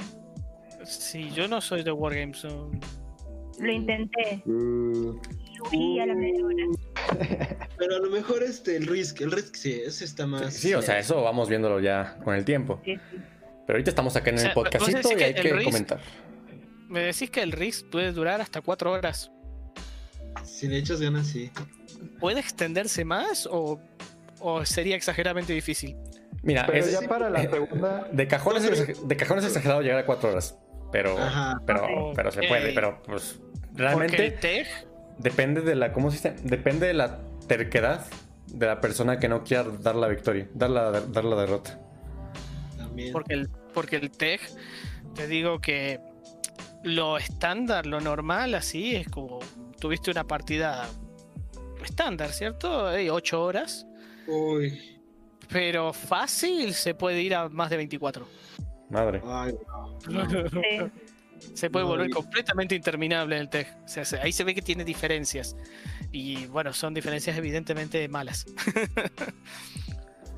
[0.84, 2.44] Sí, yo no soy de wargames.
[2.44, 5.20] Lo intenté, Uh,
[5.58, 7.68] subí a la media hora.
[7.78, 10.54] Pero a lo mejor este, el Risk, el Risk sí, ese está más.
[10.54, 12.82] Sí, o sea, eso vamos viéndolo ya con el tiempo.
[12.84, 13.18] Sí, sí.
[13.66, 16.00] Pero ahorita estamos acá en O el sea, ¿vos podcastito y hay que Risk- comentar.
[16.90, 19.32] Me decís que el Risk puede durar hasta 4 horas.
[20.44, 21.52] Si le echas ganas, sí.
[22.20, 23.80] ¿Puede extenderse más o,
[24.40, 25.96] o sería exageradamente difícil?
[26.44, 28.08] Mira, Pero es- ya para la segunda.
[28.12, 30.58] de, cajón es, exag- de cajón es exagerado llegar a cuatro horas.
[30.92, 31.62] Pero, Ajá.
[31.66, 32.74] pero, pero se puede.
[32.74, 33.40] Pero pues
[33.74, 34.38] realmente
[35.20, 35.94] depende de la.
[35.94, 36.36] ¿Cómo se dice?
[36.44, 38.06] Depende de la terquedad
[38.48, 41.80] de la persona que no quiera dar la victoria, dar la, dar la derrota.
[42.78, 43.14] También.
[43.14, 44.42] porque el, porque el TEG,
[45.16, 46.00] te digo que
[46.84, 49.40] lo estándar, lo normal, así es como
[49.82, 50.88] tuviste una partida
[51.84, 52.86] estándar, ¿cierto?
[53.12, 53.86] 8 horas.
[54.28, 54.80] Uy.
[55.50, 58.26] Pero fácil se puede ir a más de 24.
[58.90, 59.22] Madre.
[59.26, 59.54] Ay,
[60.10, 60.30] no.
[60.30, 61.52] Sí.
[61.56, 63.68] Se puede No, volver y- completamente interminable en el TEG.
[63.84, 65.56] O sea, se- ahí se ve que tiene diferencias.
[66.12, 68.46] Y bueno, son diferencias evidentemente malas.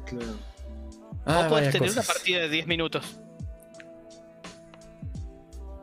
[0.05, 0.37] Claro.
[1.25, 2.05] Ah, o puedes tener cosas.
[2.05, 3.19] una partida de 10 minutos.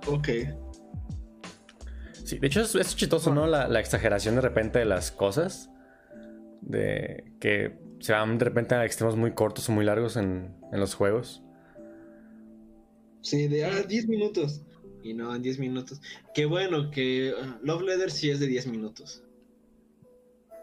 [0.07, 0.29] Ok.
[2.31, 3.49] Sí, de hecho es, es chistoso, ¿no?
[3.49, 5.69] La, la exageración de repente de las cosas.
[6.61, 10.79] De que se van de repente a extremos muy cortos o muy largos en, en
[10.79, 11.43] los juegos.
[13.21, 14.63] Sí, de ah, 10 minutos.
[15.03, 16.01] Y no, en 10 minutos.
[16.33, 19.25] Qué bueno que ah, Love Letter sí es de 10 minutos.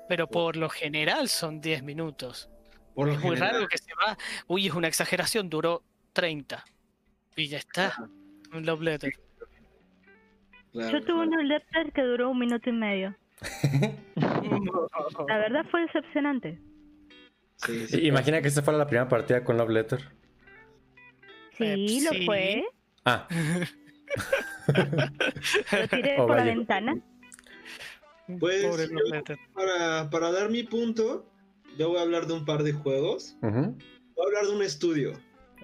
[0.08, 2.50] Pero por lo general son 10 minutos.
[2.96, 4.18] Por lo Es muy raro que se va.
[4.48, 5.84] Uy, es una exageración, duró
[6.14, 6.64] 30.
[7.36, 8.10] Y ya está.
[8.54, 9.27] Un love letter.
[10.78, 11.42] Claro, Yo tuve claro.
[11.42, 13.16] un letter que duró un minuto y medio.
[15.28, 16.60] La verdad fue decepcionante.
[17.56, 18.06] Sí, sí.
[18.08, 20.00] Imagina que esta fuera la primera partida con Love Letter.
[21.58, 22.26] Sí, Eh, lo sí.
[22.26, 22.64] fue.
[23.06, 23.28] Ah,
[25.72, 26.98] Lo tiré Oh, por la ventana.
[28.40, 29.36] Pues, yo-.
[29.54, 31.26] Para, para dar mi punto,
[31.78, 33.36] yo voy a hablar de un par de juegos.
[33.42, 35.14] Voy a hablar de un estudio.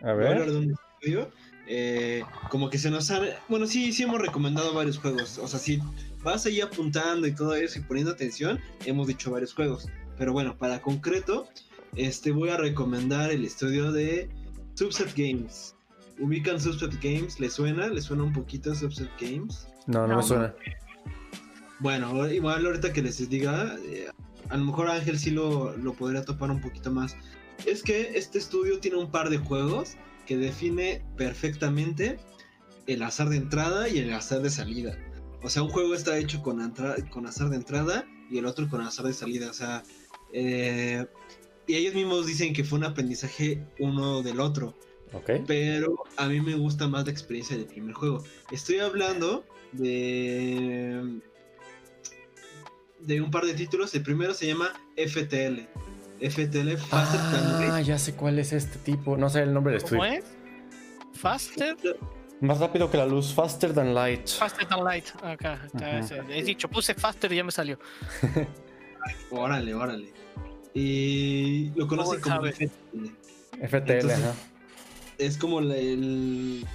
[0.02, 1.30] a Voy a hablar de un estudio.
[1.68, 3.24] Eh, como que se nos han.
[3.48, 5.38] Bueno, sí, sí hemos recomendado varios juegos.
[5.38, 5.80] O sea, si
[6.24, 9.88] vas ahí apuntando y todo eso y poniendo atención, hemos dicho varios juegos.
[10.18, 11.48] Pero bueno, para concreto,
[11.96, 14.30] este voy a recomendar el estudio de
[14.76, 15.76] Subset Games.
[16.20, 17.40] ¿Ubican Subset Games?
[17.40, 17.88] ¿Les suena?
[17.88, 19.68] ¿Les suena un poquito Subset Games?
[19.88, 20.18] No, no, No.
[20.18, 20.54] me suena.
[21.80, 24.08] Bueno, igual ahorita que les diga, eh,
[24.50, 27.16] a lo mejor Ángel sí lo, lo podría topar un poquito más.
[27.66, 29.96] Es que este estudio tiene un par de juegos
[30.26, 32.20] que define perfectamente
[32.88, 34.98] el azar de entrada y el azar de salida.
[35.42, 38.70] O sea, un juego está hecho con, entra- con azar de entrada y el otro
[38.70, 39.50] con azar de salida.
[39.50, 39.84] O sea,
[40.34, 41.06] eh,
[41.68, 44.74] y ellos mismos dicen que fue un aprendizaje uno del otro.
[45.14, 45.30] Ok.
[45.46, 48.24] Pero a mí me gusta más la experiencia del primer juego.
[48.52, 51.20] Estoy hablando de.
[53.00, 53.94] de un par de títulos.
[53.96, 55.68] El primero se llama FTL.
[56.30, 57.86] FTL Faster Than Ah, Light.
[57.88, 59.18] ya sé cuál es este tipo.
[59.18, 60.20] No sé el nombre del ¿Cómo estudio.
[61.14, 61.20] es?
[61.20, 61.76] Faster.
[62.42, 64.28] Más rápido que la luz, faster than light.
[64.28, 65.06] Faster than light.
[65.24, 65.60] Acá.
[66.30, 67.80] He dicho, puse faster y ya me salió.
[69.32, 70.12] Órale, órale.
[70.74, 72.72] Y lo conocen ¿Cómo como sabes?
[72.72, 73.66] FTL.
[73.68, 74.34] FTL, Entonces- ajá.
[75.20, 76.66] Es como el.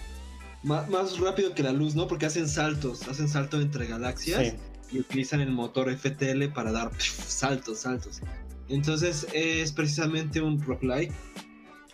[0.62, 2.07] Más, más rápido que la luz, ¿no?
[2.09, 4.53] Porque hacen saltos, hacen salto entre galaxias Sí.
[4.97, 8.20] y utilizan el motor FTL para dar pf, saltos, saltos.
[8.69, 11.12] Entonces es precisamente un roguelike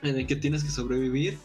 [0.02, 1.38] en el que tienes que sobrevivir.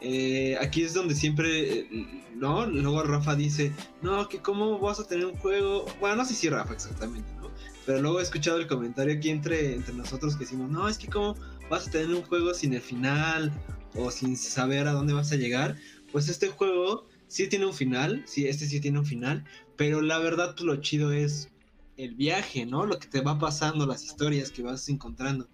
[0.00, 2.66] Eh, aquí es donde siempre, eh, ¿no?
[2.66, 5.86] Luego Rafa dice, no, que cómo vas a tener un juego.
[6.00, 7.50] Bueno, no sé si Rafa exactamente, ¿no?
[7.86, 11.08] Pero luego he escuchado el comentario aquí entre, entre nosotros que decimos, no, es que
[11.08, 11.36] cómo
[11.70, 13.52] vas a tener un juego sin el final
[13.94, 15.76] o sin saber a dónde vas a llegar.
[16.12, 19.44] Pues este juego sí tiene un final, sí, este sí tiene un final,
[19.76, 21.48] pero la verdad pues, lo chido es
[21.96, 22.86] el viaje, ¿no?
[22.86, 25.48] Lo que te va pasando, las historias que vas encontrando.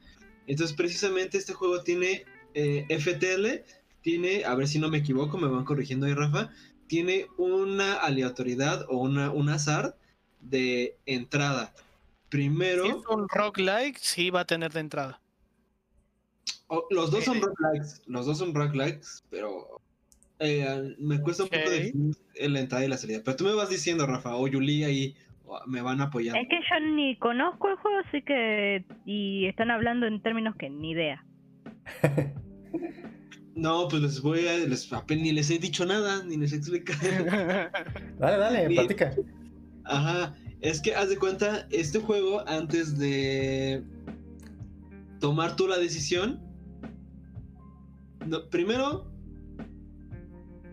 [0.47, 3.65] Entonces precisamente este juego tiene eh, FTL,
[4.03, 6.51] tiene, a ver si no me equivoco, me van corrigiendo ahí Rafa,
[6.87, 9.97] tiene una aleatoriedad o una, un azar
[10.41, 11.73] de entrada.
[12.29, 15.21] Primero, Si es un roguelike, sí va a tener de entrada.
[16.69, 19.81] Oh, los dos son roguelikes, los dos son roguelikes, pero
[20.39, 23.21] eh, me cuesta un poco definir la entrada y la salida.
[23.25, 25.17] Pero tú me vas diciendo, Rafa, o Yuli ahí
[25.67, 26.41] me van apoyando.
[26.41, 28.85] Es que yo ni conozco el juego, así que.
[29.05, 31.25] Y están hablando en términos que ni idea.
[33.57, 36.57] No, pues les voy a, les, apenas ni les he dicho nada, ni les he
[36.57, 37.01] explicado.
[38.19, 39.15] Dale, dale, platica.
[39.85, 43.83] Ajá, es que haz de cuenta, este juego antes de
[45.19, 46.41] tomar tú la decisión,
[48.27, 49.11] no, primero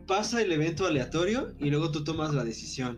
[0.06, 2.98] pasa el evento aleatorio y luego tú tomas la decisión.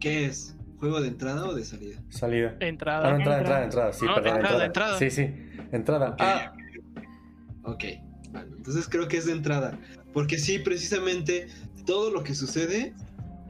[0.00, 0.56] ¿Qué es?
[0.78, 1.98] ¿Juego de entrada o de salida?
[2.10, 2.56] Salida.
[2.60, 3.10] Ah, Entrada.
[3.10, 3.64] no, entrada, Entrada.
[3.64, 3.92] entrada, entrada.
[3.94, 4.66] Sí, No, perdón, entrada, entrada.
[4.66, 4.98] entrada.
[4.98, 5.30] Sí, sí.
[5.72, 6.08] Entrada.
[6.10, 6.16] Ok.
[6.20, 6.52] Ah,
[7.68, 7.84] Ok,
[8.30, 9.76] bueno, entonces creo que es de entrada.
[10.12, 11.48] Porque sí, precisamente
[11.84, 12.94] todo lo que sucede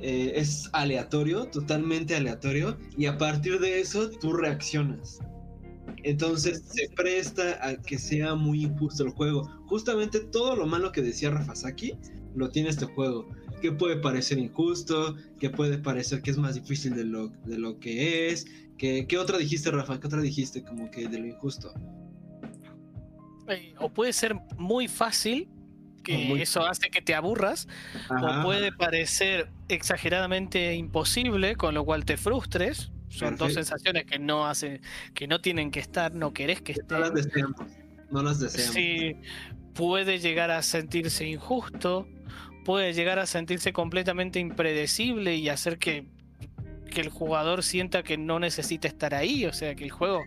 [0.00, 5.18] eh, es aleatorio, totalmente aleatorio, y a partir de eso tú reaccionas.
[6.02, 9.42] Entonces se presta a que sea muy injusto el juego.
[9.66, 11.98] Justamente todo lo malo que decía Rafasaki
[12.34, 13.28] lo tiene este juego.
[13.60, 17.78] Que puede parecer injusto, que puede parecer que es más difícil de lo, de lo
[17.78, 18.46] que es.
[18.78, 19.98] Que, ¿Qué otra dijiste, Rafa?
[19.98, 21.72] ¿Qué otra dijiste como que de lo injusto?
[23.48, 25.48] Eh, O puede ser muy fácil,
[26.02, 27.68] que muy eso hace que te aburras,
[28.08, 28.40] Ajá.
[28.40, 32.90] o puede parecer exageradamente imposible, con lo cual te frustres.
[33.08, 34.80] Son dos sensaciones que no hacen,
[35.14, 37.24] que no tienen que estar, no querés que No las estén.
[37.24, 37.60] deseamos.
[38.10, 38.74] No las deseamos.
[38.74, 39.16] Sí,
[39.74, 42.08] puede llegar a sentirse injusto,
[42.66, 46.04] puede llegar a sentirse completamente impredecible y hacer que,
[46.90, 50.22] que el jugador sienta que no necesita estar ahí, o sea que el juego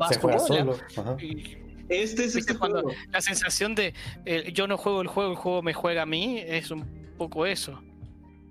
[0.00, 0.78] va a se juega solo.
[0.96, 1.16] Ajá.
[1.22, 1.56] Y
[1.88, 2.98] Este es ¿Viste este cuando- juego.
[3.12, 3.94] la sensación de
[4.24, 6.84] eh, yo no juego el juego, el juego me juega a mí, es un
[7.16, 7.80] poco eso.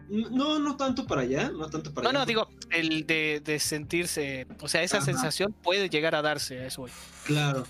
[0.08, 2.20] No, no tanto para allá, no tanto para No, allá.
[2.20, 5.08] no, digo, el de, de sentirse, o sea, esa Ajá.
[5.08, 6.92] sensación puede llegar a darse, a eso voy.
[7.26, 7.66] Claro,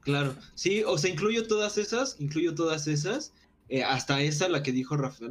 [0.00, 0.34] claro.
[0.54, 3.32] Sí, o sea, incluyo todas esas, incluyo todas esas.
[3.68, 5.24] Eh, hasta esa, la que dijo Rafa,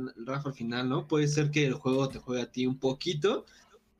[0.49, 1.07] al final, ¿no?
[1.07, 3.45] Puede ser que el juego te juegue a ti un poquito.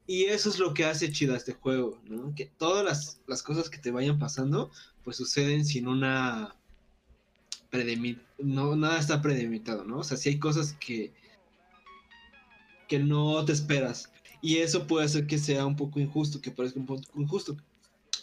[0.06, 2.34] Y eso es lo que hace chido a este juego, ¿no?
[2.36, 4.72] Que todas las, las cosas que te vayan pasando,
[5.04, 6.56] pues suceden sin una
[8.40, 10.00] no, nada está predelimitado, ¿no?
[10.00, 11.14] O sea, si hay cosas que
[12.88, 14.12] que no te esperas.
[14.42, 17.58] Y eso puede hacer que sea un poco injusto, que parezca un poco injusto.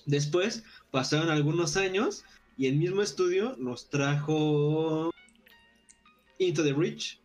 [0.07, 2.25] Después pasaron algunos años
[2.57, 5.11] y el mismo estudio nos trajo
[6.39, 7.21] Into the Breach,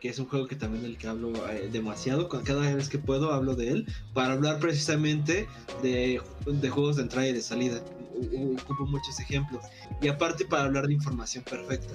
[0.00, 2.28] que es un juego que también del que hablo eh, demasiado.
[2.28, 5.48] Cada vez que puedo hablo de él para hablar precisamente
[5.82, 7.82] de, de juegos de entrada y de salida.
[8.62, 9.64] Ocupo muchos ejemplos.
[10.02, 11.94] Y aparte para hablar de información perfecta.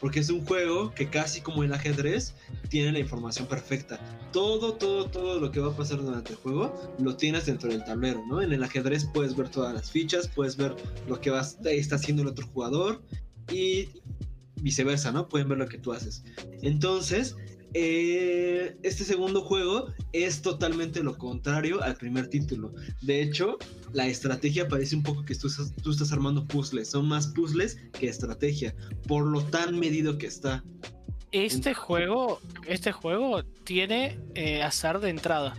[0.00, 2.34] Porque es un juego que casi como el ajedrez
[2.68, 3.98] tiene la información perfecta.
[4.32, 7.84] Todo, todo, todo lo que va a pasar durante el juego lo tienes dentro del
[7.84, 8.40] tablero, ¿no?
[8.40, 10.74] En el ajedrez puedes ver todas las fichas, puedes ver
[11.08, 13.02] lo que va, está haciendo el otro jugador
[13.52, 13.88] y
[14.60, 15.28] viceversa, ¿no?
[15.28, 16.24] Pueden ver lo que tú haces.
[16.62, 17.36] Entonces,
[17.76, 22.72] eh, este segundo juego es totalmente lo contrario al primer título.
[23.02, 23.58] De hecho,
[23.92, 26.90] la estrategia parece un poco que tú estás, tú estás armando puzzles.
[26.90, 28.74] Son más puzzles que estrategia,
[29.08, 30.62] por lo tan medido que está.
[31.32, 35.54] Este juego, este juego tiene eh, azar de entrada.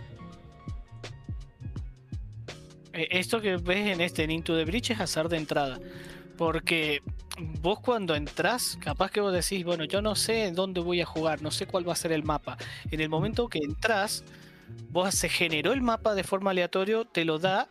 [2.94, 5.78] Eh, Esto que ves en este Into the Breach es azar de entrada.
[6.36, 7.02] Porque
[7.60, 11.06] vos cuando entras, capaz que vos decís, bueno, yo no sé en dónde voy a
[11.06, 12.56] jugar, no sé cuál va a ser el mapa.
[12.90, 14.24] En el momento que entras,
[14.90, 17.68] vos se generó el mapa de forma aleatoria, te lo da,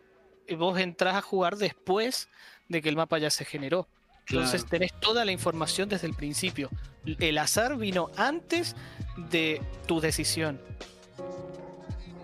[0.48, 2.28] y vos entras a jugar después
[2.68, 3.88] de que el mapa ya se generó.
[4.28, 4.70] Entonces Claro.
[4.70, 6.68] tenés toda la información desde el principio.
[7.04, 8.74] El azar vino antes
[9.30, 10.60] de tu decisión.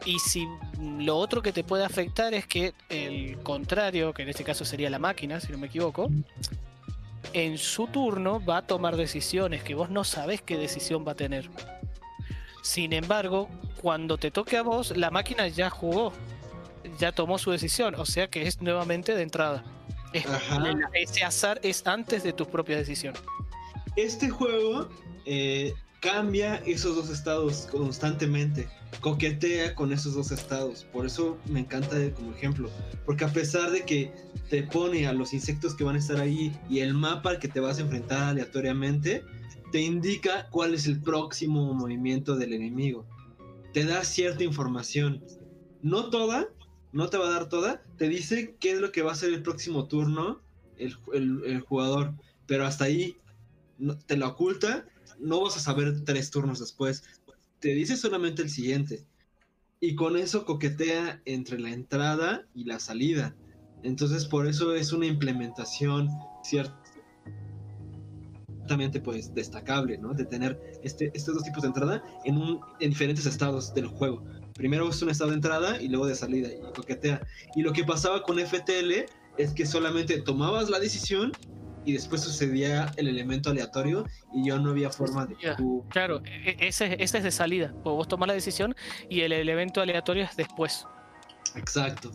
[0.04, 0.48] Y si
[0.80, 4.90] lo otro que te puede afectar es que el contrario, que en este caso sería
[4.90, 6.10] la máquina, si no me equivoco,
[7.32, 11.14] en su turno va a tomar decisiones que vos no sabés qué decisión va a
[11.14, 11.48] tener.
[12.62, 13.48] Sin embargo,
[13.80, 16.12] cuando te toque a vos, la máquina ya jugó,
[16.98, 19.64] ya tomó su decisión, o sea que es nuevamente de entrada.
[20.12, 20.26] Es-
[20.94, 23.22] ese azar es antes de tus propias decisiones.
[23.96, 24.88] Este juego
[25.24, 25.72] eh,
[26.02, 28.68] cambia esos dos estados constantemente,
[29.00, 32.68] coquetea con esos dos estados, por eso me encanta como ejemplo,
[33.06, 34.12] porque a pesar de que
[34.50, 37.46] te pone a los insectos que van a estar ahí y el mapa al que
[37.46, 39.24] te vas a enfrentar aleatoriamente,
[39.70, 43.06] te indica cuál es el próximo movimiento del enemigo,
[43.72, 45.22] te da cierta información,
[45.82, 46.48] no toda,
[46.90, 49.32] no te va a dar toda, te dice qué es lo que va a ser
[49.32, 50.42] el próximo turno
[50.78, 50.96] el,
[51.46, 52.12] el- jugador,
[52.48, 53.16] pero hasta ahí
[54.06, 54.84] te lo oculta,
[55.22, 57.04] no vas a saber tres turnos después.
[57.60, 59.06] Te dice solamente el siguiente.
[59.80, 63.34] Y con eso coquetea entre la entrada y la salida.
[63.82, 66.08] Entonces por eso es una implementación
[66.44, 66.82] ciertamente
[69.00, 70.14] pues destacable, ¿no?
[70.14, 74.24] De tener este, estos dos tipos de entrada en, un, en diferentes estados del juego.
[74.54, 77.26] Primero es un estado de entrada y luego de salida y coquetea.
[77.56, 79.06] Y lo que pasaba con FTL
[79.38, 81.32] es que solamente tomabas la decisión
[81.84, 85.36] y después sucedía el elemento aleatorio y ya no había forma de
[85.88, 87.74] Claro, e- ese, ese es de salida.
[87.84, 88.74] o Vos tomás la decisión
[89.08, 90.86] y el, el evento aleatorio es después.
[91.56, 92.10] Exacto.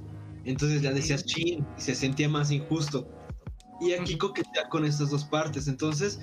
[0.46, 3.08] Entonces ya decías chin y se sentía más injusto.
[3.82, 5.68] Y aquí coquetea con estas dos partes.
[5.68, 6.20] Entonces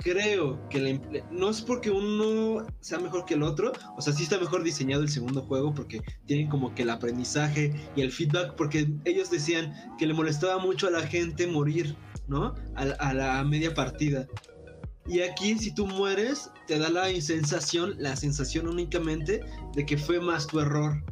[0.00, 3.72] creo que la no es porque uno sea mejor que el otro.
[3.96, 7.72] O sea, sí está mejor diseñado el segundo juego porque tienen como que el aprendizaje
[7.96, 8.54] y el feedback.
[8.56, 11.96] Porque ellos decían que le molestaba mucho a la gente morir,
[12.28, 12.54] ¿no?
[12.76, 14.26] A, la- a la media partida.
[15.06, 19.40] Y aquí si tú mueres, te da la sensación, la sensación únicamente
[19.74, 21.02] de que fue más tu error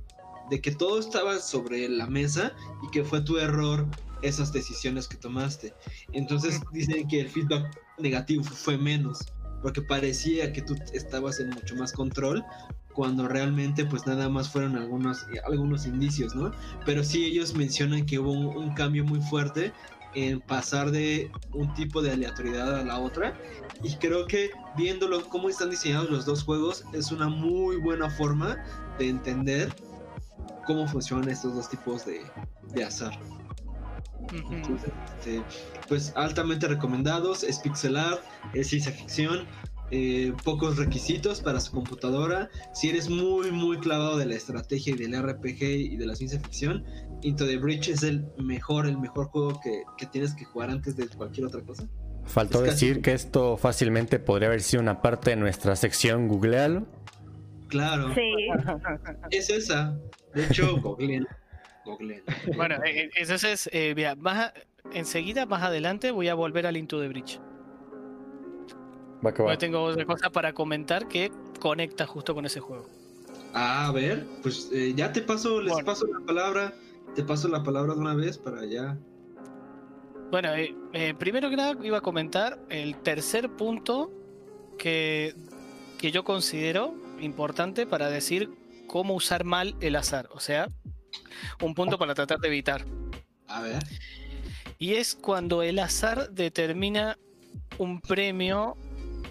[0.51, 2.52] de que todo estaba sobre la mesa
[2.82, 3.84] y que fue tu error
[4.22, 5.74] esas decisiones que tomaste.
[6.12, 9.26] Entonces dicen que el feedback negativo fue menos,
[9.60, 12.44] porque parecía que tú estabas en mucho más control
[12.93, 16.52] cuando realmente pues nada más fueron algunos, algunos indicios, ¿no?
[16.84, 19.72] Pero sí ellos mencionan que hubo un, un cambio muy fuerte
[20.16, 23.38] en pasar de un tipo de aleatoriedad a la otra
[23.82, 28.56] y creo que viéndolo cómo están diseñados los dos juegos es una muy buena forma
[28.98, 29.74] de entender
[30.66, 32.22] cómo funcionan estos dos tipos de,
[32.72, 33.16] de azar.
[34.32, 35.43] Entonces, este,
[35.86, 38.20] pues altamente recomendados, es pixel art,
[38.55, 39.47] es ciencia ficción,
[39.93, 42.51] eh, pocos requisitos para su computadora.
[42.74, 46.40] Si eres muy muy clavado de la estrategia y del RPG y de la ciencia
[46.40, 46.84] ficción,
[47.27, 50.97] Into the Breach es el mejor, el mejor juego que, que tienes que jugar antes
[50.97, 51.86] de cualquier otra cosa.
[52.24, 56.28] Faltó Es casi- decir que esto fácilmente podría haber sido una parte de nuestra sección
[56.28, 56.86] Googlealo.
[57.69, 58.31] Claro, Sí,
[59.31, 59.98] es esa.
[60.35, 61.27] De hecho, googleen.
[61.85, 62.23] googleen.
[62.57, 64.55] Bueno, eh, eh, entonces, eh, mira, más a-
[64.93, 67.40] enseguida, más adelante, voy a volver al Into the Bridge.
[69.24, 69.48] Va que va.
[69.48, 72.89] Porque tengo otra cosa para comentar que conecta justo con ese juego.
[73.55, 75.86] Ah, a ver, pues eh, ya te paso, les Bueno.
[75.86, 76.74] paso la palabra,
[77.15, 78.99] te paso la palabra de una vez para ya.
[80.31, 84.11] Bueno, eh, eh, primero que nada iba a comentar el tercer punto
[84.78, 85.35] que,
[85.99, 88.51] que yo considero importante para decir
[88.87, 90.28] cómo usar mal el azar.
[90.33, 90.69] O sea,
[91.62, 92.85] un punto para tratar de evitar.
[93.49, 93.83] A ver.
[94.78, 97.19] Y es cuando el azar determina
[97.78, 98.77] un premio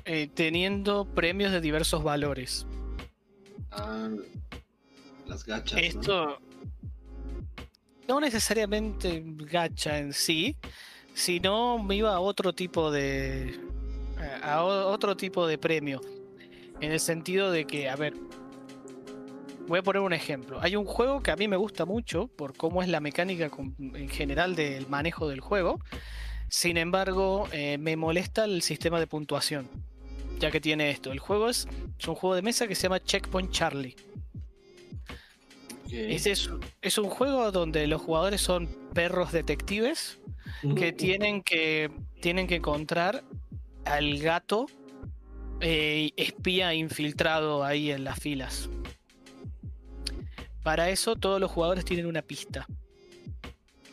[0.05, 2.65] eh, teniendo premios de diversos valores.
[3.71, 4.09] Ah,
[5.27, 5.79] las gachas.
[5.81, 6.94] Esto no
[8.07, 10.55] necesariamente gacha en sí,
[11.13, 13.59] sino me iba a otro tipo de
[14.43, 16.01] a o- otro tipo de premio.
[16.81, 18.13] En el sentido de que, a ver,
[19.67, 20.59] voy a poner un ejemplo.
[20.61, 23.49] Hay un juego que a mí me gusta mucho por cómo es la mecánica
[23.79, 25.79] en general del manejo del juego.
[26.49, 29.67] Sin embargo, eh, me molesta el sistema de puntuación,
[30.39, 31.11] ya que tiene esto.
[31.11, 31.67] El juego es,
[31.97, 33.95] es un juego de mesa que se llama Checkpoint Charlie.
[35.91, 36.49] Ese es,
[36.81, 40.19] es un juego donde los jugadores son perros detectives
[40.75, 41.91] que tienen que,
[42.21, 43.23] tienen que encontrar
[43.85, 44.65] al gato
[45.61, 48.69] eh, espía infiltrado ahí en las filas.
[50.63, 52.67] Para eso todos los jugadores tienen una pista.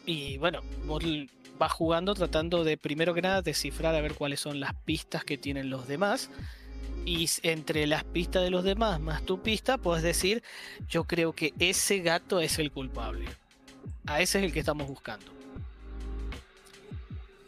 [0.06, 1.05] Y bueno, vos
[1.59, 5.39] vas jugando tratando de primero que nada descifrar a ver cuáles son las pistas que
[5.39, 6.31] tienen los demás.
[7.05, 10.43] Y entre las pistas de los demás más tu pista, puedes decir,
[10.89, 13.27] yo creo que ese gato es el culpable.
[14.07, 15.27] A ese es el que estamos buscando.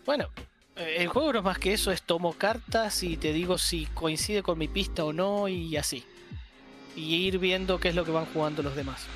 [0.05, 0.28] Bueno,
[0.76, 3.86] Eh, El juego no es más que eso, es tomo cartas y te digo si
[3.86, 6.02] coincide con mi pista o no y así.
[6.97, 9.06] Y ir viendo qué es lo que van jugando los demás.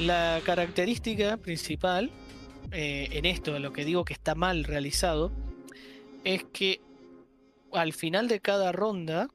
[0.00, 2.10] La característica principal
[2.72, 5.30] eh, en esto, en lo que digo que está mal realizado,
[6.24, 6.80] es que
[7.72, 9.28] al final de cada ronda,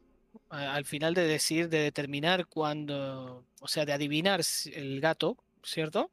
[0.49, 4.41] al final de decir, de determinar cuándo, o sea, de adivinar
[4.73, 6.11] el gato, ¿cierto?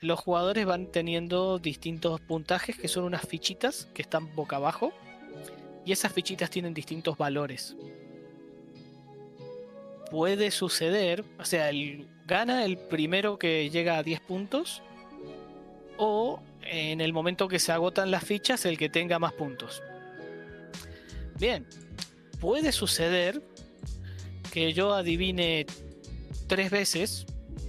[0.00, 4.92] Los jugadores van teniendo distintos puntajes que son unas fichitas que están boca abajo
[5.84, 7.76] y esas fichitas tienen distintos valores.
[10.10, 14.82] Puede suceder, o sea, el, gana el primero que llega a 10 puntos
[15.96, 19.82] o en el momento que se agotan las fichas el que tenga más puntos.
[21.42, 21.66] Bien,
[22.38, 23.42] puede suceder
[24.52, 25.66] que yo adivine
[26.46, 27.26] tres veces,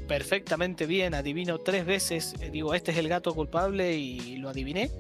[0.08, 4.92] perfectamente bien, adivino tres veces, eh, digo, este es el gato culpable y lo adiviné.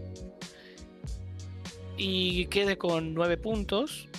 [1.97, 4.09] Y quede con nueve puntos.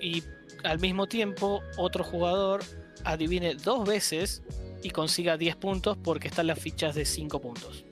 [0.00, 0.22] Y
[0.62, 2.62] al mismo tiempo otro jugador
[3.02, 4.44] adivine dos veces
[4.80, 7.84] y consiga 10 puntos porque están las fichas de 5 puntos.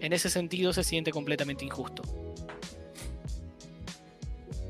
[0.00, 2.21] En ese sentido se siente completamente injusto.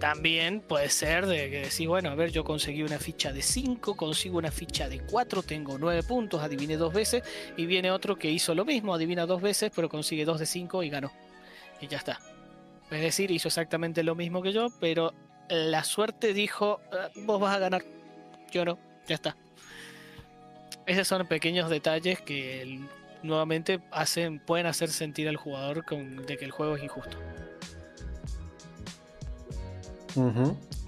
[0.02, 3.94] También puede ser de que decís, bueno, a ver, yo conseguí una ficha de 5,
[3.94, 7.22] consigo una ficha de 4, tengo 9 puntos, adiviné dos veces,
[7.56, 10.82] y viene otro que hizo lo mismo, adivina dos veces, pero consigue 2 de 5
[10.82, 11.12] y ganó.
[11.80, 12.18] Y ya está.
[12.90, 15.14] Es decir, hizo exactamente lo mismo que yo, pero
[15.48, 17.84] la suerte dijo, "Eh, vos vas a ganar,
[18.50, 19.36] yo no, ya está.
[20.84, 22.80] Esos son pequeños detalles que
[23.22, 25.84] nuevamente hacen, pueden hacer sentir al jugador
[26.26, 27.16] de que el juego es injusto.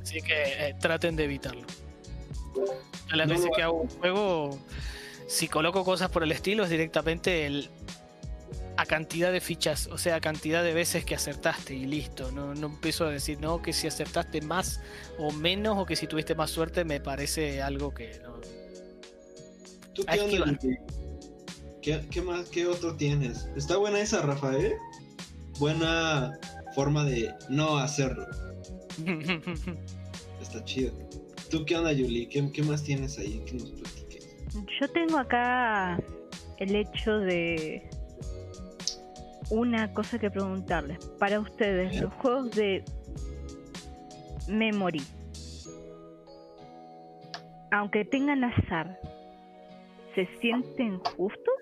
[0.03, 1.67] Así que eh, traten de evitarlo.
[3.11, 4.59] A las No veces que hago un juego,
[5.27, 7.71] si coloco cosas por el estilo, es directamente el,
[8.77, 12.33] a cantidad de fichas, o sea, cantidad de veces que acertaste y listo.
[12.33, 14.81] No, no empiezo a decir, no, que si acertaste más
[15.19, 18.35] o menos o que si tuviste más suerte, me parece algo que no.
[19.95, 20.59] ¿Tú A qué onda, esquivar.
[20.61, 20.77] Yuki?
[21.83, 23.49] ¿Qué, qué más, qué otro tienes?
[23.57, 24.75] Está buena esa, Rafael.
[25.59, 26.39] Buena
[26.75, 28.27] forma de no hacerlo.
[30.41, 30.93] Está chido.
[31.51, 32.27] ¿Tú qué onda, Yuli?
[32.27, 34.37] ¿Qué, qué más tienes ahí que nos platiques?
[34.81, 35.99] Yo tengo acá
[36.59, 37.89] el hecho de
[39.51, 40.99] una cosa que preguntarles.
[41.19, 42.85] Para ustedes, los juegos de
[44.49, 45.03] memory,
[47.71, 48.99] aunque tengan azar,
[50.15, 51.55] ¿se sienten justos?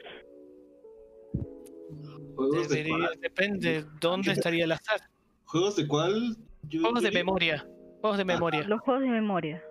[2.34, 2.84] ¿Juegos de
[3.20, 5.00] depende dónde estaría el azar.
[5.44, 6.36] ¿Juegos de cuál?
[6.70, 7.66] Juegos de memoria.
[8.00, 8.64] Juegos de memoria.
[8.64, 9.62] Los juegos de memoria.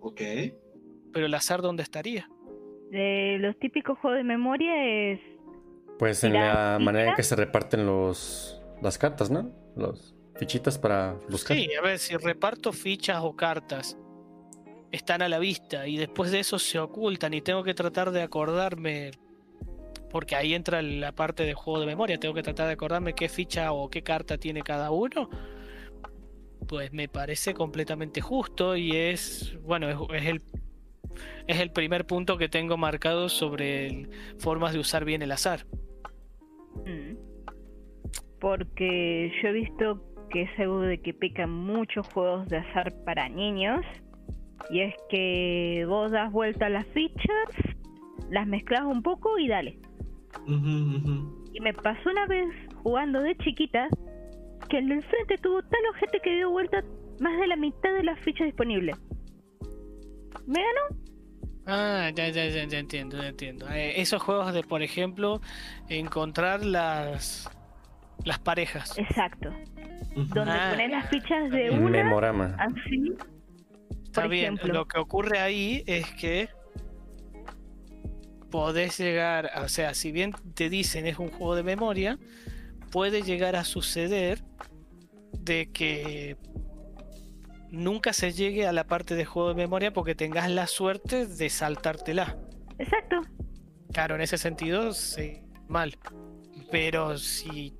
[0.00, 0.20] Ok.
[1.12, 2.28] Pero el azar, ¿dónde estaría?
[2.92, 5.20] Eh, los típicos juegos de memoria es
[5.98, 9.50] Pues en ¿La la manera en que se reparten los las cartas, ¿no?
[9.76, 11.56] Los fichitas para buscar.
[11.56, 13.96] Sí, a ver, si reparto fichas o cartas,
[14.90, 18.22] están a la vista y después de eso se ocultan y tengo que tratar de
[18.22, 19.12] acordarme,
[20.10, 23.28] porque ahí entra la parte de juego de memoria, tengo que tratar de acordarme qué
[23.28, 25.30] ficha o qué carta tiene cada uno,
[26.68, 30.42] pues me parece completamente justo y es, bueno, es, es el...
[31.46, 34.08] Es el primer punto que tengo marcado sobre el-
[34.38, 35.66] formas de usar bien el azar.
[36.86, 37.16] Mm.
[38.40, 43.28] Porque yo he visto que es algo de que pecan muchos juegos de azar para
[43.28, 43.84] niños.
[44.70, 47.74] Y es que vos das vuelta a las fichas,
[48.30, 49.78] las mezclas un poco y dale.
[51.52, 52.46] Y me pasó una vez
[52.82, 53.88] jugando de chiquita
[54.68, 56.82] que el del frente tuvo tal ojete que dio vuelta
[57.20, 58.96] más de la mitad de las fichas disponibles.
[60.46, 61.00] Me ganó.
[61.66, 63.68] Ah, ya, ya, ya, ya entiendo, ya entiendo.
[63.70, 65.40] Eh, esos juegos de, por ejemplo,
[65.88, 67.48] encontrar las
[68.24, 68.96] las parejas.
[68.98, 69.50] Exacto.
[70.14, 72.56] Donde Ah, pones las fichas de una Memorama.
[72.58, 73.12] así.
[74.04, 74.54] Está por bien.
[74.54, 74.74] ejemplo.
[74.74, 76.48] Lo que ocurre ahí es que
[78.50, 82.18] podés llegar, o sea, si bien te dicen es un juego de memoria,
[82.92, 84.44] puede llegar a suceder
[85.32, 86.36] de que
[87.70, 91.48] nunca se llegue a la parte de juego de memoria porque tengas la suerte de
[91.48, 92.36] saltártela.
[92.78, 93.22] Exacto.
[93.92, 95.98] Claro, en ese sentido, sí, mal.
[96.70, 97.74] Pero si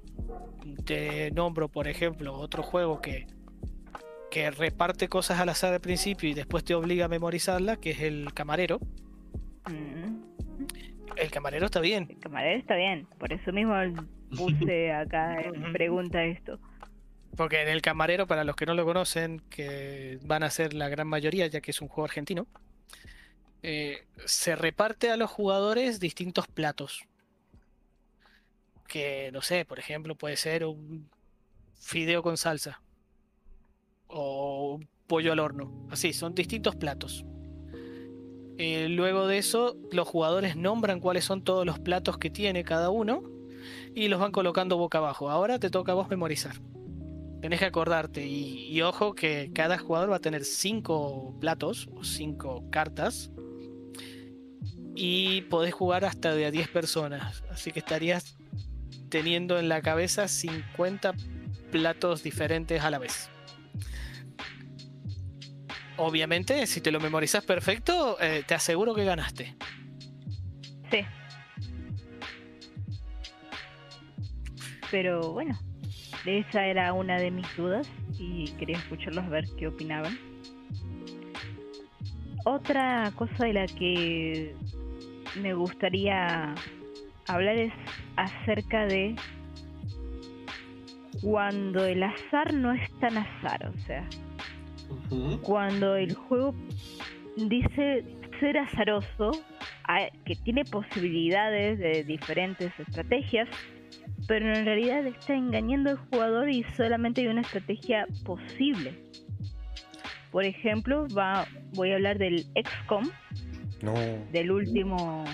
[0.84, 3.26] te nombro, por ejemplo, otro juego que,
[4.30, 8.00] que reparte cosas al azar al principio y después te obliga a memorizarla, que es
[8.00, 8.80] el camarero.
[9.70, 10.22] Mm.
[11.16, 12.06] El camarero está bien.
[12.08, 13.74] El camarero está bien, por eso mismo
[14.36, 16.58] puse acá en pregunta esto.
[17.36, 20.88] Porque en el camarero, para los que no lo conocen, que van a ser la
[20.88, 22.46] gran mayoría, ya que es un juego argentino,
[23.62, 27.04] eh, se reparte a los jugadores distintos platos.
[28.86, 31.08] que, no sé, por ejemplo, puede ser un
[31.80, 32.82] fideo con salsa
[34.06, 35.86] o un pollo al horno.
[35.90, 37.24] Así, son distintos platos.
[38.58, 42.90] Eh, luego de eso, los jugadores nombran cuáles son todos los platos que tiene cada
[42.90, 43.22] uno
[43.94, 45.30] y los van colocando boca abajo.
[45.30, 46.56] Ahora te toca a vos memorizar.
[47.40, 52.64] Tenés que acordarte y, ojo que cada jugador va a tener cinco platos o cinco
[52.70, 53.32] cartas
[54.94, 57.42] y podés jugar hasta de a 10 personas.
[57.50, 58.36] Así que estarías
[59.08, 61.14] teniendo en la cabeza 50
[61.72, 63.28] platos diferentes a la vez.
[65.96, 69.56] Obviamente, si te lo memorizas perfecto, eh, te aseguro que ganaste.
[70.90, 71.04] Sí.
[74.92, 75.58] Pero bueno,
[76.26, 80.16] esa era una de mis dudas y quería escucharlos a ver qué opinaban.
[82.44, 84.54] Otra cosa de la que
[85.40, 86.54] me gustaría
[87.26, 87.72] hablar es
[88.16, 89.16] acerca de
[91.22, 94.06] cuando el azar no es tan azar, o sea,
[95.42, 96.54] cuando el juego
[97.36, 98.04] dice
[98.40, 99.30] ser azaroso,
[100.24, 103.48] que tiene posibilidades de diferentes estrategias,
[104.28, 108.98] pero en realidad está engañando al jugador y solamente hay una estrategia posible.
[110.30, 113.10] Por ejemplo, va, voy a hablar del XCOM,
[113.82, 113.92] No.
[114.32, 115.24] del último,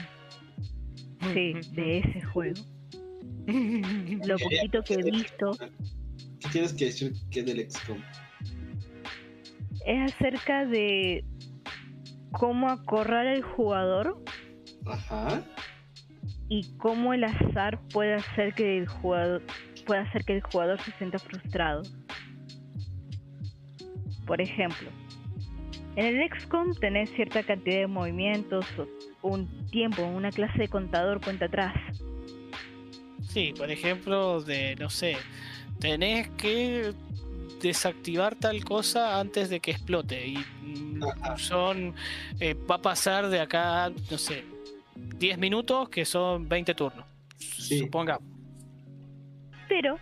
[1.32, 2.60] sí, de ese juego.
[4.27, 5.52] Lo poquito que he visto
[6.40, 7.98] ¿Qué tienes que decir que del XCOM?
[9.86, 11.24] es acerca de
[12.32, 14.23] cómo acorrar al jugador
[14.85, 15.43] Ajá.
[16.49, 19.43] Y cómo el azar puede hacer que el jugador
[19.87, 21.83] puede hacer que el jugador se sienta frustrado.
[24.27, 24.91] Por ejemplo,
[25.97, 28.66] en el XCOM tenés cierta cantidad de movimientos,
[29.23, 31.75] o un tiempo, una clase de contador cuenta atrás.
[33.29, 35.16] Sí, por ejemplo, de, no sé,
[35.81, 36.93] tenés que
[37.61, 40.27] desactivar tal cosa antes de que explote.
[40.27, 40.45] Y
[41.03, 41.37] Ajá.
[41.39, 41.95] son,
[42.41, 44.45] eh, va a pasar de acá, no sé,
[45.19, 47.07] 10 minutos que son 20 turnos.
[47.39, 47.79] Sí.
[47.79, 48.19] Suponga.
[49.69, 49.99] Pero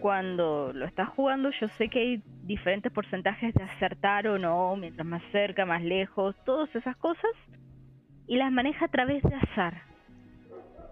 [0.00, 5.06] cuando lo estás jugando, yo sé que hay diferentes porcentajes de acertar o no, mientras
[5.06, 7.30] más cerca, más lejos, todas esas cosas,
[8.26, 9.82] y las maneja a través de azar.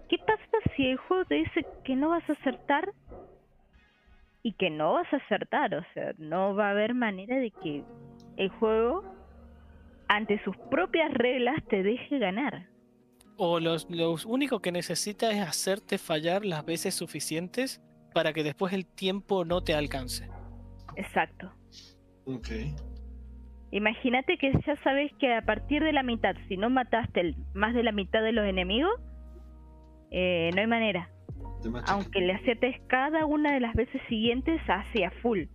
[0.09, 2.91] ¿Qué pasa si el juego te dice que no vas a acertar
[4.41, 5.75] y que no vas a acertar?
[5.75, 7.83] O sea, no va a haber manera de que
[8.37, 9.03] el juego,
[10.07, 12.72] ante sus propias reglas, te deje ganar.
[13.37, 17.81] O los, lo único que necesita es hacerte fallar las veces suficientes
[18.13, 20.29] para que después el tiempo no te alcance.
[20.95, 21.51] Exacto.
[22.25, 22.47] Ok.
[23.71, 27.73] Imagínate que ya sabes que a partir de la mitad, si no mataste el- más
[27.73, 28.93] de la mitad de los enemigos,
[30.11, 31.09] eh, no hay manera.
[31.87, 35.45] Aunque le aciertes cada una de las veces siguientes hacia full.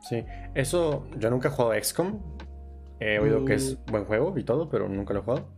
[0.00, 0.24] Sí.
[0.54, 2.20] Eso, yo nunca he jugado a XCOM.
[3.00, 5.48] He oído que es buen juego y todo, pero nunca lo he jugado.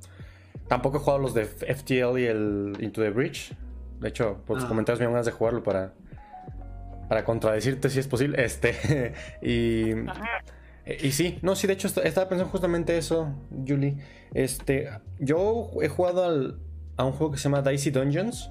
[0.69, 3.53] Tampoco he jugado los de FTL y el Into the Breach.
[4.01, 4.69] De hecho, por tus Ah.
[4.69, 5.93] comentarios me dan ganas de jugarlo para,
[7.09, 8.37] para contradecirte si es posible.
[8.45, 9.13] Este,
[9.43, 9.91] y,
[11.07, 13.35] y sí, no, sí, de hecho est- estaba pensando justamente eso,
[13.67, 13.97] Julie.
[14.33, 14.89] Este,
[15.19, 16.59] yo he jugado al-
[16.97, 18.51] a un juego que se llama Dicey Dungeons,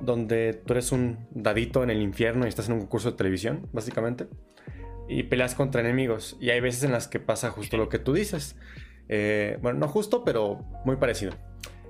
[0.00, 3.66] donde tú eres un dadito en el infierno y estás en un concurso de televisión,
[3.72, 4.26] básicamente,
[5.08, 6.36] y peleas contra enemigos.
[6.40, 8.56] Y hay veces en las que pasa justo lo que tú dices.
[9.08, 11.32] Eh, bueno, no justo, pero muy parecido.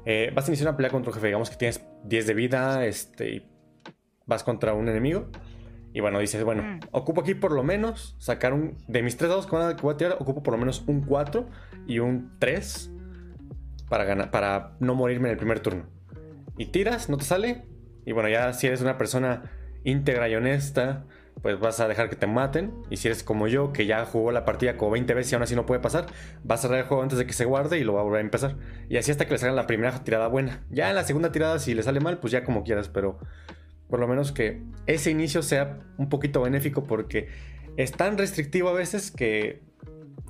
[0.04, 2.84] Eh, vas a iniciar una pelea contra un jefe, digamos que tienes 10 de vida,
[2.86, 3.46] este, y
[4.26, 5.28] vas contra un enemigo.
[5.92, 6.80] Y bueno, dices, bueno, Mm.
[6.90, 8.76] ocupo aquí por lo menos sacar un.
[8.86, 11.48] De mis tres dados que voy a tirar, ocupo por lo menos un 4
[11.86, 12.90] y un 3
[13.88, 15.86] para, ganar, para no morirme en el primer turno.
[16.58, 17.64] Y tiras, no te sale.
[18.04, 19.50] Y bueno, ya si eres una persona
[19.84, 21.06] íntegra y honesta,
[21.46, 22.72] pues vas a dejar que te maten.
[22.90, 25.44] Y si eres como yo, que ya jugó la partida como 20 veces y aún
[25.44, 26.06] así no puede pasar,
[26.42, 28.18] vas a cerrar el juego antes de que se guarde y lo va a volver
[28.18, 28.56] a empezar.
[28.88, 30.64] Y así hasta que le salga la primera tirada buena.
[30.70, 33.20] Ya en la segunda tirada, si le sale mal, pues ya como quieras, pero
[33.88, 37.28] por lo menos que ese inicio sea un poquito benéfico porque
[37.76, 39.62] es tan restrictivo a veces que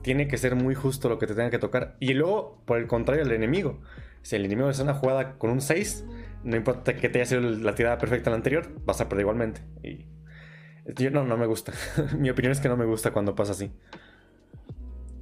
[0.03, 1.97] tiene que ser muy justo lo que te tenga que tocar.
[1.99, 3.81] Y luego, por el contrario, el enemigo.
[4.21, 6.05] Si el enemigo es una jugada con un 6,
[6.45, 9.63] no importa que te haya sido la tirada perfecta la anterior, vas a perder igualmente.
[9.83, 10.05] Y
[10.95, 11.73] yo no, no me gusta.
[12.19, 13.73] Mi opinión es que no me gusta cuando pasa así.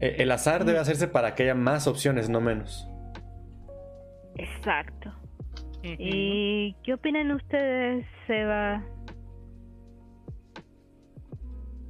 [0.01, 2.89] E- El azar debe hacerse para que haya más opciones, no menos.
[4.36, 5.12] Exacto.
[5.82, 8.82] ¿Y qué opinan ustedes, Seba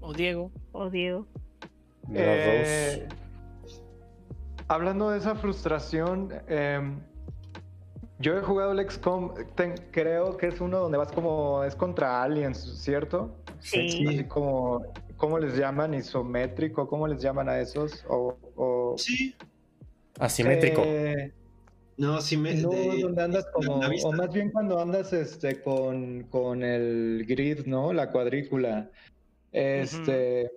[0.01, 0.51] O Diego.
[0.73, 1.27] o Diego?
[2.13, 3.07] Eh,
[3.63, 3.83] dos.
[4.69, 7.01] Hablando de esa frustración, em,
[8.21, 12.23] Yo he jugado el XCOM, ten- creo que es uno donde vas como, es contra
[12.23, 13.35] aliens, ¿cierto?
[13.59, 14.07] Sí.
[14.07, 14.85] Así como,
[15.17, 15.95] ¿cómo les llaman?
[15.95, 16.87] ¿Isométrico?
[16.87, 18.05] ¿Cómo les llaman a esos?
[18.09, 19.35] O, o- Sí.
[20.21, 20.83] Asimétrico.
[20.85, 21.33] Eh,
[21.97, 22.55] No, sí me.
[22.55, 27.67] no, de- donde andas como, o más bien cuando andas este con, con el grid,
[27.67, 27.93] ¿no?
[27.93, 28.91] La cuadrícula.
[29.53, 30.51] Este,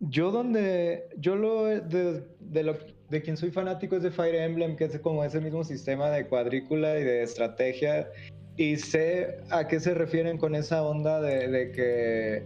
[0.00, 2.76] yo donde, yo lo, de, de lo,
[3.10, 6.26] de quien soy fanático es de Fire Emblem, que es como ese mismo sistema de
[6.26, 8.08] cuadrícula y de estrategia,
[8.56, 12.42] y sé a qué se refieren con esa onda de, de que,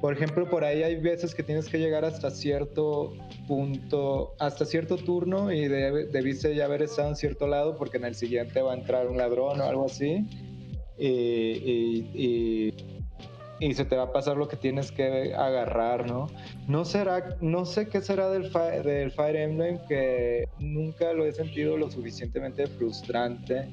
[0.00, 3.12] por ejemplo, por ahí hay veces que tienes que llegar hasta cierto
[3.46, 8.04] punto, hasta cierto turno y debe- debiste ya haber estado en cierto lado porque en
[8.06, 10.26] el siguiente va a entrar un ladrón o algo así.
[10.98, 13.01] Y, y- y-
[13.62, 16.26] y se te va a pasar lo que tienes que agarrar, ¿no?
[16.66, 18.50] No será, no sé qué será del,
[18.82, 23.68] del Fire Emblem que nunca lo he sentido lo suficientemente frustrante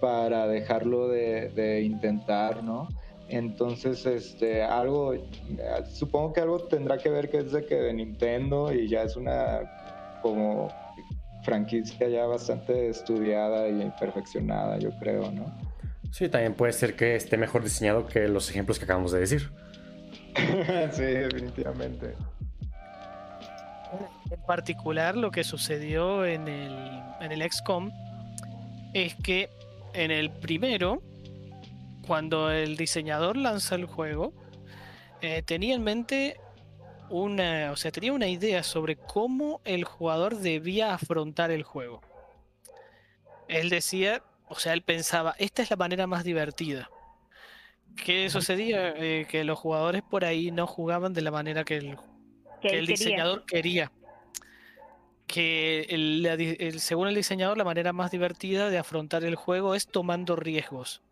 [0.00, 2.88] para dejarlo de, de intentar, ¿no?
[3.28, 5.14] Entonces, este, algo,
[5.90, 9.16] supongo que algo tendrá que ver que es de que de Nintendo y ya es
[9.16, 9.62] una
[10.22, 10.68] como
[11.42, 15.46] franquicia ya bastante estudiada y perfeccionada, yo creo, ¿no?
[16.14, 19.50] Sí, también puede ser que esté mejor diseñado que los ejemplos que acabamos de decir.
[20.92, 22.14] sí, definitivamente.
[24.30, 27.90] En particular, lo que sucedió en el, en el XCOM
[28.92, 29.50] es que
[29.92, 31.02] en el primero,
[32.06, 34.32] cuando el diseñador lanza el juego,
[35.20, 36.36] eh, tenía en mente
[37.10, 42.02] una, o sea, tenía una idea sobre cómo el jugador debía afrontar el juego.
[43.48, 44.22] Él decía,
[44.54, 46.88] o sea, él pensaba, esta es la manera más divertida.
[48.04, 48.94] ¿Qué sucedía?
[48.96, 51.96] Eh, que los jugadores por ahí no jugaban de la manera que el
[52.60, 52.96] Que que él el quería.
[52.96, 53.92] diseñador quería.
[55.26, 59.86] Que el- el- según el diseñador, la manera más divertida de afrontar el juego es
[59.86, 61.02] tomando riesgos.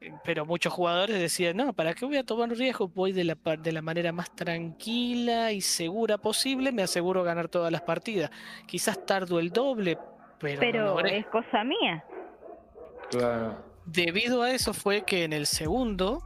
[0.00, 2.92] Eh, Pero muchos jugadores decían, no, ¿para qué voy a tomar riesgos?
[2.92, 7.70] Voy de la, de la manera más tranquila y segura posible, me aseguro ganar todas
[7.72, 8.30] las partidas.
[8.66, 9.96] Quizás tardo el doble,
[10.38, 11.18] pero, Pero logré".
[11.18, 12.04] es cosa mía.
[13.10, 13.64] Claro.
[13.84, 16.22] Debido a eso fue que en el segundo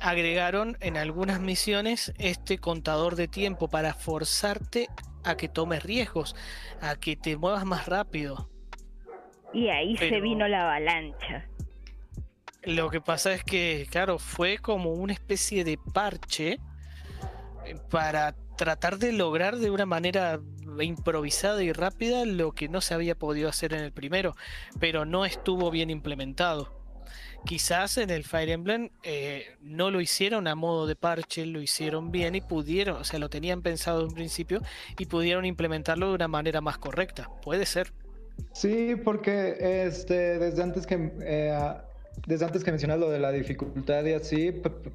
[0.00, 4.88] agregaron en algunas misiones este contador de tiempo para forzarte
[5.24, 6.36] a que tomes riesgos,
[6.80, 8.50] a que te muevas más rápido.
[9.52, 11.48] Y ahí se vino la avalancha.
[12.62, 16.58] Lo que pasa es que, claro, fue como una especie de parche
[17.90, 20.40] para tratar de lograr de una manera
[20.80, 24.36] improvisada y rápida lo que no se había podido hacer en el primero,
[24.78, 26.76] pero no estuvo bien implementado.
[27.44, 32.10] Quizás en el Fire Emblem eh, no lo hicieron a modo de parche, lo hicieron
[32.10, 34.60] bien y pudieron, o sea, lo tenían pensado en principio
[34.98, 37.30] y pudieron implementarlo de una manera más correcta.
[37.42, 37.92] Puede ser.
[38.52, 41.56] Sí, porque este, desde antes que eh,
[42.26, 44.52] desde antes que mencionas lo de la dificultad y así,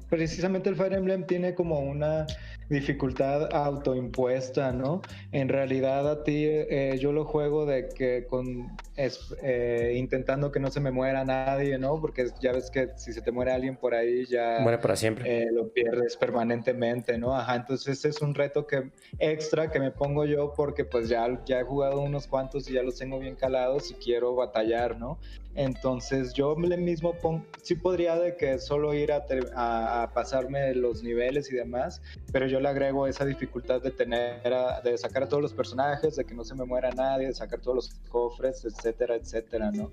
[0.08, 2.26] precisamente el Fire Emblem tiene como una
[2.68, 5.02] dificultad autoimpuesta, ¿no?
[5.32, 10.60] En realidad a ti eh, yo lo juego de que con es- eh, intentando que
[10.60, 12.00] no se me muera nadie, ¿no?
[12.00, 15.42] Porque ya ves que si se te muere alguien por ahí ya Muere para siempre.
[15.42, 17.36] eh, lo pierdes permanentemente, ¿no?
[17.36, 21.42] Ajá, entonces ese es un reto que extra que me pongo yo porque pues ya,
[21.44, 25.18] ya he jugado unos cuantos y ya los tengo bien calados y quiero batallar, ¿no?
[25.56, 30.12] Entonces yo me mismo pongo, sí podría de que solo ir a, ter- a- a
[30.12, 32.02] pasarme los niveles y demás,
[32.32, 36.16] pero yo le agrego esa dificultad de tener, a- de sacar a todos los personajes,
[36.16, 39.92] de que no se me muera nadie, de sacar todos los cofres, etcétera, etcétera, ¿no?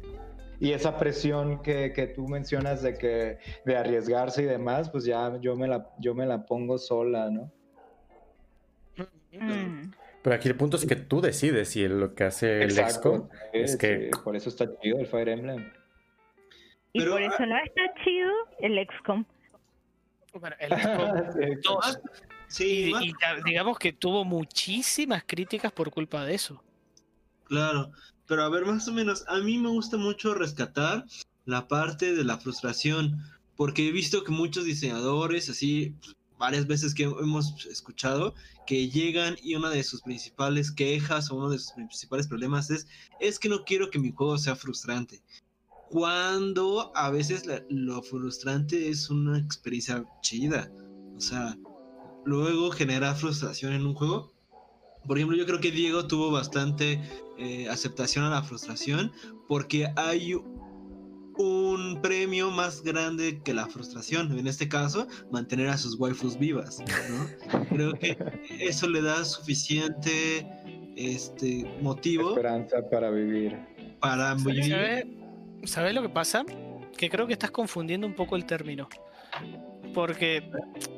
[0.59, 5.37] Y esa presión que, que tú mencionas de que de arriesgarse y demás, pues ya
[5.41, 7.51] yo me la, yo me la pongo sola, ¿no?
[9.31, 9.91] Mm.
[10.23, 13.75] Pero aquí el punto es que tú decides si lo que hace el XCOM es
[13.75, 15.71] que- por eso está chido el Fire Emblem.
[16.93, 19.25] Y Pero, por ah- eso no está chido el XCOM.
[20.33, 21.99] Bueno, el XCOM Sí, 2
[22.47, 26.61] Sí, Y, más- y ya- digamos que tuvo muchísimas críticas por culpa de eso.
[27.45, 27.91] Claro,
[28.27, 31.05] pero a ver, más o menos, a mí me gusta mucho rescatar
[31.45, 33.17] la parte de la frustración,
[33.55, 35.95] porque he visto que muchos diseñadores, así,
[36.41, 38.33] varias veces que hemos escuchado,
[38.65, 42.87] que llegan y una de sus principales quejas o uno de sus principales problemas es,
[43.19, 45.21] es que no quiero que mi juego sea frustrante.
[45.91, 50.71] Cuando a veces lo frustrante es una experiencia chida.
[51.15, 51.55] O sea,
[52.25, 54.33] luego generar frustración en un juego.
[55.05, 56.99] Por ejemplo, yo creo que Diego tuvo bastante
[57.37, 59.11] eh, aceptación a la frustración
[59.47, 60.33] porque hay
[61.37, 64.37] un premio más grande que la frustración.
[64.37, 66.79] En este caso, mantener a sus waifus vivas.
[67.09, 67.65] ¿no?
[67.69, 68.17] Creo que
[68.59, 70.47] eso le da suficiente
[70.95, 73.57] este, motivo Esperanza para vivir.
[73.99, 74.69] para vivir.
[74.69, 75.05] ¿Sabes
[75.63, 76.43] ¿Sabes lo que pasa?
[76.97, 78.89] Que creo que estás confundiendo un poco el término.
[79.93, 80.49] Porque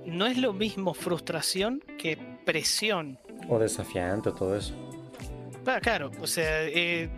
[0.06, 3.20] no es lo mismo frustración que presión.
[3.50, 4.74] O desafiante, todo eso.
[5.66, 7.10] Ah, claro, o sea, eh,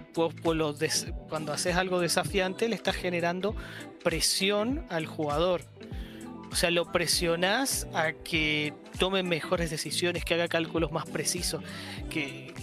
[0.41, 3.55] cuando haces algo desafiante le estás generando
[4.03, 5.61] presión al jugador.
[6.51, 11.61] O sea, lo presionás a que tome mejores decisiones, que haga cálculos más precisos,
[12.09, 12.53] que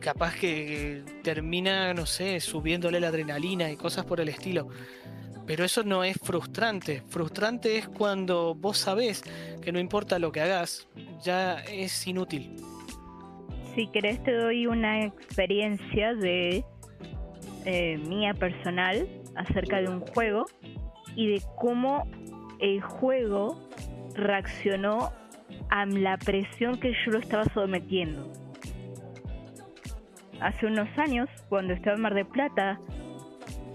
[0.00, 4.68] capaz que termina, no sé, subiéndole la adrenalina y cosas por el estilo.
[5.46, 7.02] Pero eso no es frustrante.
[7.08, 9.22] Frustrante es cuando vos sabés
[9.60, 10.88] que no importa lo que hagas,
[11.22, 12.56] ya es inútil.
[13.74, 16.64] Si querés te doy una experiencia de
[17.64, 20.46] eh, mía personal acerca de un juego
[21.14, 22.06] y de cómo
[22.60, 23.68] el juego
[24.14, 25.12] reaccionó
[25.70, 28.32] a la presión que yo lo estaba sometiendo.
[30.40, 32.80] Hace unos años, cuando estaba en Mar de Plata,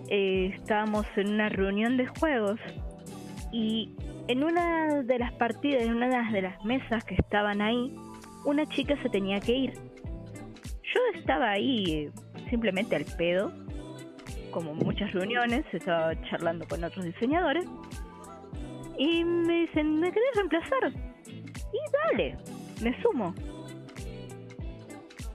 [0.10, 2.60] eh, estábamos en una reunión de juegos
[3.52, 3.96] y
[4.28, 7.96] en una de las partidas, en una de las mesas que estaban ahí,
[8.46, 9.74] una chica se tenía que ir.
[9.74, 12.12] Yo estaba ahí eh,
[12.50, 13.52] simplemente al pedo,
[14.52, 17.66] como muchas reuniones, estaba charlando con otros diseñadores.
[18.98, 20.92] Y me dicen, ¿me querés reemplazar?
[21.28, 22.38] Y dale,
[22.82, 23.34] me sumo.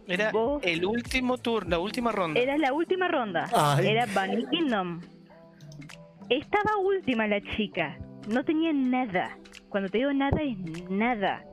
[0.08, 2.40] Era Vos- el último turno, la última ronda.
[2.40, 3.48] Era la última ronda.
[3.54, 3.86] Ay.
[3.88, 5.00] Era Bunny Kingdom.
[6.28, 7.96] Estaba última la chica.
[8.28, 9.36] No tenía nada.
[9.68, 10.56] Cuando te digo nada es
[10.90, 11.44] nada.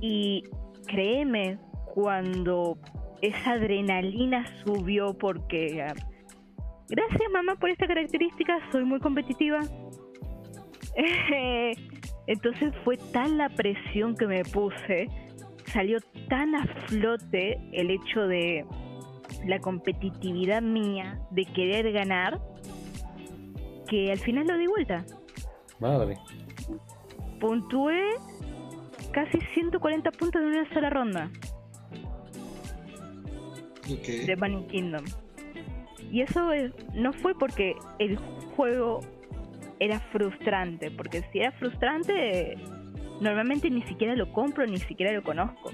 [0.00, 0.44] Y
[0.86, 1.58] créeme,
[1.94, 2.76] cuando
[3.22, 5.82] esa adrenalina subió porque...
[5.82, 5.94] ah,
[6.88, 9.60] gracias mamá por esta característica, soy muy competitiva.
[12.26, 15.08] Entonces fue tan la presión que me puse,
[15.66, 15.98] salió
[16.28, 18.64] tan a flote el hecho de
[19.44, 22.40] la competitividad mía de querer ganar
[23.88, 25.04] que al final lo di vuelta.
[25.78, 26.16] Madre.
[27.38, 28.02] Puntué
[29.12, 31.30] casi 140 puntos en una sola ronda
[34.26, 35.04] De Bunny Kingdom.
[36.10, 38.16] Y eso es- no fue porque el
[38.56, 39.00] juego
[39.80, 42.56] era frustrante, porque si era frustrante,
[43.20, 45.70] normalmente ni siquiera lo compro, ni siquiera lo conozco.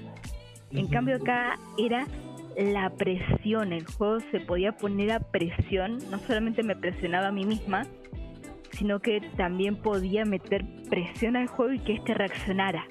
[0.71, 2.07] En cambio acá era
[2.57, 7.45] la presión, el juego se podía poner a presión, no solamente me presionaba a mí
[7.45, 7.83] misma,
[8.71, 12.85] sino que también podía meter presión al juego y que éste reaccionara.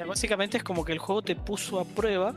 [0.00, 2.34] Sea, Básicamente es como que el juego te puso a prueba,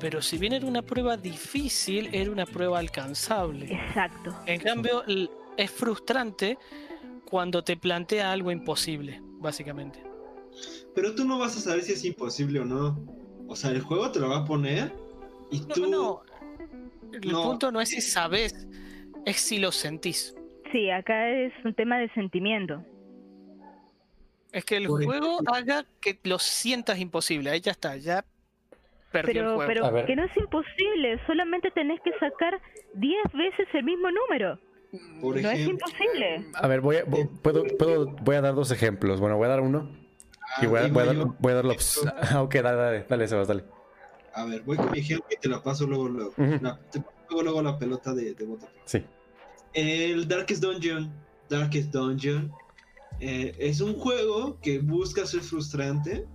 [0.00, 3.72] pero si bien era una prueba difícil, era una prueba alcanzable.
[3.72, 4.36] Exacto.
[4.44, 5.02] En cambio,
[5.56, 6.58] es frustrante
[7.24, 10.02] cuando te plantea algo imposible, básicamente.
[10.94, 13.00] Pero tú no vas a saber si es imposible o no.
[13.48, 14.92] O sea, el juego te lo va a poner
[15.50, 15.86] y No, tú.
[15.86, 16.22] no.
[17.12, 17.42] El No.
[17.44, 18.66] punto no es si sabes,
[19.24, 20.34] es si lo sentís.
[20.70, 22.84] Sí, acá es un tema de sentimiento.
[24.52, 27.50] Es que el Por juego haga que lo sientas imposible.
[27.50, 28.24] Ahí ya está, ya
[29.12, 29.86] perdió el Pero, juego.
[29.86, 32.60] A pero que no es imposible, solamente tenés que sacar
[32.94, 34.58] 10 veces el mismo número.
[35.20, 36.46] Por No es imposible.
[36.54, 39.20] A ver, voy a, vo- puedo, puedo, voy a dar dos ejemplos.
[39.20, 39.90] Bueno, voy a dar uno
[40.62, 41.66] y ah, voy a, voy a dar, voy a dar.
[42.32, 43.64] Ah, ok, dale, dale, dale, Sebas, dale.
[44.32, 46.32] A ver, voy con mi ejemplo y te la paso luego, luego.
[46.36, 48.46] La- te paso luego, luego la pelota de, de.
[48.84, 49.04] Sí.
[49.74, 51.12] El Darkest Dungeon.
[51.50, 52.50] Darkest Dungeon.
[53.20, 56.26] Eh, es un juego que busca ser frustrante.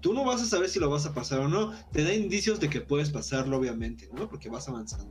[0.00, 1.72] Tú no vas a saber si lo vas a pasar o no.
[1.92, 4.28] Te da indicios de que puedes pasarlo, obviamente, ¿no?
[4.28, 5.10] Porque vas avanzando.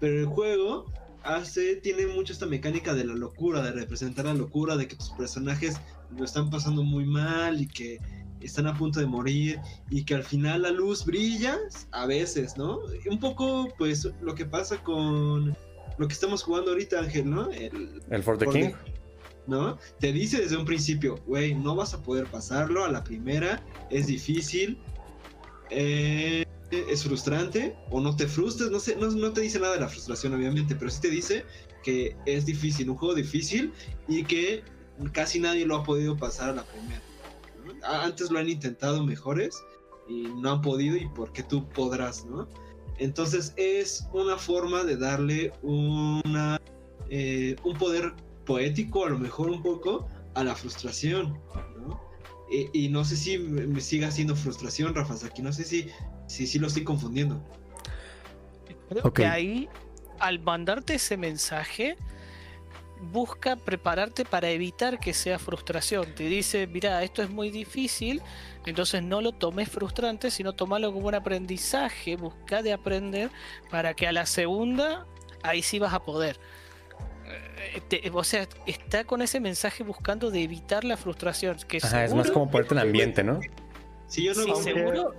[0.00, 0.86] Pero el juego
[1.22, 5.10] hace, tiene mucho esta mecánica de la locura, de representar la locura, de que tus
[5.10, 5.76] personajes
[6.16, 7.98] lo están pasando muy mal y que
[8.40, 9.58] están a punto de morir
[9.90, 11.56] y que al final la luz brilla
[11.92, 12.80] a veces, ¿no?
[13.10, 15.56] Un poco, pues, lo que pasa con
[15.96, 17.50] lo que estamos jugando ahorita, Ángel, ¿no?
[17.50, 18.70] El, El For the King.
[18.70, 18.93] the-
[19.46, 19.78] ¿no?
[20.00, 24.06] Te dice desde un principio, güey, no vas a poder pasarlo a la primera, es
[24.06, 24.78] difícil,
[25.70, 29.80] eh, es frustrante, o no te frustres, no sé, no, no te dice nada de
[29.80, 31.44] la frustración, obviamente, pero sí te dice
[31.82, 33.72] que es difícil, un juego difícil
[34.08, 34.64] y que
[35.12, 37.02] casi nadie lo ha podido pasar a la primera.
[37.82, 39.62] Antes lo han intentado mejores
[40.08, 42.48] y no han podido y porque tú podrás, ¿no?
[42.98, 46.60] Entonces es una forma de darle una,
[47.10, 48.14] eh, un poder
[48.44, 51.40] poético, a lo mejor un poco, a la frustración,
[51.76, 52.00] ¿no?
[52.50, 55.88] Y, y no sé si me me siga siendo frustración, Rafa Saki, no sé si,
[56.26, 57.42] si, si lo estoy confundiendo.
[58.88, 59.16] Creo Ok.
[59.16, 59.68] que ahí,
[60.18, 61.96] al mandarte ese mensaje,
[63.12, 66.14] busca prepararte para evitar que sea frustración.
[66.14, 68.22] Te dice, mira, esto es muy difícil,
[68.66, 73.30] entonces no lo tomes frustrante, sino tomalo como un aprendizaje, busca de aprender
[73.70, 75.06] para que a la segunda
[75.42, 76.38] ahí sí vas a poder.
[78.12, 81.56] O sea, está con ese mensaje buscando de evitar la frustración.
[81.68, 83.40] Que Ajá, es más como ponerte en ambiente, ¿no?
[84.06, 85.14] Si yo no Sí, seguro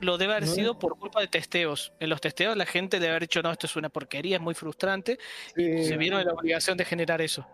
[0.00, 1.92] lo debe haber sido por culpa de testeos.
[2.00, 4.54] En los testeos la gente debe haber dicho, no, esto es una porquería, es muy
[4.54, 5.18] frustrante.
[5.56, 7.46] Y se vieron en la obligación de generar eso.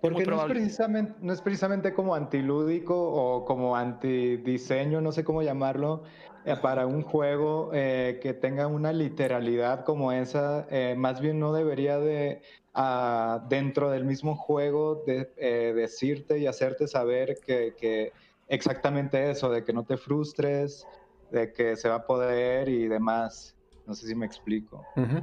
[0.00, 5.42] Porque no es, precisamente, no es precisamente como antilúdico o como antidiseño, no sé cómo
[5.42, 6.02] llamarlo,
[6.44, 10.66] eh, para un juego eh, que tenga una literalidad como esa.
[10.70, 12.42] eh, más bien no debería de,
[12.76, 18.12] ah, dentro del mismo juego, de, eh, decirte y hacerte saber que, que
[18.46, 20.86] exactamente eso, de que no te frustres,
[21.30, 23.56] de que se va a poder y demás.
[23.86, 24.86] No sé si me explico.
[24.96, 25.16] Ujú.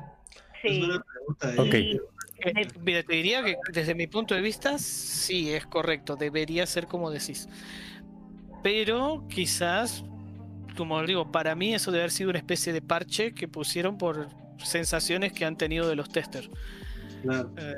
[0.63, 0.79] Es Sí.
[0.79, 1.61] buena pregunta.
[1.61, 1.73] Ok.
[1.73, 1.99] ¿eh?
[2.45, 6.87] Eh, Mira, te diría que desde mi punto de vista, sí, es correcto, debería ser
[6.87, 7.47] como decís.
[8.63, 10.03] Pero quizás,
[10.75, 14.27] como digo, para mí eso debe haber sido una especie de parche que pusieron por
[14.57, 16.49] sensaciones que han tenido de los testers.
[17.23, 17.49] Claro.
[17.57, 17.75] Eh,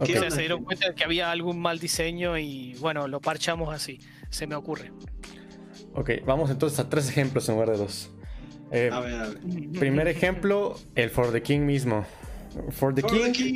[0.00, 0.10] Ok.
[0.16, 3.72] o sea, se dieron cuenta de que había algún mal diseño y bueno, lo parchamos
[3.72, 4.00] así,
[4.30, 4.90] se me ocurre.
[5.94, 8.10] Ok, vamos entonces a tres ejemplos en lugar de dos.
[8.72, 9.38] Eh, A ver, a ver.
[9.78, 12.04] primer ejemplo, el For the King mismo.
[12.70, 13.54] For the For King, the King.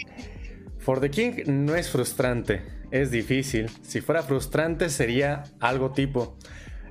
[0.79, 3.69] For the King no es frustrante, es difícil.
[3.83, 6.37] Si fuera frustrante sería algo tipo,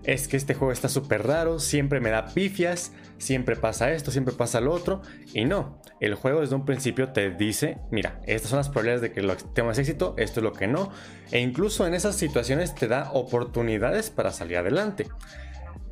[0.03, 4.33] es que este juego está súper raro, siempre me da pifias, siempre pasa esto, siempre
[4.33, 5.01] pasa lo otro.
[5.33, 9.11] Y no, el juego desde un principio te dice, mira, estas son las probabilidades de
[9.11, 10.91] que lo tengas éxito, esto es lo que no.
[11.31, 15.07] E incluso en esas situaciones te da oportunidades para salir adelante.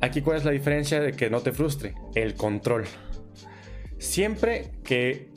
[0.00, 2.84] Aquí cuál es la diferencia de que no te frustre, el control.
[3.98, 5.32] Siempre que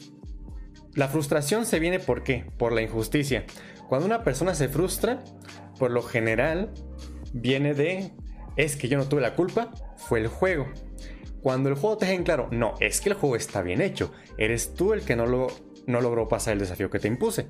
[0.93, 2.45] la frustración se viene por qué?
[2.57, 3.45] Por la injusticia.
[3.87, 5.19] Cuando una persona se frustra,
[5.79, 6.69] por lo general
[7.33, 8.11] viene de
[8.55, 10.67] es que yo no tuve la culpa, fue el juego.
[11.41, 14.11] Cuando el juego te deja en claro, no, es que el juego está bien hecho,
[14.37, 15.47] eres tú el que no, lo,
[15.87, 17.47] no logró pasar el desafío que te impuse.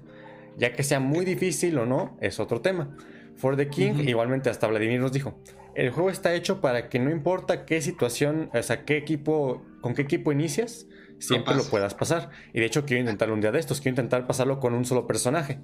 [0.58, 2.96] Ya que sea muy difícil o no, es otro tema.
[3.36, 5.40] For the King, igualmente hasta Vladimir nos dijo,
[5.76, 9.94] el juego está hecho para que no importa qué situación, o sea, qué equipo, con
[9.94, 10.88] qué equipo inicias,
[11.20, 12.32] siempre lo puedas pasar.
[12.54, 15.08] Y de hecho quiero intentarlo un día de estos, quiero intentar pasarlo con un solo
[15.08, 15.60] personaje.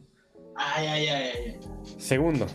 [0.56, 1.60] Ay, ay, ay, ay.
[1.98, 2.48] Segundo,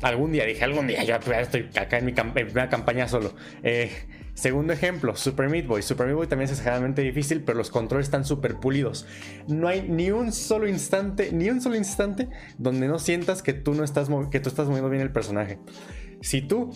[0.00, 3.34] algún día, dije algún día, yo estoy acá en mi, en mi primera campaña solo.
[3.64, 3.90] Eh,
[4.34, 5.82] segundo ejemplo, Super Meat Boy.
[5.82, 9.06] Super Meat Boy también es exageradamente difícil, pero los controles están súper pulidos.
[9.48, 12.28] No hay ni un solo instante, ni un solo instante
[12.58, 15.58] donde no sientas que tú no estás, que tú estás moviendo bien el personaje.
[16.20, 16.70] Si tú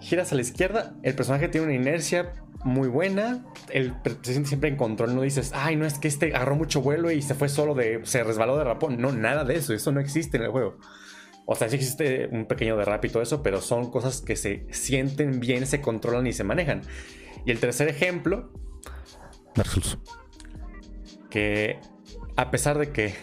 [0.00, 2.32] giras a la izquierda, el personaje tiene una inercia
[2.64, 3.44] muy buena.
[3.70, 5.14] El, se siente siempre en control.
[5.14, 8.00] No dices, ay, no es que este agarró mucho vuelo y se fue solo de.
[8.04, 9.00] se resbaló de rapón.
[9.00, 9.72] No, nada de eso.
[9.72, 10.78] Eso no existe en el juego.
[11.46, 14.66] O sea, sí existe un pequeño derrape y todo eso, pero son cosas que se
[14.72, 16.82] sienten bien, se controlan y se manejan.
[17.44, 18.50] Y el tercer ejemplo,
[19.54, 19.96] Dark Souls.
[21.30, 21.78] Que
[22.36, 23.14] a pesar de que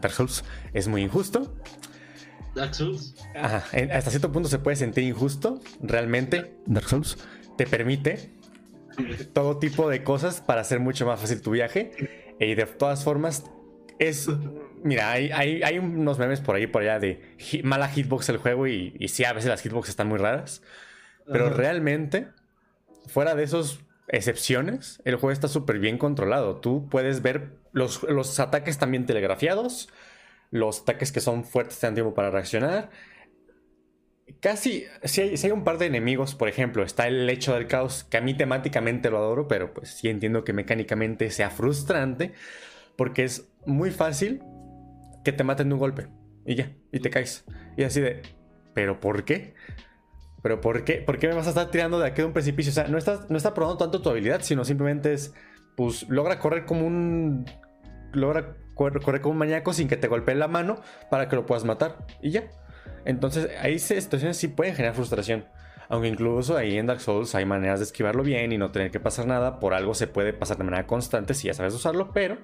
[0.00, 1.56] Dark Souls es muy injusto,
[2.54, 3.14] Dark Souls.
[3.34, 5.60] Ajá, en- hasta cierto punto se puede sentir injusto.
[5.82, 7.18] Realmente, Dark Souls
[7.58, 8.30] te permite
[9.34, 11.90] todo tipo de cosas para hacer mucho más fácil tu viaje.
[12.40, 13.44] Y de todas formas,
[13.98, 14.28] es.
[14.86, 17.20] Mira, hay, hay, hay unos memes por ahí por allá de
[17.64, 18.68] mala hitbox el juego.
[18.68, 20.62] Y, y sí, a veces las hitbox están muy raras.
[21.30, 22.28] Pero realmente,
[23.08, 26.60] fuera de esas excepciones, el juego está súper bien controlado.
[26.60, 29.88] Tú puedes ver los, los ataques también telegrafiados,
[30.52, 32.90] los ataques que son fuertes te dan tiempo para reaccionar.
[34.40, 37.66] Casi, si hay, si hay un par de enemigos, por ejemplo, está el hecho del
[37.66, 42.32] caos, que a mí temáticamente lo adoro, pero pues sí entiendo que mecánicamente sea frustrante,
[42.96, 44.42] porque es muy fácil
[45.26, 46.06] que te maten de un golpe
[46.44, 47.44] y ya, y te caes.
[47.76, 48.22] Y así de,
[48.74, 49.54] ¿pero por qué?
[50.40, 50.98] ¿Pero por qué?
[50.98, 52.70] ¿Por qué me vas a estar tirando de aquí de un precipicio?
[52.70, 55.34] O sea, no estás, no está probando tanto tu habilidad, sino simplemente es,
[55.76, 57.44] pues, logra correr como un...
[58.12, 60.80] Logra correr, como un maníaco sin que te golpee la mano
[61.10, 62.06] para que lo puedas matar.
[62.22, 62.44] Y ya.
[63.04, 65.46] Entonces, ahí situaciones sí pueden generar frustración.
[65.88, 69.00] Aunque incluso ahí en Dark Souls hay maneras de esquivarlo bien y no tener que
[69.00, 69.58] pasar nada.
[69.58, 72.38] Por algo se puede pasar de manera constante si ya sabes usarlo, pero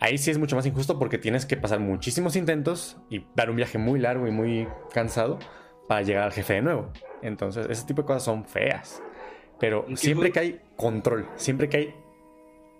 [0.00, 3.56] ahí sí es mucho más injusto porque tienes que pasar muchísimos intentos y dar un
[3.56, 5.38] viaje muy largo y muy cansado
[5.88, 6.92] para llegar al jefe de nuevo.
[7.22, 9.02] Entonces, ese tipo de cosas son feas.
[9.58, 11.94] Pero ¿En qué siempre que hay control, siempre que hay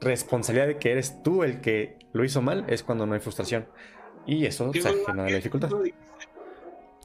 [0.00, 3.66] responsabilidad de que eres tú el que lo hizo mal, es cuando no hay frustración.
[4.26, 5.70] Y eso ¿Qué se genera la dificultad.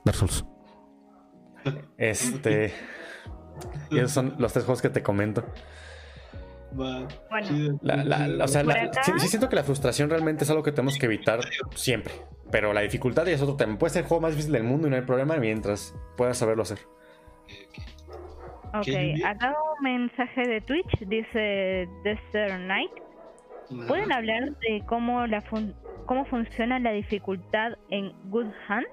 [0.03, 0.45] Dark Souls.
[1.97, 2.73] Este.
[3.91, 5.45] y esos son los tres juegos que te comento.
[6.79, 7.07] Va.
[7.29, 7.47] Bueno.
[7.47, 7.79] chido.
[7.81, 8.63] La- la- la- o sea,
[9.03, 11.39] sí, sí siento que la frustración realmente es algo que tenemos que evitar
[11.75, 12.13] siempre.
[12.51, 13.77] Pero la dificultad ya es otro tema.
[13.77, 16.63] Puede ser el juego más difícil del mundo y no hay problema mientras puedas saberlo
[16.63, 16.79] hacer.
[18.73, 18.87] Ok,
[19.25, 22.91] acá un mensaje de Twitch dice Desert Knight.
[23.87, 25.75] ¿Pueden hablar de cómo la fun-
[26.05, 28.87] cómo funciona la dificultad en Good Hand?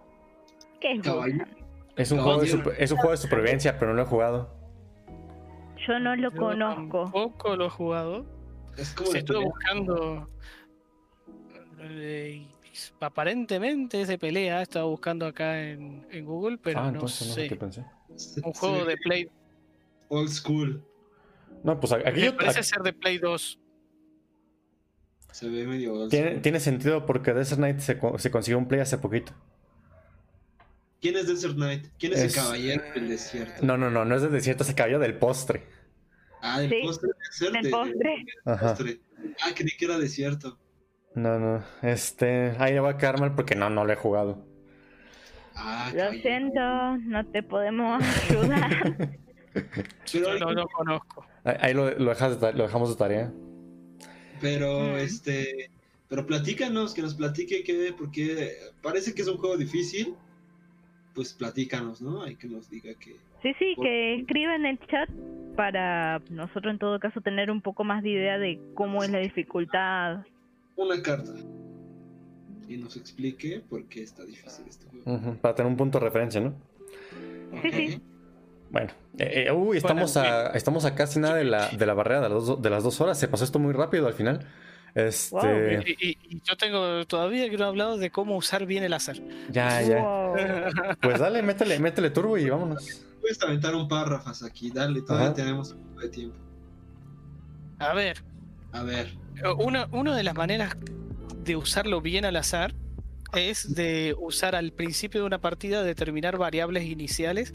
[0.81, 1.35] ¿Qué es Good Caballo.
[1.43, 1.57] Hand?
[1.97, 2.47] Es un, juego de,
[2.79, 4.58] es un juego de supervivencia, pero no lo he jugado.
[5.89, 7.03] Yo no lo Yo conozco.
[7.05, 8.27] Tampoco lo he jugado.
[8.77, 10.29] Es como Se estuvo buscando.
[11.81, 12.47] eh,
[13.01, 14.63] aparentemente es de pelea.
[14.63, 17.85] Estaba buscando acá en, en Google, pero ah, no entonces sé qué pensé.
[18.45, 19.29] Un juego de Play.
[20.09, 20.85] Old school.
[21.65, 23.59] No, pues aquí yo- parece aquí- ser de Play 2.
[25.33, 26.43] Se ve medio old tiene, school.
[26.43, 29.33] tiene sentido porque Desert Knight se, se consiguió un play hace poquito.
[31.01, 31.87] ¿Quién es Desert Knight?
[31.99, 33.65] ¿Quién es, Es- el caballero del desierto?
[33.65, 35.65] No, no, no, no es del desierto, se cayó del postre.
[36.43, 37.11] Ah, del Sí, postre
[37.53, 38.25] de de- postre.
[38.45, 38.69] Ajá.
[38.75, 39.01] postre.
[39.45, 40.59] Ah, creí que era desierto.
[41.15, 41.65] No, no.
[41.83, 42.55] Este.
[42.59, 44.45] Ahí le va a quedar mal porque no, no lo he jugado.
[45.57, 46.61] Ah, Lo siento,
[46.99, 48.01] no te podemos
[48.31, 48.95] ayudar.
[49.53, 51.27] Pero, Yo no lo conozco.
[51.45, 53.33] Ahí, lo, lo dejas de lo dejamos de tarea.
[54.41, 54.97] pero Mm.
[54.99, 55.71] este.
[56.09, 60.15] Pero platícanos, que nos platique qué, porque parece que es un juego difícil.
[61.15, 62.23] Pues platícanos, ¿no?
[62.23, 63.17] Hay que nos diga que.
[63.43, 65.09] Sí, sí, que escriba en el chat
[65.57, 69.19] para nosotros en todo caso tener un poco más de idea de cómo es la
[69.19, 70.19] dificultad.
[70.77, 71.33] Una carta.
[72.69, 75.35] Y nos explique por qué está difícil este juego.
[75.41, 76.55] Para tener un punto de referencia, ¿no?
[77.63, 78.03] Sí, sí.
[78.71, 78.91] Bueno.
[79.19, 82.29] eh, eh, uy, estamos, a, estamos a casi nada de la, de la barrera de
[82.29, 83.19] las, dos, de las dos horas.
[83.19, 84.47] Se pasó esto muy rápido al final.
[84.95, 85.35] Este.
[85.35, 85.83] Wow.
[85.87, 88.93] Y, y- y yo tengo todavía que no he hablado de cómo usar bien el
[88.93, 89.17] azar.
[89.51, 90.03] Ya, ya.
[90.03, 90.35] Wow.
[91.01, 93.07] Pues dale, métele, métele turbo y vámonos.
[93.29, 95.35] Puedes aventar un párrafas aquí, dale, todavía Ajá.
[95.35, 96.37] tenemos un poco de tiempo.
[97.79, 98.25] A ver,
[98.73, 99.19] A ver,
[99.59, 100.75] una, una de las maneras
[101.45, 102.75] de usarlo bien al azar
[103.35, 107.53] es de usar al principio de una partida determinar variables iniciales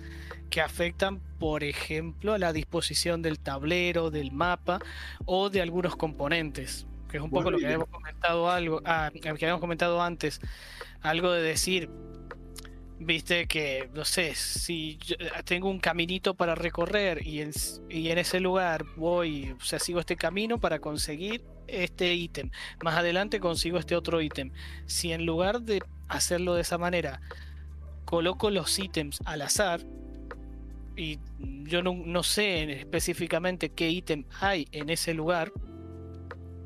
[0.52, 4.78] que afectan, por ejemplo, a la disposición del tablero, del mapa
[5.26, 9.28] o de algunos componentes, que es un poco lo que habíamos comentado algo, ah, que
[9.28, 10.40] habíamos comentado antes,
[11.02, 11.90] algo de decir,
[13.06, 17.52] viste que no sé, si eh, tengo un caminito para recorrer y en,
[17.90, 22.52] y en ese lugar voy, o sea, sigo este camino para conseguir este ítem.
[22.84, 24.52] Más adelante consigo este otro ítem.
[24.86, 27.22] Si en lugar de hacerlo de esa manera,
[28.06, 29.82] coloco los ítems al azar,
[30.96, 35.52] y yo no, no sé específicamente qué ítem hay en ese lugar,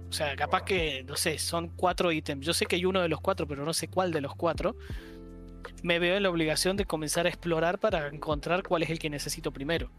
[0.10, 2.46] o sea, capaz que, no sé, son cuatro ítems.
[2.46, 4.76] Yo sé que hay uno de los cuatro, pero no sé cuál de los cuatro.
[5.84, 9.10] Me veo en la obligación de comenzar a explorar para encontrar cuál es el que
[9.10, 9.90] necesito primero.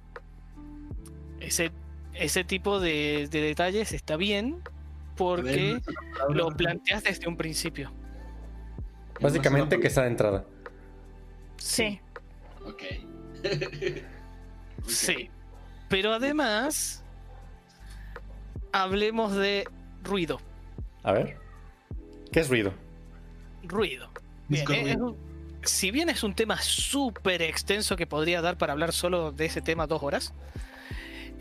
[1.40, 1.70] Ese,
[2.14, 4.60] ese tipo de, de detalles está bien
[5.16, 5.80] porque
[6.30, 7.92] lo planteas desde un principio.
[9.20, 10.44] Básicamente que está de entrada.
[11.56, 12.00] Sí.
[12.64, 12.82] Ok.
[14.86, 15.28] Sí.
[15.88, 17.02] Pero además,
[18.72, 19.64] hablemos de
[20.02, 20.40] ruido.
[21.02, 21.36] A ver.
[22.32, 22.72] ¿Qué es ruido?
[23.64, 24.08] Ruido.
[24.48, 25.16] Bien, es un-
[25.68, 29.60] si bien es un tema súper extenso que podría dar para hablar solo de ese
[29.60, 30.32] tema dos horas,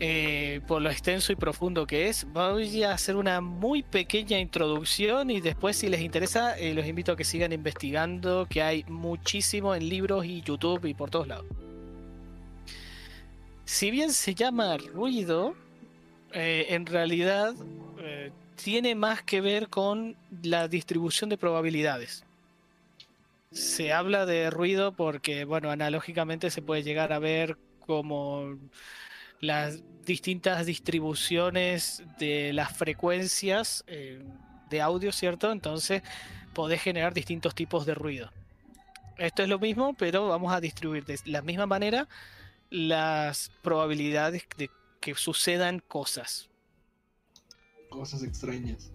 [0.00, 5.30] eh, por lo extenso y profundo que es, voy a hacer una muy pequeña introducción
[5.30, 9.74] y después si les interesa eh, los invito a que sigan investigando, que hay muchísimo
[9.74, 11.46] en libros y YouTube y por todos lados.
[13.64, 15.54] Si bien se llama ruido,
[16.32, 17.54] eh, en realidad
[18.54, 22.24] tiene más que ver con la distribución de probabilidades.
[23.50, 28.58] Se habla de ruido porque, bueno, analógicamente se puede llegar a ver como
[29.40, 34.22] las distintas distribuciones de las frecuencias eh,
[34.68, 35.50] de audio, ¿cierto?
[35.52, 36.02] Entonces
[36.54, 38.30] podés generar distintos tipos de ruido.
[39.16, 42.08] Esto es lo mismo, pero vamos a distribuir de la misma manera
[42.70, 44.70] las probabilidades de
[45.00, 46.50] que sucedan cosas,
[47.88, 48.92] Cosas extrañas.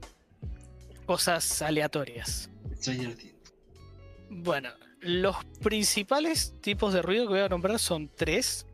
[1.05, 2.49] cosas aleatorias.
[2.81, 3.32] Things.
[4.35, 4.69] Bueno,
[4.99, 8.65] los principales tipos de ruido que voy a nombrar son tres,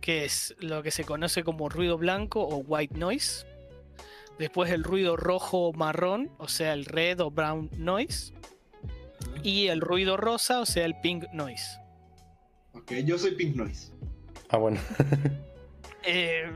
[0.00, 3.46] que es lo que se conoce como ruido blanco o white noise.
[4.38, 8.32] Después el ruido rojo o marrón, o sea, el red o brown noise.
[9.42, 11.78] Y el ruido rosa, o sea, el pink noise.
[12.72, 13.92] Ok, yo soy Pink Noise.
[14.48, 14.80] Ah, bueno.
[16.08, 16.48] Eh,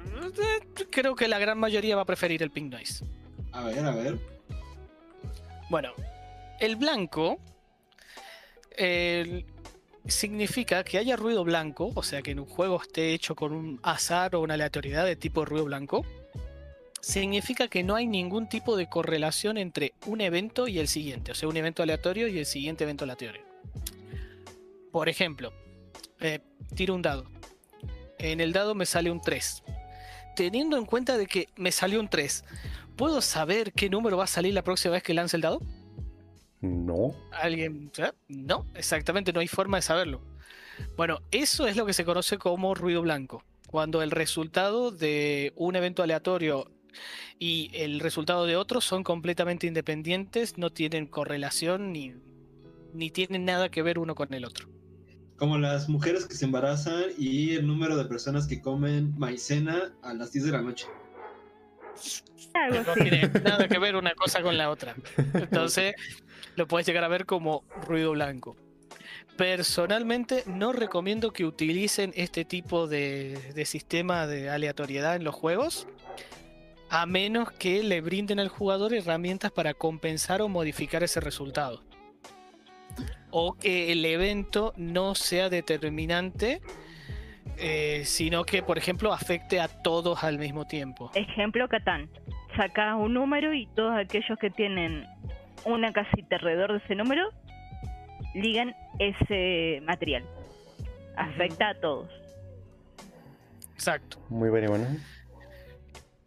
[0.93, 3.05] creo que la gran mayoría va a preferir el pink noise.
[3.51, 4.17] A ver, a ver.
[5.69, 5.93] Bueno,
[6.61, 7.41] el blanco
[10.07, 13.81] significa que haya ruido blanco, o sea que en un juego esté hecho con un
[13.82, 16.05] azar o una aleatoriedad de tipo ruido blanco.
[17.02, 21.35] significa que no hay ningún tipo de correlación entre un evento y el siguiente, o
[21.35, 23.43] sea, un evento aleatorio y el siguiente evento aleatorio.
[24.93, 25.52] Por ejemplo,
[26.20, 26.40] eh,
[26.74, 27.24] tiro un dado.
[28.19, 29.62] En el dado me sale un 3.
[30.36, 32.44] Teniendo en cuenta de que me salió un 3,
[32.97, 35.61] ¿puedo saber qué número va a salir la próxima vez que lance el dado?
[36.61, 37.15] No.
[37.32, 37.91] ¿Alguien?
[37.97, 38.12] ¿eh?
[38.28, 40.20] No, exactamente, no hay forma de saberlo.
[40.97, 43.45] Bueno, eso es lo que se conoce como ruido blanco.
[43.66, 46.70] Cuando el resultado de un evento aleatorio
[47.39, 52.15] y el resultado de otro son completamente independientes, no tienen correlación ni,
[52.93, 54.69] ni tienen nada que ver uno con el otro.
[55.37, 60.12] Como las mujeres que se embarazan y el número de personas que comen maicena a
[60.12, 60.87] las 10 de la noche.
[62.55, 64.97] Algo No tiene nada que ver una cosa con la otra.
[65.35, 65.95] Entonces,
[66.61, 68.55] lo puedes llegar a ver como ruido blanco.
[69.39, 75.89] Personalmente, no recomiendo que utilicen este tipo de, de sistema de aleatoriedad en los juegos,
[76.91, 81.82] a menos que le brinden al jugador herramientas para compensar o modificar ese resultado.
[83.31, 86.61] O que el evento no sea determinante,
[87.57, 91.11] eh, sino que, por ejemplo, afecte a todos al mismo tiempo.
[91.15, 92.11] Ejemplo, Catán.
[92.55, 95.07] Sacas un número y todos aquellos que tienen
[95.65, 97.31] una casita alrededor de ese número
[98.35, 100.24] ligan ese material.
[101.16, 102.09] Afecta a todos.
[103.74, 104.19] Exacto.
[104.28, 104.87] Muy bien, y bueno.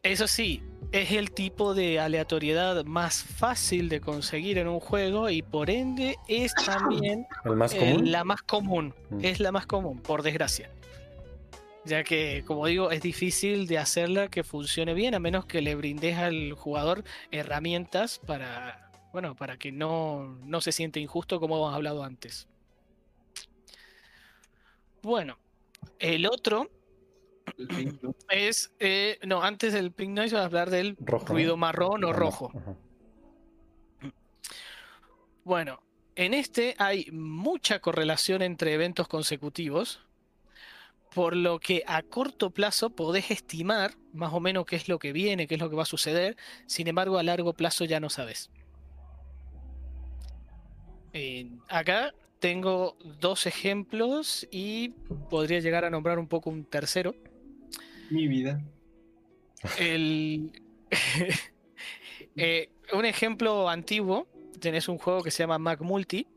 [0.03, 0.61] Eso sí,
[0.91, 6.17] es el tipo de aleatoriedad más fácil de conseguir en un juego y por ende
[6.27, 8.93] es también El más eh, la más común.
[9.09, 9.23] Mm.
[9.23, 10.69] Es la más común, por desgracia.
[11.85, 15.75] Ya que, como digo, es difícil de hacerla que funcione bien a menos que le
[15.75, 18.82] brindes al jugador herramientas para,
[19.13, 22.47] bueno, para que no, no se siente injusto como hemos hablado antes.
[25.01, 25.37] Bueno,
[25.99, 26.69] el otro
[28.29, 32.11] es, eh, no, antes del pink noise vamos a hablar del Rojo, ruido marrón o
[32.11, 32.51] rojo.
[32.55, 32.75] Ajá.
[35.43, 35.83] Bueno,
[36.15, 39.99] en este hay mucha correlación entre eventos consecutivos,
[41.13, 45.11] por lo que a corto plazo podés estimar más o menos qué es lo que
[45.11, 48.09] viene, qué es lo que va a suceder, sin embargo a largo plazo ya no
[48.09, 48.49] sabes.
[51.13, 54.89] Eh, acá tengo dos ejemplos y
[55.29, 57.15] podría llegar a nombrar un poco un tercero.
[58.09, 58.61] Mi vida.
[59.79, 60.51] El...
[62.35, 64.27] eh, un ejemplo antiguo,
[64.59, 66.27] tenés un juego que se llama Mac Multi,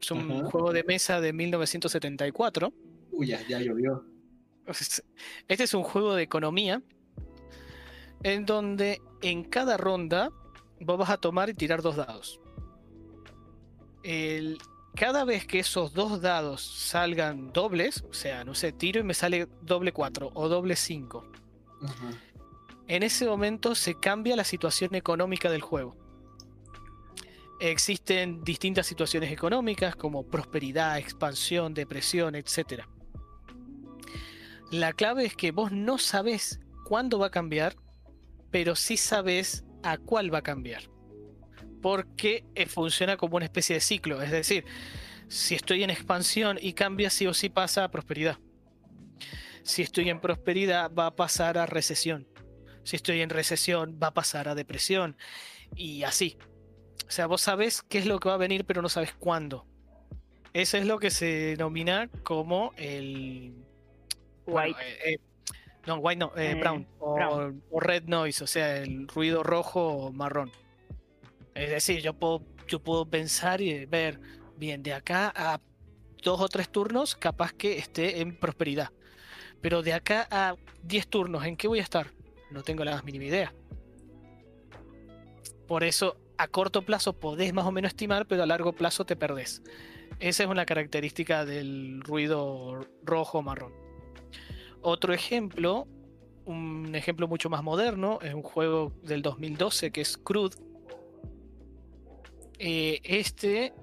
[0.00, 0.50] es un Ajá.
[0.50, 2.72] juego de mesa de 1974.
[3.12, 4.04] Uy, ya, ya llovió.
[4.66, 6.82] Este es un juego de economía
[8.22, 10.30] en donde en cada ronda
[10.80, 12.41] vos vas a tomar y tirar dos dados.
[14.02, 14.58] El-
[14.94, 19.14] cada vez que esos dos dados salgan dobles, o sea, no sé, tiro y me
[19.14, 21.24] sale doble 4 o doble 5,
[21.82, 22.10] Ajá.
[22.88, 25.96] en ese momento se cambia la situación económica del juego.
[27.60, 32.82] Existen distintas situaciones económicas como prosperidad, expansión, depresión, etc.
[34.72, 37.76] La clave es que vos no sabés cuándo va a cambiar,
[38.50, 40.82] pero sí sabés a cuál va a cambiar.
[41.82, 44.22] Porque eh, funciona como una especie de ciclo.
[44.22, 44.64] Es decir,
[45.28, 48.38] si estoy en expansión y cambia, sí o sí pasa a prosperidad.
[49.64, 52.26] Si estoy en prosperidad, va a pasar a recesión.
[52.84, 55.16] Si estoy en recesión, va a pasar a depresión.
[55.76, 56.38] Y así.
[57.06, 59.66] O sea, vos sabés qué es lo que va a venir, pero no sabes cuándo.
[60.52, 63.54] Eso es lo que se denomina como el.
[64.46, 64.80] bueno, White.
[64.82, 65.18] eh, eh,
[65.86, 67.62] no, white no, Eh, brown, o, brown.
[67.70, 70.50] o red noise, o sea, el ruido rojo o marrón.
[71.54, 74.20] Es decir, yo puedo, yo puedo pensar y ver,
[74.56, 75.60] bien, de acá a
[76.22, 78.90] dos o tres turnos, capaz que esté en prosperidad.
[79.60, 82.08] Pero de acá a 10 turnos, ¿en qué voy a estar?
[82.50, 83.54] No tengo la más mínima idea.
[85.68, 89.16] Por eso, a corto plazo podés más o menos estimar, pero a largo plazo te
[89.16, 89.62] perdés.
[90.18, 93.72] Esa es una característica del ruido rojo marrón.
[94.80, 95.86] Otro ejemplo,
[96.44, 100.56] un ejemplo mucho más moderno, es un juego del 2012 que es Crude.
[102.64, 103.74] Eh, este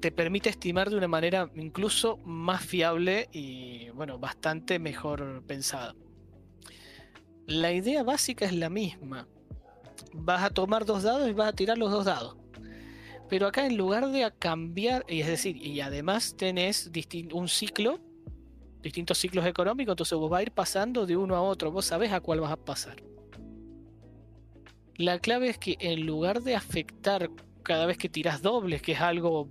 [0.00, 5.94] te permite estimar de una manera incluso más fiable y bueno, bastante mejor pensada.
[7.46, 9.28] La idea básica es la misma.
[10.14, 12.38] Vas a tomar dos dados y vas a tirar los dos dados.
[13.28, 16.90] Pero acá en lugar de cambiar, y es decir, y además tenés
[17.34, 18.00] un ciclo,
[18.80, 22.12] distintos ciclos económicos, entonces vos vas a ir pasando de uno a otro, vos sabés
[22.12, 23.02] a cuál vas a pasar.
[24.96, 27.30] La clave es que en lugar de afectar
[27.68, 29.46] cada vez que tiras dobles, que es algo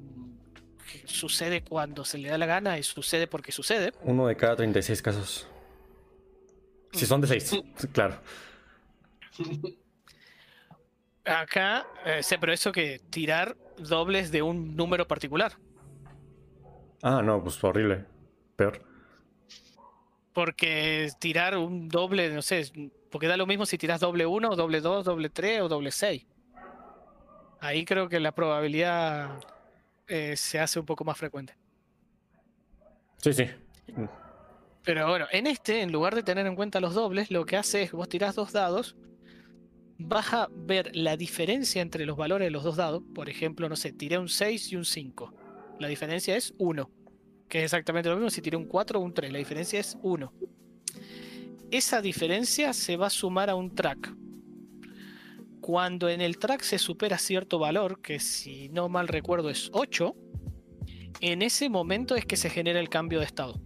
[0.91, 4.55] que sucede cuando se le da la gana y sucede porque sucede, Uno de cada
[4.55, 5.47] 36 casos.
[6.93, 7.51] Si son de 6,
[7.93, 8.19] claro.
[11.23, 15.53] Acá, eh, sé, pero eso que tirar dobles de un número particular.
[17.03, 18.05] Ah, no, pues horrible.
[18.55, 18.81] Peor.
[20.33, 22.71] Porque tirar un doble, no sé,
[23.11, 26.25] porque da lo mismo si tiras doble 1, doble 2, doble 3 o doble 6.
[27.59, 29.39] Ahí creo que la probabilidad
[30.07, 31.55] eh, se hace un poco más frecuente.
[33.17, 33.45] Sí, sí.
[34.83, 37.83] Pero bueno, en este, en lugar de tener en cuenta los dobles, lo que hace
[37.83, 38.95] es que vos tirás dos dados,
[39.97, 43.03] vas a ver la diferencia entre los valores de los dos dados.
[43.13, 45.33] Por ejemplo, no sé, tiré un 6 y un 5.
[45.79, 46.89] La diferencia es 1,
[47.49, 49.31] que es exactamente lo mismo si tiré un 4 o un 3.
[49.31, 50.33] La diferencia es 1.
[51.69, 54.15] Esa diferencia se va a sumar a un track.
[55.61, 60.15] Cuando en el track se supera cierto valor, que si no mal recuerdo es 8,
[61.21, 63.59] en ese momento es que se genera el cambio de estado.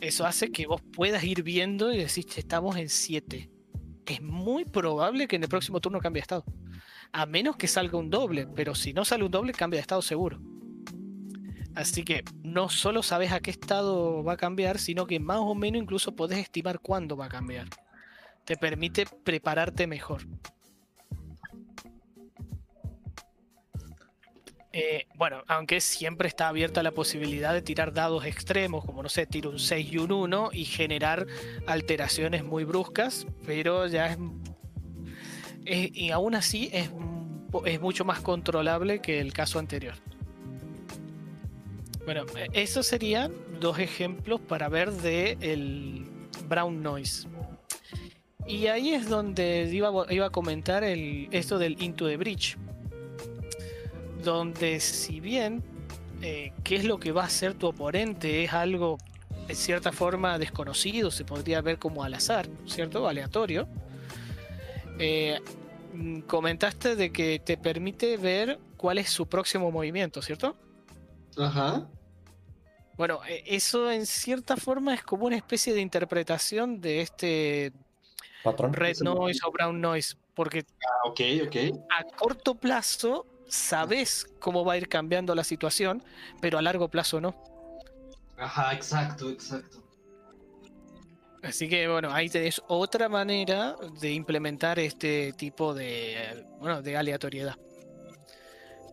[0.00, 3.50] Eso hace que vos puedas ir viendo y decir, "Che, estamos en 7.
[4.06, 6.44] Es muy probable que en el próximo turno cambie de estado.
[7.12, 10.02] A menos que salga un doble, pero si no sale un doble, cambia de estado
[10.02, 10.40] seguro.
[11.74, 15.54] Así que no solo sabes a qué estado va a cambiar, sino que más o
[15.54, 17.68] menos incluso podés estimar cuándo va a cambiar.
[18.44, 20.22] Te permite prepararte mejor.
[24.74, 29.26] Eh, bueno, aunque siempre está abierta la posibilidad de tirar dados extremos, como no sé,
[29.26, 31.26] tiro un 6 y un 1 y generar
[31.66, 34.18] alteraciones muy bruscas, pero ya es.
[35.64, 36.90] es- y aún así es,
[37.66, 39.94] es mucho más controlable que el caso anterior.
[42.04, 46.04] Bueno, eh, esos serían dos ejemplos para ver de el
[46.48, 47.28] brown noise.
[48.46, 52.56] Y ahí es donde iba, a- iba a comentar el, esto del Into the Bridge.
[54.22, 55.62] Donde si bien
[56.22, 58.98] eh, qué es lo que va a hacer tu oponente es algo
[59.48, 63.08] de cierta forma desconocido, se podría ver como al azar, ¿cierto?
[63.08, 63.66] Aleatorio.
[64.98, 65.40] Eh,
[65.94, 70.56] mm, comentaste de que te permite ver cuál es su próximo movimiento, ¿cierto?
[71.36, 71.88] Ajá.
[72.96, 77.72] Bueno, e- eso en cierta forma es como una especie de interpretación de este
[78.42, 78.72] Patrón.
[78.72, 80.64] red noise o brown noise, porque
[81.04, 86.02] Ah, a corto plazo sabes cómo va a ir cambiando la situación,
[86.40, 87.34] pero a largo plazo no.
[88.36, 89.82] Ajá, exacto, exacto.
[91.42, 97.56] Así que bueno, ahí tenés otra manera de implementar este tipo de, bueno, de aleatoriedad.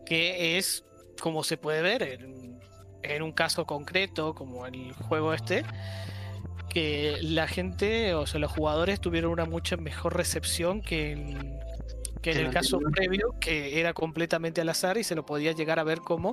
[0.04, 0.84] Que es,
[1.20, 2.60] como se puede ver en,
[3.02, 5.64] en un caso concreto, como el juego este,
[6.70, 11.60] que la gente, o sea, los jugadores tuvieron una mucha mejor recepción que en,
[12.22, 15.78] que en el caso previo, que era completamente al azar y se lo podía llegar
[15.78, 16.32] a ver como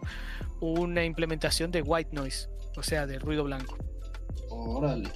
[0.62, 3.78] una implementación de white noise, o sea, de ruido blanco.
[4.50, 5.10] Órale.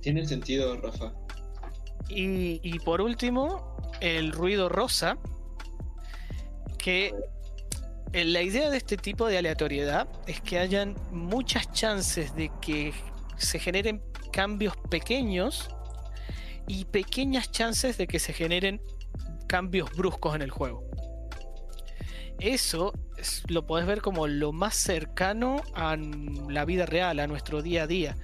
[0.00, 1.12] Tiene sentido, Rafa.
[2.08, 5.18] Y, y por último, el ruido rosa,
[6.78, 7.14] que
[8.12, 12.92] la idea de este tipo de aleatoriedad es que hayan muchas chances de que
[13.38, 14.02] se generen
[14.32, 15.68] cambios pequeños
[16.66, 18.80] y pequeñas chances de que se generen
[19.46, 20.84] cambios bruscos en el juego.
[22.38, 27.62] Eso es- lo podés ver como lo más cercano a la vida real, a nuestro
[27.62, 28.16] día a día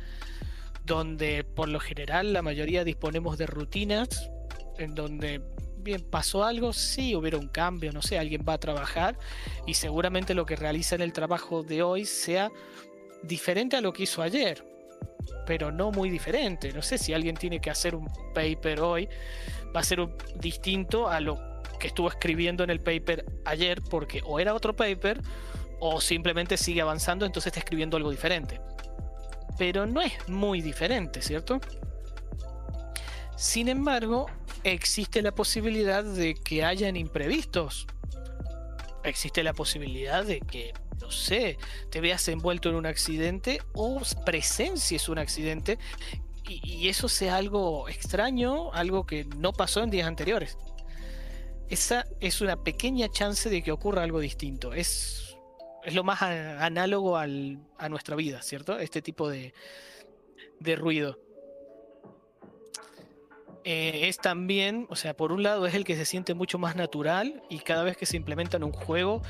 [0.85, 4.31] donde por lo general la mayoría disponemos de rutinas
[4.79, 5.41] en donde
[5.79, 9.19] bien pasó algo, sí hubiera un cambio, no sé, alguien va a trabajar
[9.67, 12.51] y seguramente lo que realiza en el trabajo de hoy sea
[13.23, 14.65] diferente a lo que hizo ayer,
[15.47, 16.73] pero no muy diferente.
[16.73, 19.09] No sé si alguien tiene que hacer un paper hoy,
[19.75, 21.39] va a ser un- distinto a lo
[21.79, 25.21] que estuvo escribiendo en el paper ayer porque o era otro paper
[25.81, 28.61] o simplemente sigue avanzando, entonces está escribiendo algo diferente
[29.57, 31.61] pero no es muy diferente, ¿cierto?
[33.37, 34.27] Sin embargo,
[34.63, 37.87] existe la posibilidad de que hayan imprevistos.
[39.05, 41.59] Existe la posibilidad de que, no sé,
[41.91, 45.79] te veas envuelto en un accidente o presencies un accidente
[46.49, 50.59] y, eso sea algo extraño, algo que no pasó en días anteriores.
[51.71, 54.75] Esa es una pequeña chance de que ocurra algo distinto.
[54.75, 55.21] Es
[55.85, 58.79] es lo más análogo al- a nuestra vida, ¿cierto?
[58.79, 59.53] Este tipo de,
[60.59, 61.19] de ruido.
[63.65, 66.77] Eh, es también, o sea, por un lado es el que se siente mucho más
[66.77, 69.23] natural y cada vez que se implementa en un juego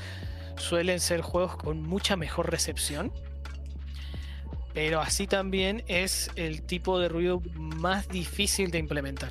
[0.57, 3.13] suelen ser juegos con mucha mejor recepción.
[4.73, 9.29] Pero así también es el tipo de ruido más difícil de implementar.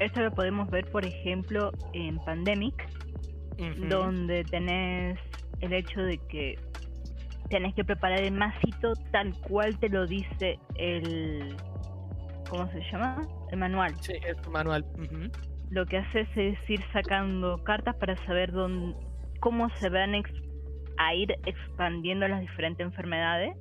[0.00, 2.88] Esto lo podemos ver, por ejemplo, en Pandemic,
[3.88, 5.18] donde tenés
[5.60, 6.58] el hecho de que
[7.50, 11.56] tenés que preparar el masito tal cual te lo dice el,
[12.48, 13.26] ¿cómo se llama?
[13.50, 13.94] El manual.
[14.00, 14.84] Sí, es manual.
[15.70, 18.96] Lo que haces es ir sacando cartas para saber dónde,
[19.40, 20.14] cómo se van
[20.96, 23.56] a ir expandiendo las diferentes enfermedades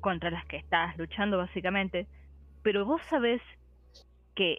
[0.00, 2.06] contra las que estás luchando básicamente.
[2.62, 3.40] Pero vos sabés
[4.34, 4.58] que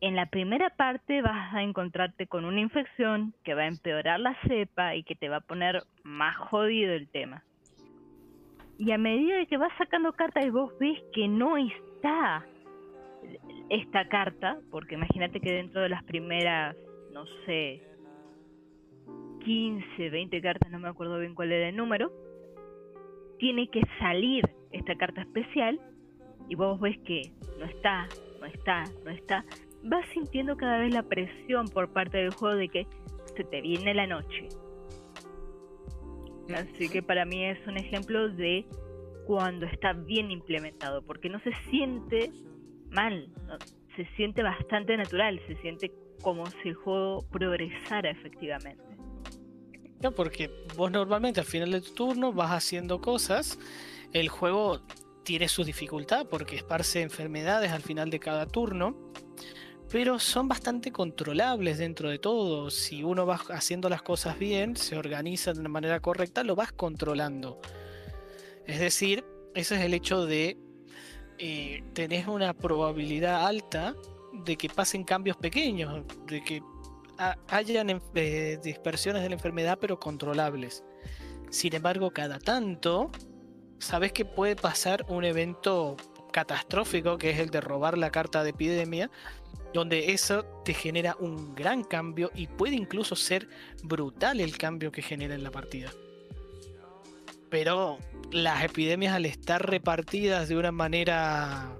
[0.00, 4.36] en la primera parte vas a encontrarte con una infección que va a empeorar la
[4.46, 7.44] cepa y que te va a poner más jodido el tema.
[8.80, 12.46] Y a medida de que vas sacando cartas y vos ves que no está
[13.68, 16.74] esta carta, porque imagínate que dentro de las primeras,
[17.12, 17.82] no sé,
[19.44, 22.10] 15, 20 cartas, no me acuerdo bien cuál era el número,
[23.38, 25.78] tiene que salir esta carta especial
[26.48, 27.20] y vos ves que
[27.58, 28.08] no está,
[28.40, 29.44] no está, no está.
[29.82, 32.86] Vas sintiendo cada vez la presión por parte del juego de que
[33.36, 34.48] se te viene la noche.
[36.54, 38.66] Así que para mí es un ejemplo de
[39.26, 42.30] cuando está bien implementado, porque no se siente
[42.90, 43.28] mal,
[43.96, 48.82] se siente bastante natural, se siente como si el juego progresara efectivamente.
[50.02, 53.58] No, porque vos normalmente al final de tu turno vas haciendo cosas.
[54.12, 54.80] El juego
[55.24, 58.96] tiene su dificultad porque esparce enfermedades al final de cada turno.
[59.90, 62.70] Pero son bastante controlables dentro de todo.
[62.70, 66.72] Si uno va haciendo las cosas bien, se organiza de una manera correcta, lo vas
[66.72, 67.60] controlando.
[68.66, 70.56] Es decir, ese es el hecho de
[71.38, 73.96] eh, tenés una probabilidad alta
[74.44, 76.62] de que pasen cambios pequeños, de que
[77.18, 80.84] ha- hayan eh, dispersiones de la enfermedad pero controlables.
[81.50, 83.10] Sin embargo, cada tanto,
[83.80, 85.96] sabes que puede pasar un evento
[86.32, 89.10] catastrófico, que es el de robar la carta de epidemia,
[89.72, 93.48] donde eso te genera un gran cambio y puede incluso ser
[93.82, 95.90] brutal el cambio que genera en la partida.
[97.50, 97.98] Pero
[98.30, 101.76] las epidemias al estar repartidas de una manera,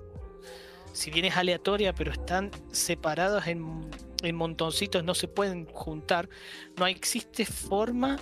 [0.93, 3.89] si bien es aleatoria, pero están separadas en,
[4.23, 6.29] en montoncitos, no se pueden juntar,
[6.77, 8.19] no existe forma,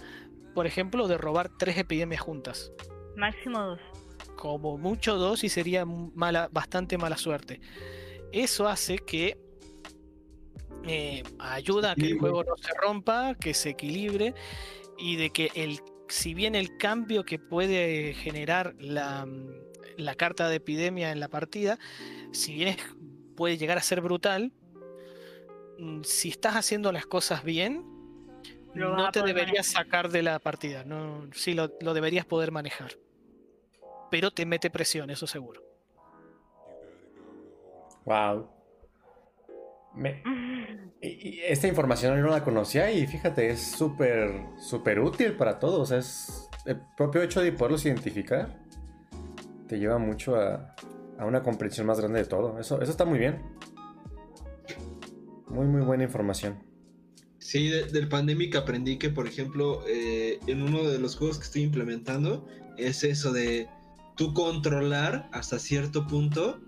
[0.54, 2.72] por ejemplo, de robar tres epidemias juntas.
[3.16, 3.80] Máximo dos.
[4.36, 7.60] Como mucho dos y sería mala, bastante mala suerte.
[8.30, 9.38] Eso hace que
[10.86, 14.34] eh, ayuda a que el juego no se rompa, que se equilibre
[14.98, 19.26] y de que el, si bien el cambio que puede generar la,
[19.96, 21.78] la carta de epidemia en la partida,
[22.32, 22.78] si bien es-
[23.36, 24.52] puede llegar a ser brutal,
[25.78, 27.84] mm, si estás haciendo las cosas bien,
[28.74, 30.84] Lo no te deberías sacar de la partida.
[30.84, 32.92] No, sí, lo, lo deberías poder manejar.
[34.10, 35.62] Pero te mete presión, eso seguro.
[38.04, 38.48] Wow.
[39.94, 40.22] Me-
[41.00, 45.80] y- esta información no la conocía y fíjate, es súper, súper útil para todos.
[45.80, 48.58] O sea, es el propio hecho de poderlos identificar
[49.66, 50.74] te lleva mucho a,
[51.18, 52.58] a una comprensión más grande de todo.
[52.58, 53.42] Eso, eso está muy bien.
[55.48, 56.62] Muy, muy buena información.
[57.38, 61.44] Sí, de- del Pandemic aprendí que, por ejemplo, eh, en uno de los juegos que
[61.44, 62.46] estoy implementando,
[62.76, 63.68] es eso de
[64.16, 66.60] tú controlar hasta cierto punto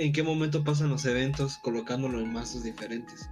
[0.00, 3.28] en qué momento pasan los eventos colocándolo en mazos diferentes.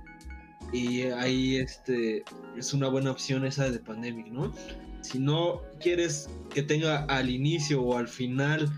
[0.73, 2.25] Y ahí este
[2.57, 4.53] es una buena opción esa de Pandemic, ¿no?
[5.01, 8.71] Si no quieres que tenga al inicio o al final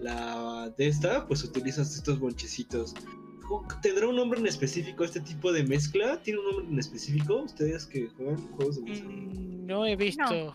[0.00, 2.94] la de esta, pues utilizas estos bonchecitos.
[3.80, 6.20] ¿Tendrá un nombre en específico este tipo de mezcla?
[6.22, 7.42] ¿Tiene un nombre en específico?
[7.44, 9.04] Ustedes que juegan juegos de mesa.
[9.04, 10.54] Mm, No he visto.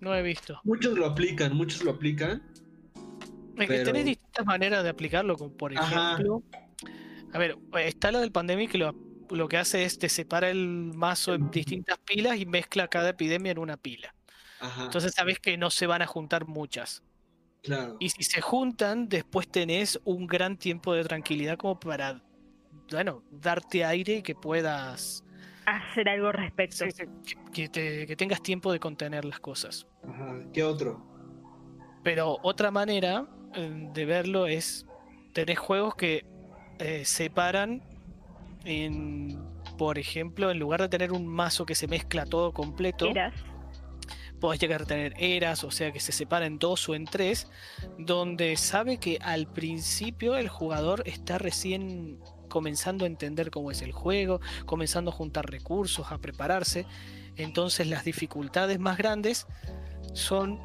[0.00, 0.60] No, he visto.
[0.64, 2.42] Muchos lo aplican, muchos lo aplican.
[3.56, 6.12] Es que Pero- tenés distintas maneras de aplicarlo, como por Ajá.
[6.14, 6.42] ejemplo.
[7.32, 8.94] A ver, está lo del pandemic que lo,
[9.30, 13.52] lo que hace es te separa el mazo en distintas pilas y mezcla cada epidemia
[13.52, 14.14] en una pila.
[14.60, 17.02] Ajá, Entonces sabes que no se van a juntar muchas.
[17.62, 17.96] claro.
[18.00, 22.22] Y si se juntan, después tenés un gran tiempo de tranquilidad como para,
[22.90, 25.22] bueno, darte aire y que puedas,
[25.66, 26.84] Hacer algo al respecto.
[26.84, 29.86] sí, sí, que, que te- que tengas tiempo de contener las cosas.
[30.06, 30.38] Ajá.
[30.52, 31.02] ¿Qué otro?
[32.02, 34.86] Pero otra manera de verlo es,
[35.32, 36.24] tenés juegos que
[36.78, 37.82] eh, separan
[38.64, 39.38] en,
[39.78, 43.34] por ejemplo, en lugar de tener un mazo que se mezcla todo completo, Eras.
[44.40, 47.50] podés llegar a tener eras, o sea que se separa en dos o en tres,
[47.98, 52.18] donde sabe que al principio el jugador está recién
[52.48, 56.86] comenzando a entender cómo es el juego, comenzando a juntar recursos, a prepararse,
[57.36, 59.46] entonces las dificultades más grandes
[60.12, 60.60] son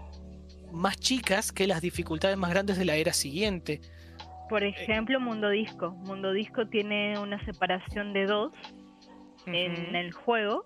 [0.72, 3.82] más chicas que las dificultades más grandes de la era siguiente.
[4.50, 5.92] Por ejemplo, Mundo Disco.
[5.92, 8.52] Mundo Disco tiene una separación de dos
[9.46, 10.66] en el juego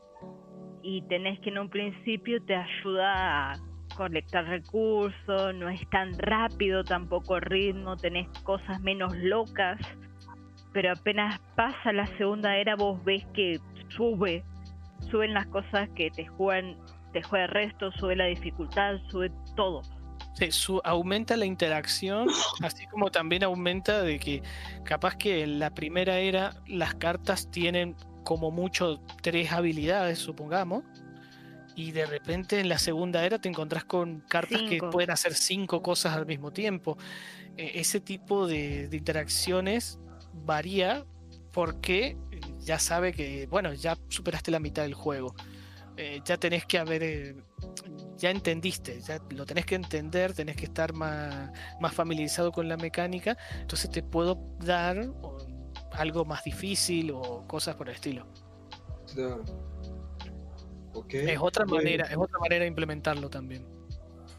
[0.82, 3.60] y tenés que en un principio te ayuda a
[3.96, 9.80] colectar recursos, no es tan rápido tampoco el ritmo, tenés cosas menos locas,
[10.74, 13.60] pero apenas pasa la segunda era vos ves que
[13.90, 14.44] sube,
[15.12, 16.78] suben las cosas que te juegan,
[17.14, 19.82] te juega el resto, sube la dificultad, sube todo.
[20.34, 22.28] Sí, su, aumenta la interacción,
[22.62, 24.42] así como también aumenta de que
[24.84, 30.84] capaz que en la primera era las cartas tienen como mucho tres habilidades, supongamos,
[31.76, 35.82] y de repente en la segunda era te encontrás con cartas que pueden hacer cinco
[35.82, 36.98] cosas al mismo tiempo.
[37.58, 40.00] E- ese tipo de, de interacciones
[40.34, 41.06] varía
[41.52, 42.18] porque
[42.60, 45.36] ya sabe que, bueno, ya superaste la mitad del juego.
[45.98, 47.36] Eh, ya tenés que haber, eh,
[48.24, 51.52] ya entendiste, ya lo tenés que entender, tenés que estar más,
[51.82, 55.46] más familiarizado con la mecánica, entonces te puedo dar o,
[55.92, 58.26] algo más difícil o cosas por el estilo.
[59.14, 59.44] Claro.
[60.94, 61.14] Ok.
[61.16, 63.66] Es otra Bueno, manera, es otra manera de implementarlo también.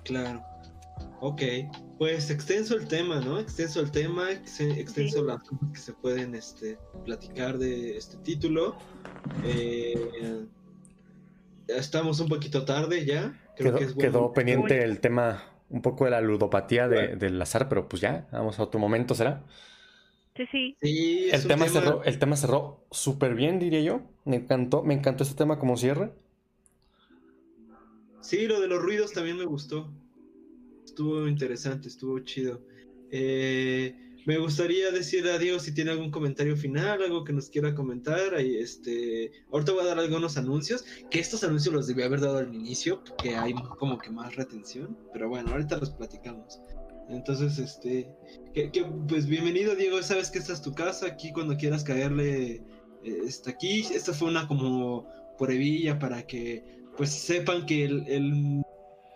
[0.04, 0.42] Claro.
[1.20, 1.42] Ok.
[1.98, 3.38] Pues extenso el tema, ¿no?
[3.38, 5.26] Extenso el tema, ex- extenso Sí.
[5.26, 8.76] las cosas que se pueden este, platicar de este título.
[9.44, 10.46] Eh,
[11.68, 13.38] estamos un poquito tarde ya.
[13.56, 14.12] Creo Quedó, que es bueno.
[14.12, 18.28] quedó pendiente el tema un poco de la ludopatía de- del azar, pero pues ya,
[18.32, 19.44] vamos a otro momento, ¿será?
[20.36, 20.76] Sí, sí,
[21.32, 24.02] El tema, cerró, el tema cerró súper bien, diría yo.
[24.24, 26.12] Me encantó, me encantó este tema como cierre.
[28.20, 29.90] Sí, lo de los ruidos también me gustó.
[30.84, 32.60] Estuvo interesante, estuvo chido.
[33.10, 33.94] Eh,
[34.26, 38.34] me gustaría decirle a Diego si tiene algún comentario final, algo que nos quiera comentar.
[38.34, 42.38] Ahí, este, ahorita voy a dar algunos anuncios, que estos anuncios los debí haber dado
[42.38, 46.60] al inicio, porque hay como que más retención, pero bueno, ahorita los platicamos.
[47.08, 48.08] Entonces, este,
[48.54, 48.70] que,
[49.08, 52.62] pues bienvenido Diego, sabes que esta es tu casa, aquí cuando quieras caerle,
[53.02, 53.80] está aquí.
[53.92, 55.06] Esta fue una como
[55.38, 56.64] pruebilla para que
[56.96, 58.62] pues sepan que el, el-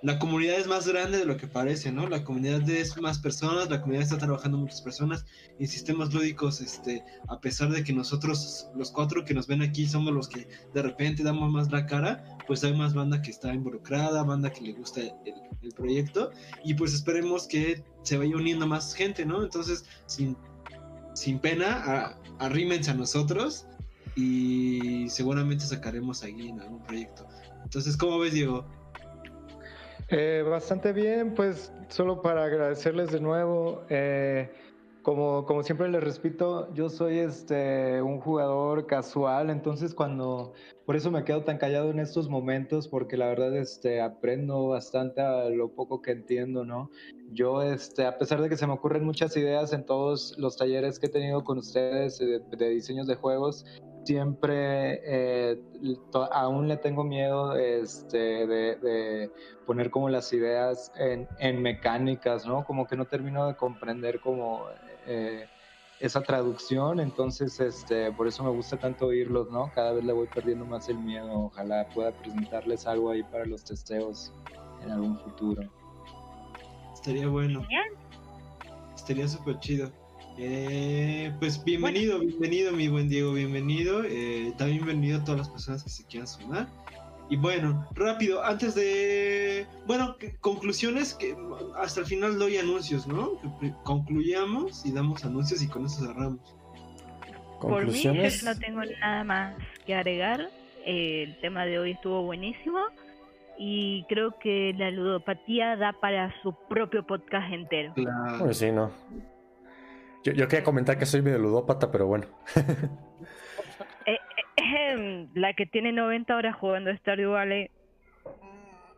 [0.01, 2.09] la comunidad es más grande de lo que parece, ¿no?
[2.09, 5.25] La comunidad es más personas, la comunidad está trabajando muchas personas
[5.59, 9.89] y sistemas lúdicos, este, a pesar de que nosotros, los cuatro que nos ven aquí,
[9.89, 13.53] somos los que de repente damos más la cara, pues hay más banda que está
[13.53, 15.35] involucrada, banda que le gusta el,
[15.75, 16.31] proyecto
[16.65, 19.43] y pues esperemos que se vaya uniendo más gente, ¿no?
[19.43, 20.37] Entonces, sin,
[21.15, 23.67] sin pena, a- arrímense a nosotros
[24.17, 27.29] y seguramente sacaremos ahí en algún proyecto.
[27.65, 28.67] Entonces, ¿cómo ves, Diego?
[30.11, 33.85] Eh, bastante bien, pues solo para agradecerles de nuevo.
[33.91, 34.51] eh,
[35.03, 40.53] como, como siempre les repito, yo soy este un jugador casual, entonces cuando
[40.85, 45.21] por eso me quedo tan callado en estos momentos, porque la verdad este aprendo bastante
[45.23, 46.91] a lo poco que entiendo, ¿no?
[47.33, 50.99] Yo este a pesar de que se me ocurren muchas ideas en todos los talleres
[50.99, 53.65] que he tenido con ustedes eh, de, de diseños de juegos,
[54.09, 55.61] siempre eh,
[56.33, 59.31] aún le tengo miedo este, de, de
[59.67, 62.65] poner como las ideas en, en mecánicas, ¿no?
[62.65, 64.65] Como que no termino de comprender como
[65.07, 65.47] eh,
[66.01, 69.71] esa traducción, entonces este, por eso me gusta tanto oírlos, ¿no?
[69.75, 73.63] Cada vez le voy perdiendo más el miedo, ojalá pueda presentarles algo ahí para los
[73.63, 74.33] testeos
[74.83, 75.63] en algún futuro.
[76.95, 77.61] Estaría bueno.
[77.61, 77.89] Genial.
[78.97, 79.93] Estaría súper chido.
[80.41, 84.05] Eh, pues bienvenido, bienvenido, mi buen Diego, bienvenido.
[84.05, 86.69] Eh, también bienvenido a todas las personas que se quieran sumar.
[87.29, 89.67] Y bueno, rápido, antes de.
[89.87, 91.37] Bueno, que- conclusiones, que
[91.77, 93.33] hasta el final doy anuncios, ¿no?
[93.61, 96.39] Que concluyamos y damos anuncios y con eso cerramos.
[97.61, 98.45] por mí yo Conclusiones.
[98.45, 100.49] no tengo nada más que agregar.
[100.87, 102.79] Eh, el tema de hoy estuvo buenísimo
[103.59, 107.93] y creo que la ludopatía da para su propio podcast entero.
[107.95, 108.39] Claro.
[108.39, 108.91] Pues sí, no.
[110.25, 112.27] Yo, yo quería comentar que soy medio ludópata, pero bueno.
[114.57, 117.71] Ejem, La que tiene 90 horas jugando Stardew Valley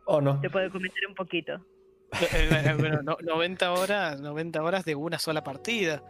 [0.05, 0.39] ¿O no?
[0.41, 1.55] te puede comentar un poquito.
[2.19, 6.01] Eh, eh, bueno, no- 90 horas, 90 horas de una sola partida.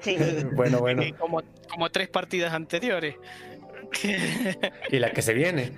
[0.00, 0.16] Sí.
[0.54, 1.02] Bueno, bueno.
[1.02, 3.16] Eh, Como, como tres partidas anteriores.
[4.90, 5.72] Y la que se viene.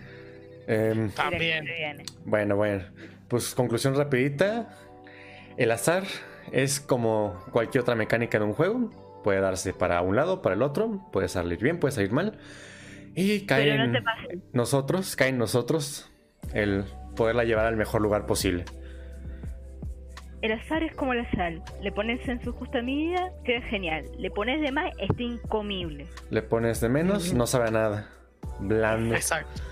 [0.66, 1.64] Em, También.
[1.64, 2.04] Viene.
[2.24, 2.84] Bueno, bueno.
[3.28, 4.68] Pues conclusión rapidita.
[5.56, 6.04] El azar
[6.52, 8.90] es como cualquier otra mecánica de un juego.
[9.22, 11.00] Puede darse para un lado, para el otro.
[11.12, 12.38] Puede salir bien, puede salir mal.
[13.14, 16.10] Y cae Pero no en nosotros, cae en nosotros
[16.52, 16.84] el
[17.16, 18.64] poderla llevar al mejor lugar posible.
[20.42, 21.62] El azar es como la sal.
[21.82, 24.04] Le pones en su justa medida, queda genial.
[24.18, 26.06] Le pones de más, está incomible.
[26.30, 28.10] Le pones de menos, no sabe a nada.
[28.60, 29.14] Blando.
[29.14, 29.62] Exacto.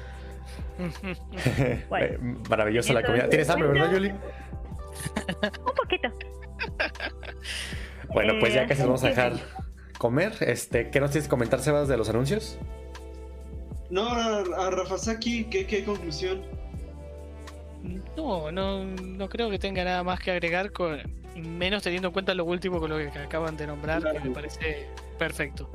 [1.88, 2.06] Bueno.
[2.06, 2.18] Eh,
[2.50, 3.28] Maravillosa la comida.
[3.28, 3.92] ¿Tienes hambre, verdad.
[3.92, 4.08] Yuli?
[4.10, 6.08] Un poquito.
[8.12, 9.32] Bueno, pues ya Eh, casi nos vamos a dejar
[9.98, 10.34] comer.
[10.40, 12.58] Este, ¿Qué nos tienes que comentar, Sebas, de los anuncios?
[13.90, 16.42] No, a, a Rafasaki, ¿qué, qué conclusión?
[18.16, 21.00] No, no, no creo que tenga nada más que agregar, con,
[21.36, 24.86] menos teniendo en cuenta lo último con lo que acaban de nombrar, que me parece
[25.18, 25.70] perfecto.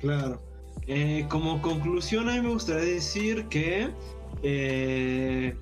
[0.00, 0.42] Claro.
[0.86, 3.88] Eh, como conclusión, a mí me gustaría decir que
[4.42, 5.56] eh,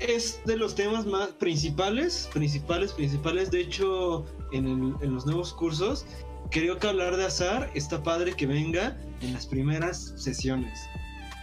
[0.00, 3.50] es de los temas más principales, principales, principales.
[3.50, 6.06] De hecho, en, los nuevos cursos,
[6.50, 10.78] creo que hablar de azar está padre que venga en las primeras sesiones.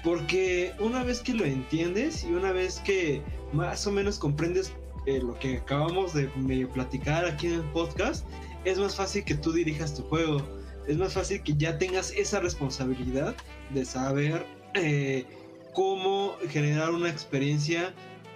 [0.04, 3.22] Porque una vez que lo entiendes y una vez que
[3.54, 4.72] más o menos comprendes
[5.08, 8.26] eh, lo que acabamos de medio platicar aquí en el podcast,
[8.64, 10.42] es más fácil que tú dirijas tu juego
[10.88, 13.36] es más fácil que ya tengas esa responsabilidad
[13.74, 15.26] de saber eh,
[15.74, 17.94] cómo generar una experiencia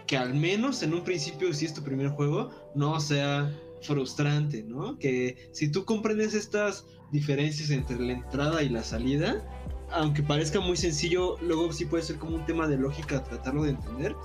[0.10, 4.98] que al menos en un principio, si es tu primer juego, no sea frustrante, ¿no?
[4.98, 9.46] Que si tú comprendes estas diferencias entre la entrada y la salida,
[9.92, 13.70] aunque parezca muy sencillo, luego sí puede ser como un tema de lógica tratarlo de
[13.70, 14.16] entender.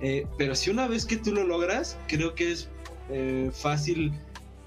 [0.00, 2.68] eh, pero si una vez que tú lo logras, creo que es
[3.10, 4.12] eh, fácil,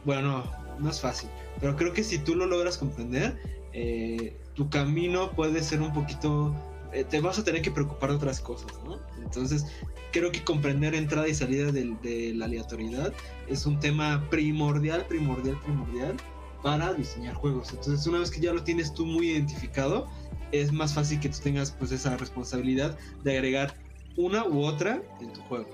[0.04, 0.44] bueno,
[0.78, 1.30] no, es fácil,
[1.62, 3.38] pero creo que si tú lo logras comprender,
[3.72, 6.54] eh, tu camino puede ser un poquito...
[6.96, 9.00] eh, te vas a tener que preocupar de otras cosas, ¿no?
[9.22, 9.66] Entonces,
[10.14, 13.12] creo que comprender entrada y salida de, la aleatoriedad
[13.50, 16.16] es un tema primordial, primordial, primordial
[16.64, 17.72] para diseñar juegos.
[17.72, 20.08] Entonces, una vez que ya lo tienes tú muy identificado,
[20.54, 23.76] es más fácil que tú tengas pues esa responsabilidad de agregar
[24.16, 25.68] una u otra en tu juego.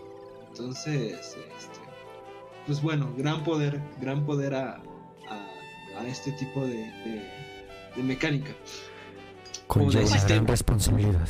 [0.50, 1.40] Entonces, este,
[2.66, 4.82] pues bueno, gran poder, gran poder a,
[6.08, 6.91] este tipo de
[7.98, 8.56] mecánica.
[9.72, 11.30] Conlleva una gran responsabilidad.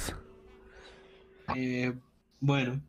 [1.55, 1.93] Eh,
[2.39, 2.81] bueno,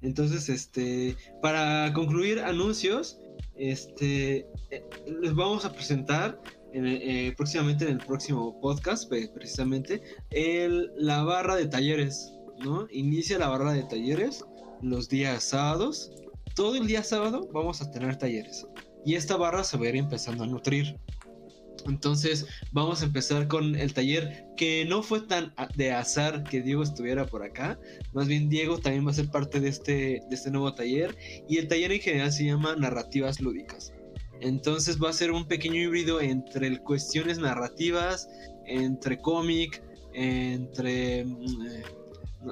[0.00, 3.18] entonces, este, para concluir anuncios,
[3.56, 4.84] este, eh,
[5.20, 6.40] les vamos a presentar
[6.72, 10.00] en el- eh, próximamente en el próximo podcast, precisamente,
[10.30, 12.32] el, la barra de talleres,
[12.64, 12.86] ¿no?
[12.90, 14.44] Inicia la barra de talleres
[14.80, 16.10] los días sábados.
[16.54, 18.66] Todo el día sábado vamos a tener talleres.
[19.04, 20.98] Y esta barra se va a ir empezando a nutrir.
[21.86, 26.82] Entonces vamos a empezar con el taller que no fue tan de azar que Diego
[26.82, 27.78] estuviera por acá.
[28.12, 31.16] Más bien Diego también va a ser parte de este, de este nuevo taller.
[31.48, 33.92] Y el taller en general se llama Narrativas Lúdicas.
[34.40, 38.28] Entonces va a ser un pequeño híbrido entre cuestiones narrativas,
[38.66, 39.82] entre cómic,
[40.14, 41.24] entre...
[41.24, 41.82] mm, eh,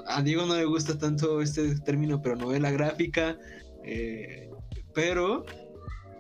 [0.09, 3.39] a Diego no le gusta tanto este término, pero novela gráfica.
[3.85, 4.51] eh,
[4.95, 5.45] pero...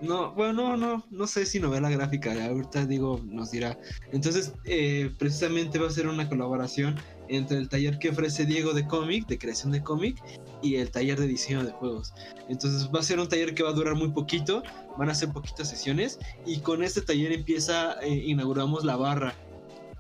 [0.00, 3.78] No, bueno, no, no, sé si novela gráfica, ahorita Diego nos dirá.
[4.12, 6.96] Entonces, eh, precisamente va a ser una colaboración
[7.28, 10.22] entre el taller que ofrece Diego de cómic, de creación de cómic,
[10.62, 12.12] y el taller de diseño de juegos.
[12.48, 14.62] Entonces va a ser un taller que va a durar muy poquito,
[14.98, 19.34] van a ser poquitas sesiones, y con este taller empieza, eh, inauguramos la barra,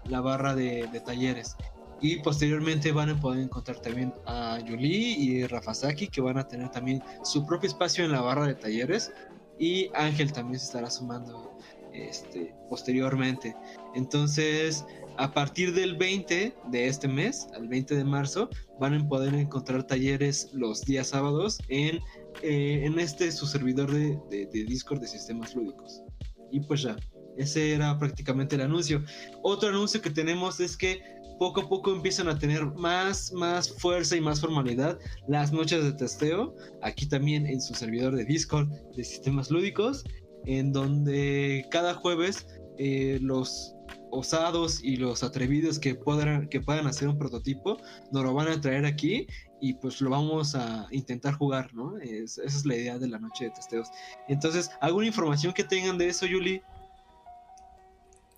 [0.08, 1.56] la barra de, talleres.
[2.00, 6.70] Y posteriormente van a poder encontrar también a Yuli y Rafasaki, que van a tener
[6.70, 9.12] también su propio espacio en la barra de talleres.
[9.58, 11.56] Y Ángel también se estará sumando
[11.92, 13.54] este, posteriormente.
[13.94, 14.84] Entonces,
[15.16, 18.50] a partir del 20 de este mes, al 20 de marzo,
[18.80, 22.00] van a poder encontrar talleres los días sábados en,
[22.42, 26.02] eh, en este su servidor de, de- de Discord de sistemas lúdicos.
[26.50, 26.96] Y pues ya,
[27.36, 29.02] ese era prácticamente el anuncio.
[29.42, 31.00] Otro anuncio que tenemos es que
[31.38, 34.98] poco a poco empiezan a tener más, más fuerza y más formalidad
[35.28, 40.04] las noches de testeo, aquí también en su servidor de Discord de sistemas lúdicos,
[40.46, 42.46] en donde cada jueves
[42.78, 43.74] eh, los
[44.10, 47.78] osados y los atrevidos que puedan, que puedan hacer un prototipo
[48.12, 49.26] nos lo van a traer aquí
[49.60, 51.96] y pues lo vamos a intentar jugar, ¿no?
[51.98, 53.88] Es- esa es la idea de la noche de testeos.
[54.28, 56.62] Entonces, ¿alguna información que tengan de eso, Yuli?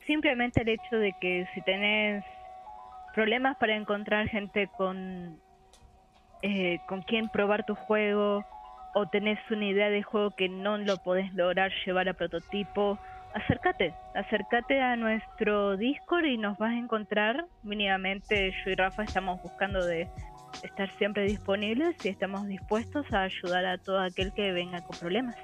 [0.07, 2.25] Simplemente el hecho de que si tenés
[3.17, 5.41] problemas para encontrar gente con,
[6.43, 8.45] eh, con quien probar tu juego
[8.95, 12.99] o tenés una idea de juego que no lo podés lograr llevar a prototipo,
[13.35, 17.47] acércate, acércate a nuestro Discord y nos vas a encontrar.
[17.63, 20.09] Mínimamente yo y Rafa estamos buscando de
[20.63, 25.37] estar siempre disponibles y estamos dispuestos a ayudar a todo aquel que venga con problemas.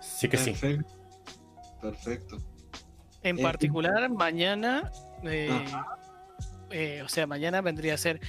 [0.00, 0.50] Sí que sí.
[0.52, 0.88] Perfecto.
[1.80, 2.36] Perfecto.
[3.22, 4.90] En Eh, particular, mañana,
[5.22, 5.48] eh.
[6.70, 8.20] Eh, o sea, mañana vendría a ser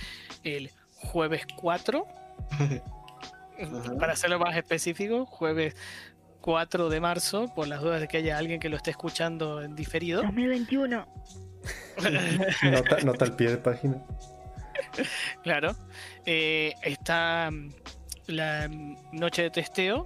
[0.43, 2.05] el jueves 4,
[2.51, 3.95] Ajá.
[3.99, 5.75] para hacerlo más específico, jueves
[6.41, 9.75] 4 de marzo, por las dudas de que haya alguien que lo esté escuchando en
[9.75, 10.21] diferido.
[10.23, 11.07] 2021.
[12.63, 14.01] Nota, nota al pie de página.
[15.43, 15.75] Claro.
[16.25, 17.69] Eh, está mm,
[18.27, 18.69] la
[19.11, 20.05] noche de testeo.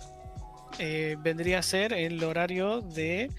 [0.79, 3.29] eh, vendría a ser el horario de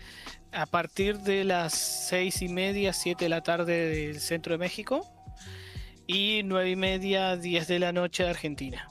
[0.55, 5.07] a partir de las seis y media, 7 de la tarde del centro de México
[6.07, 8.89] y nueve y media, 10 de la noche de Argentina.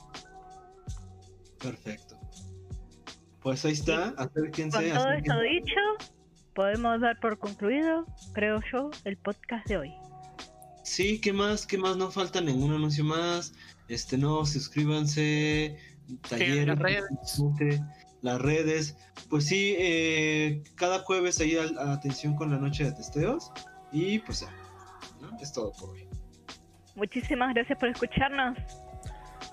[1.60, 2.18] Perfecto.
[3.40, 4.78] Pues ahí está, acérquense.
[4.78, 5.18] Con todo acérquense.
[5.18, 5.80] esto dicho,
[6.54, 9.94] podemos dar por concluido, creo yo, el podcast de hoy.
[10.82, 11.66] Sí, ¿qué más?
[11.66, 11.96] ¿Qué más?
[11.96, 13.54] No falta ningún anuncio más.
[13.88, 15.78] Este, no, suscríbanse.
[16.28, 17.04] Taller, las redes.
[18.24, 18.96] Las redes.
[19.30, 23.52] Pues sí, eh, cada jueves ahí al- a atención con la noche de testeos.
[23.92, 24.50] Y pues ya,
[25.20, 25.38] ¿no?
[25.40, 26.08] Es todo por hoy.
[26.96, 28.58] Muchísimas gracias por escucharnos.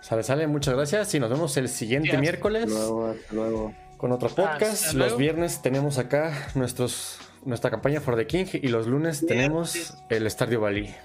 [0.02, 2.22] Sale, sale, muchas gracias y nos vemos el siguiente Gracias.
[2.22, 3.74] miércoles luego, hasta luego.
[3.98, 4.64] con otro podcast.
[4.64, 5.18] Hasta Los luego.
[5.18, 10.62] viernes tenemos acá nuestros, nuestra campaña For the King y los lunes tenemos el Stardew
[10.62, 10.96] Valley.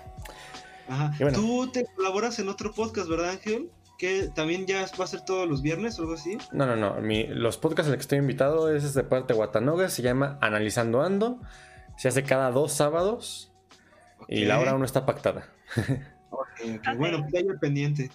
[0.88, 1.12] Ajá.
[1.18, 1.36] Bueno.
[1.38, 3.70] Tú te colaboras en otro podcast, ¿verdad, Ángel?
[3.98, 6.36] Que también ya va a ser todos los viernes o algo así.
[6.52, 6.94] No, no, no.
[7.00, 9.88] mi- los podcasts en los que estoy invitado es de parte de Watanoga.
[9.88, 11.40] Se llama Analizando Ando.
[11.96, 13.52] Se hace cada dos sábados.
[14.28, 15.48] Y la hora aún no está pactada.
[16.96, 18.10] Bueno, pues ahí pendiente.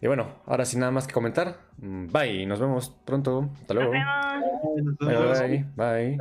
[0.00, 1.58] Y bueno, ahora sin nada más que comentar.
[1.78, 2.44] mm, Bye.
[2.46, 3.50] Nos vemos pronto.
[3.60, 3.92] Hasta Nos luego.
[4.98, 5.38] vemos.
[5.38, 6.18] Bye, bye.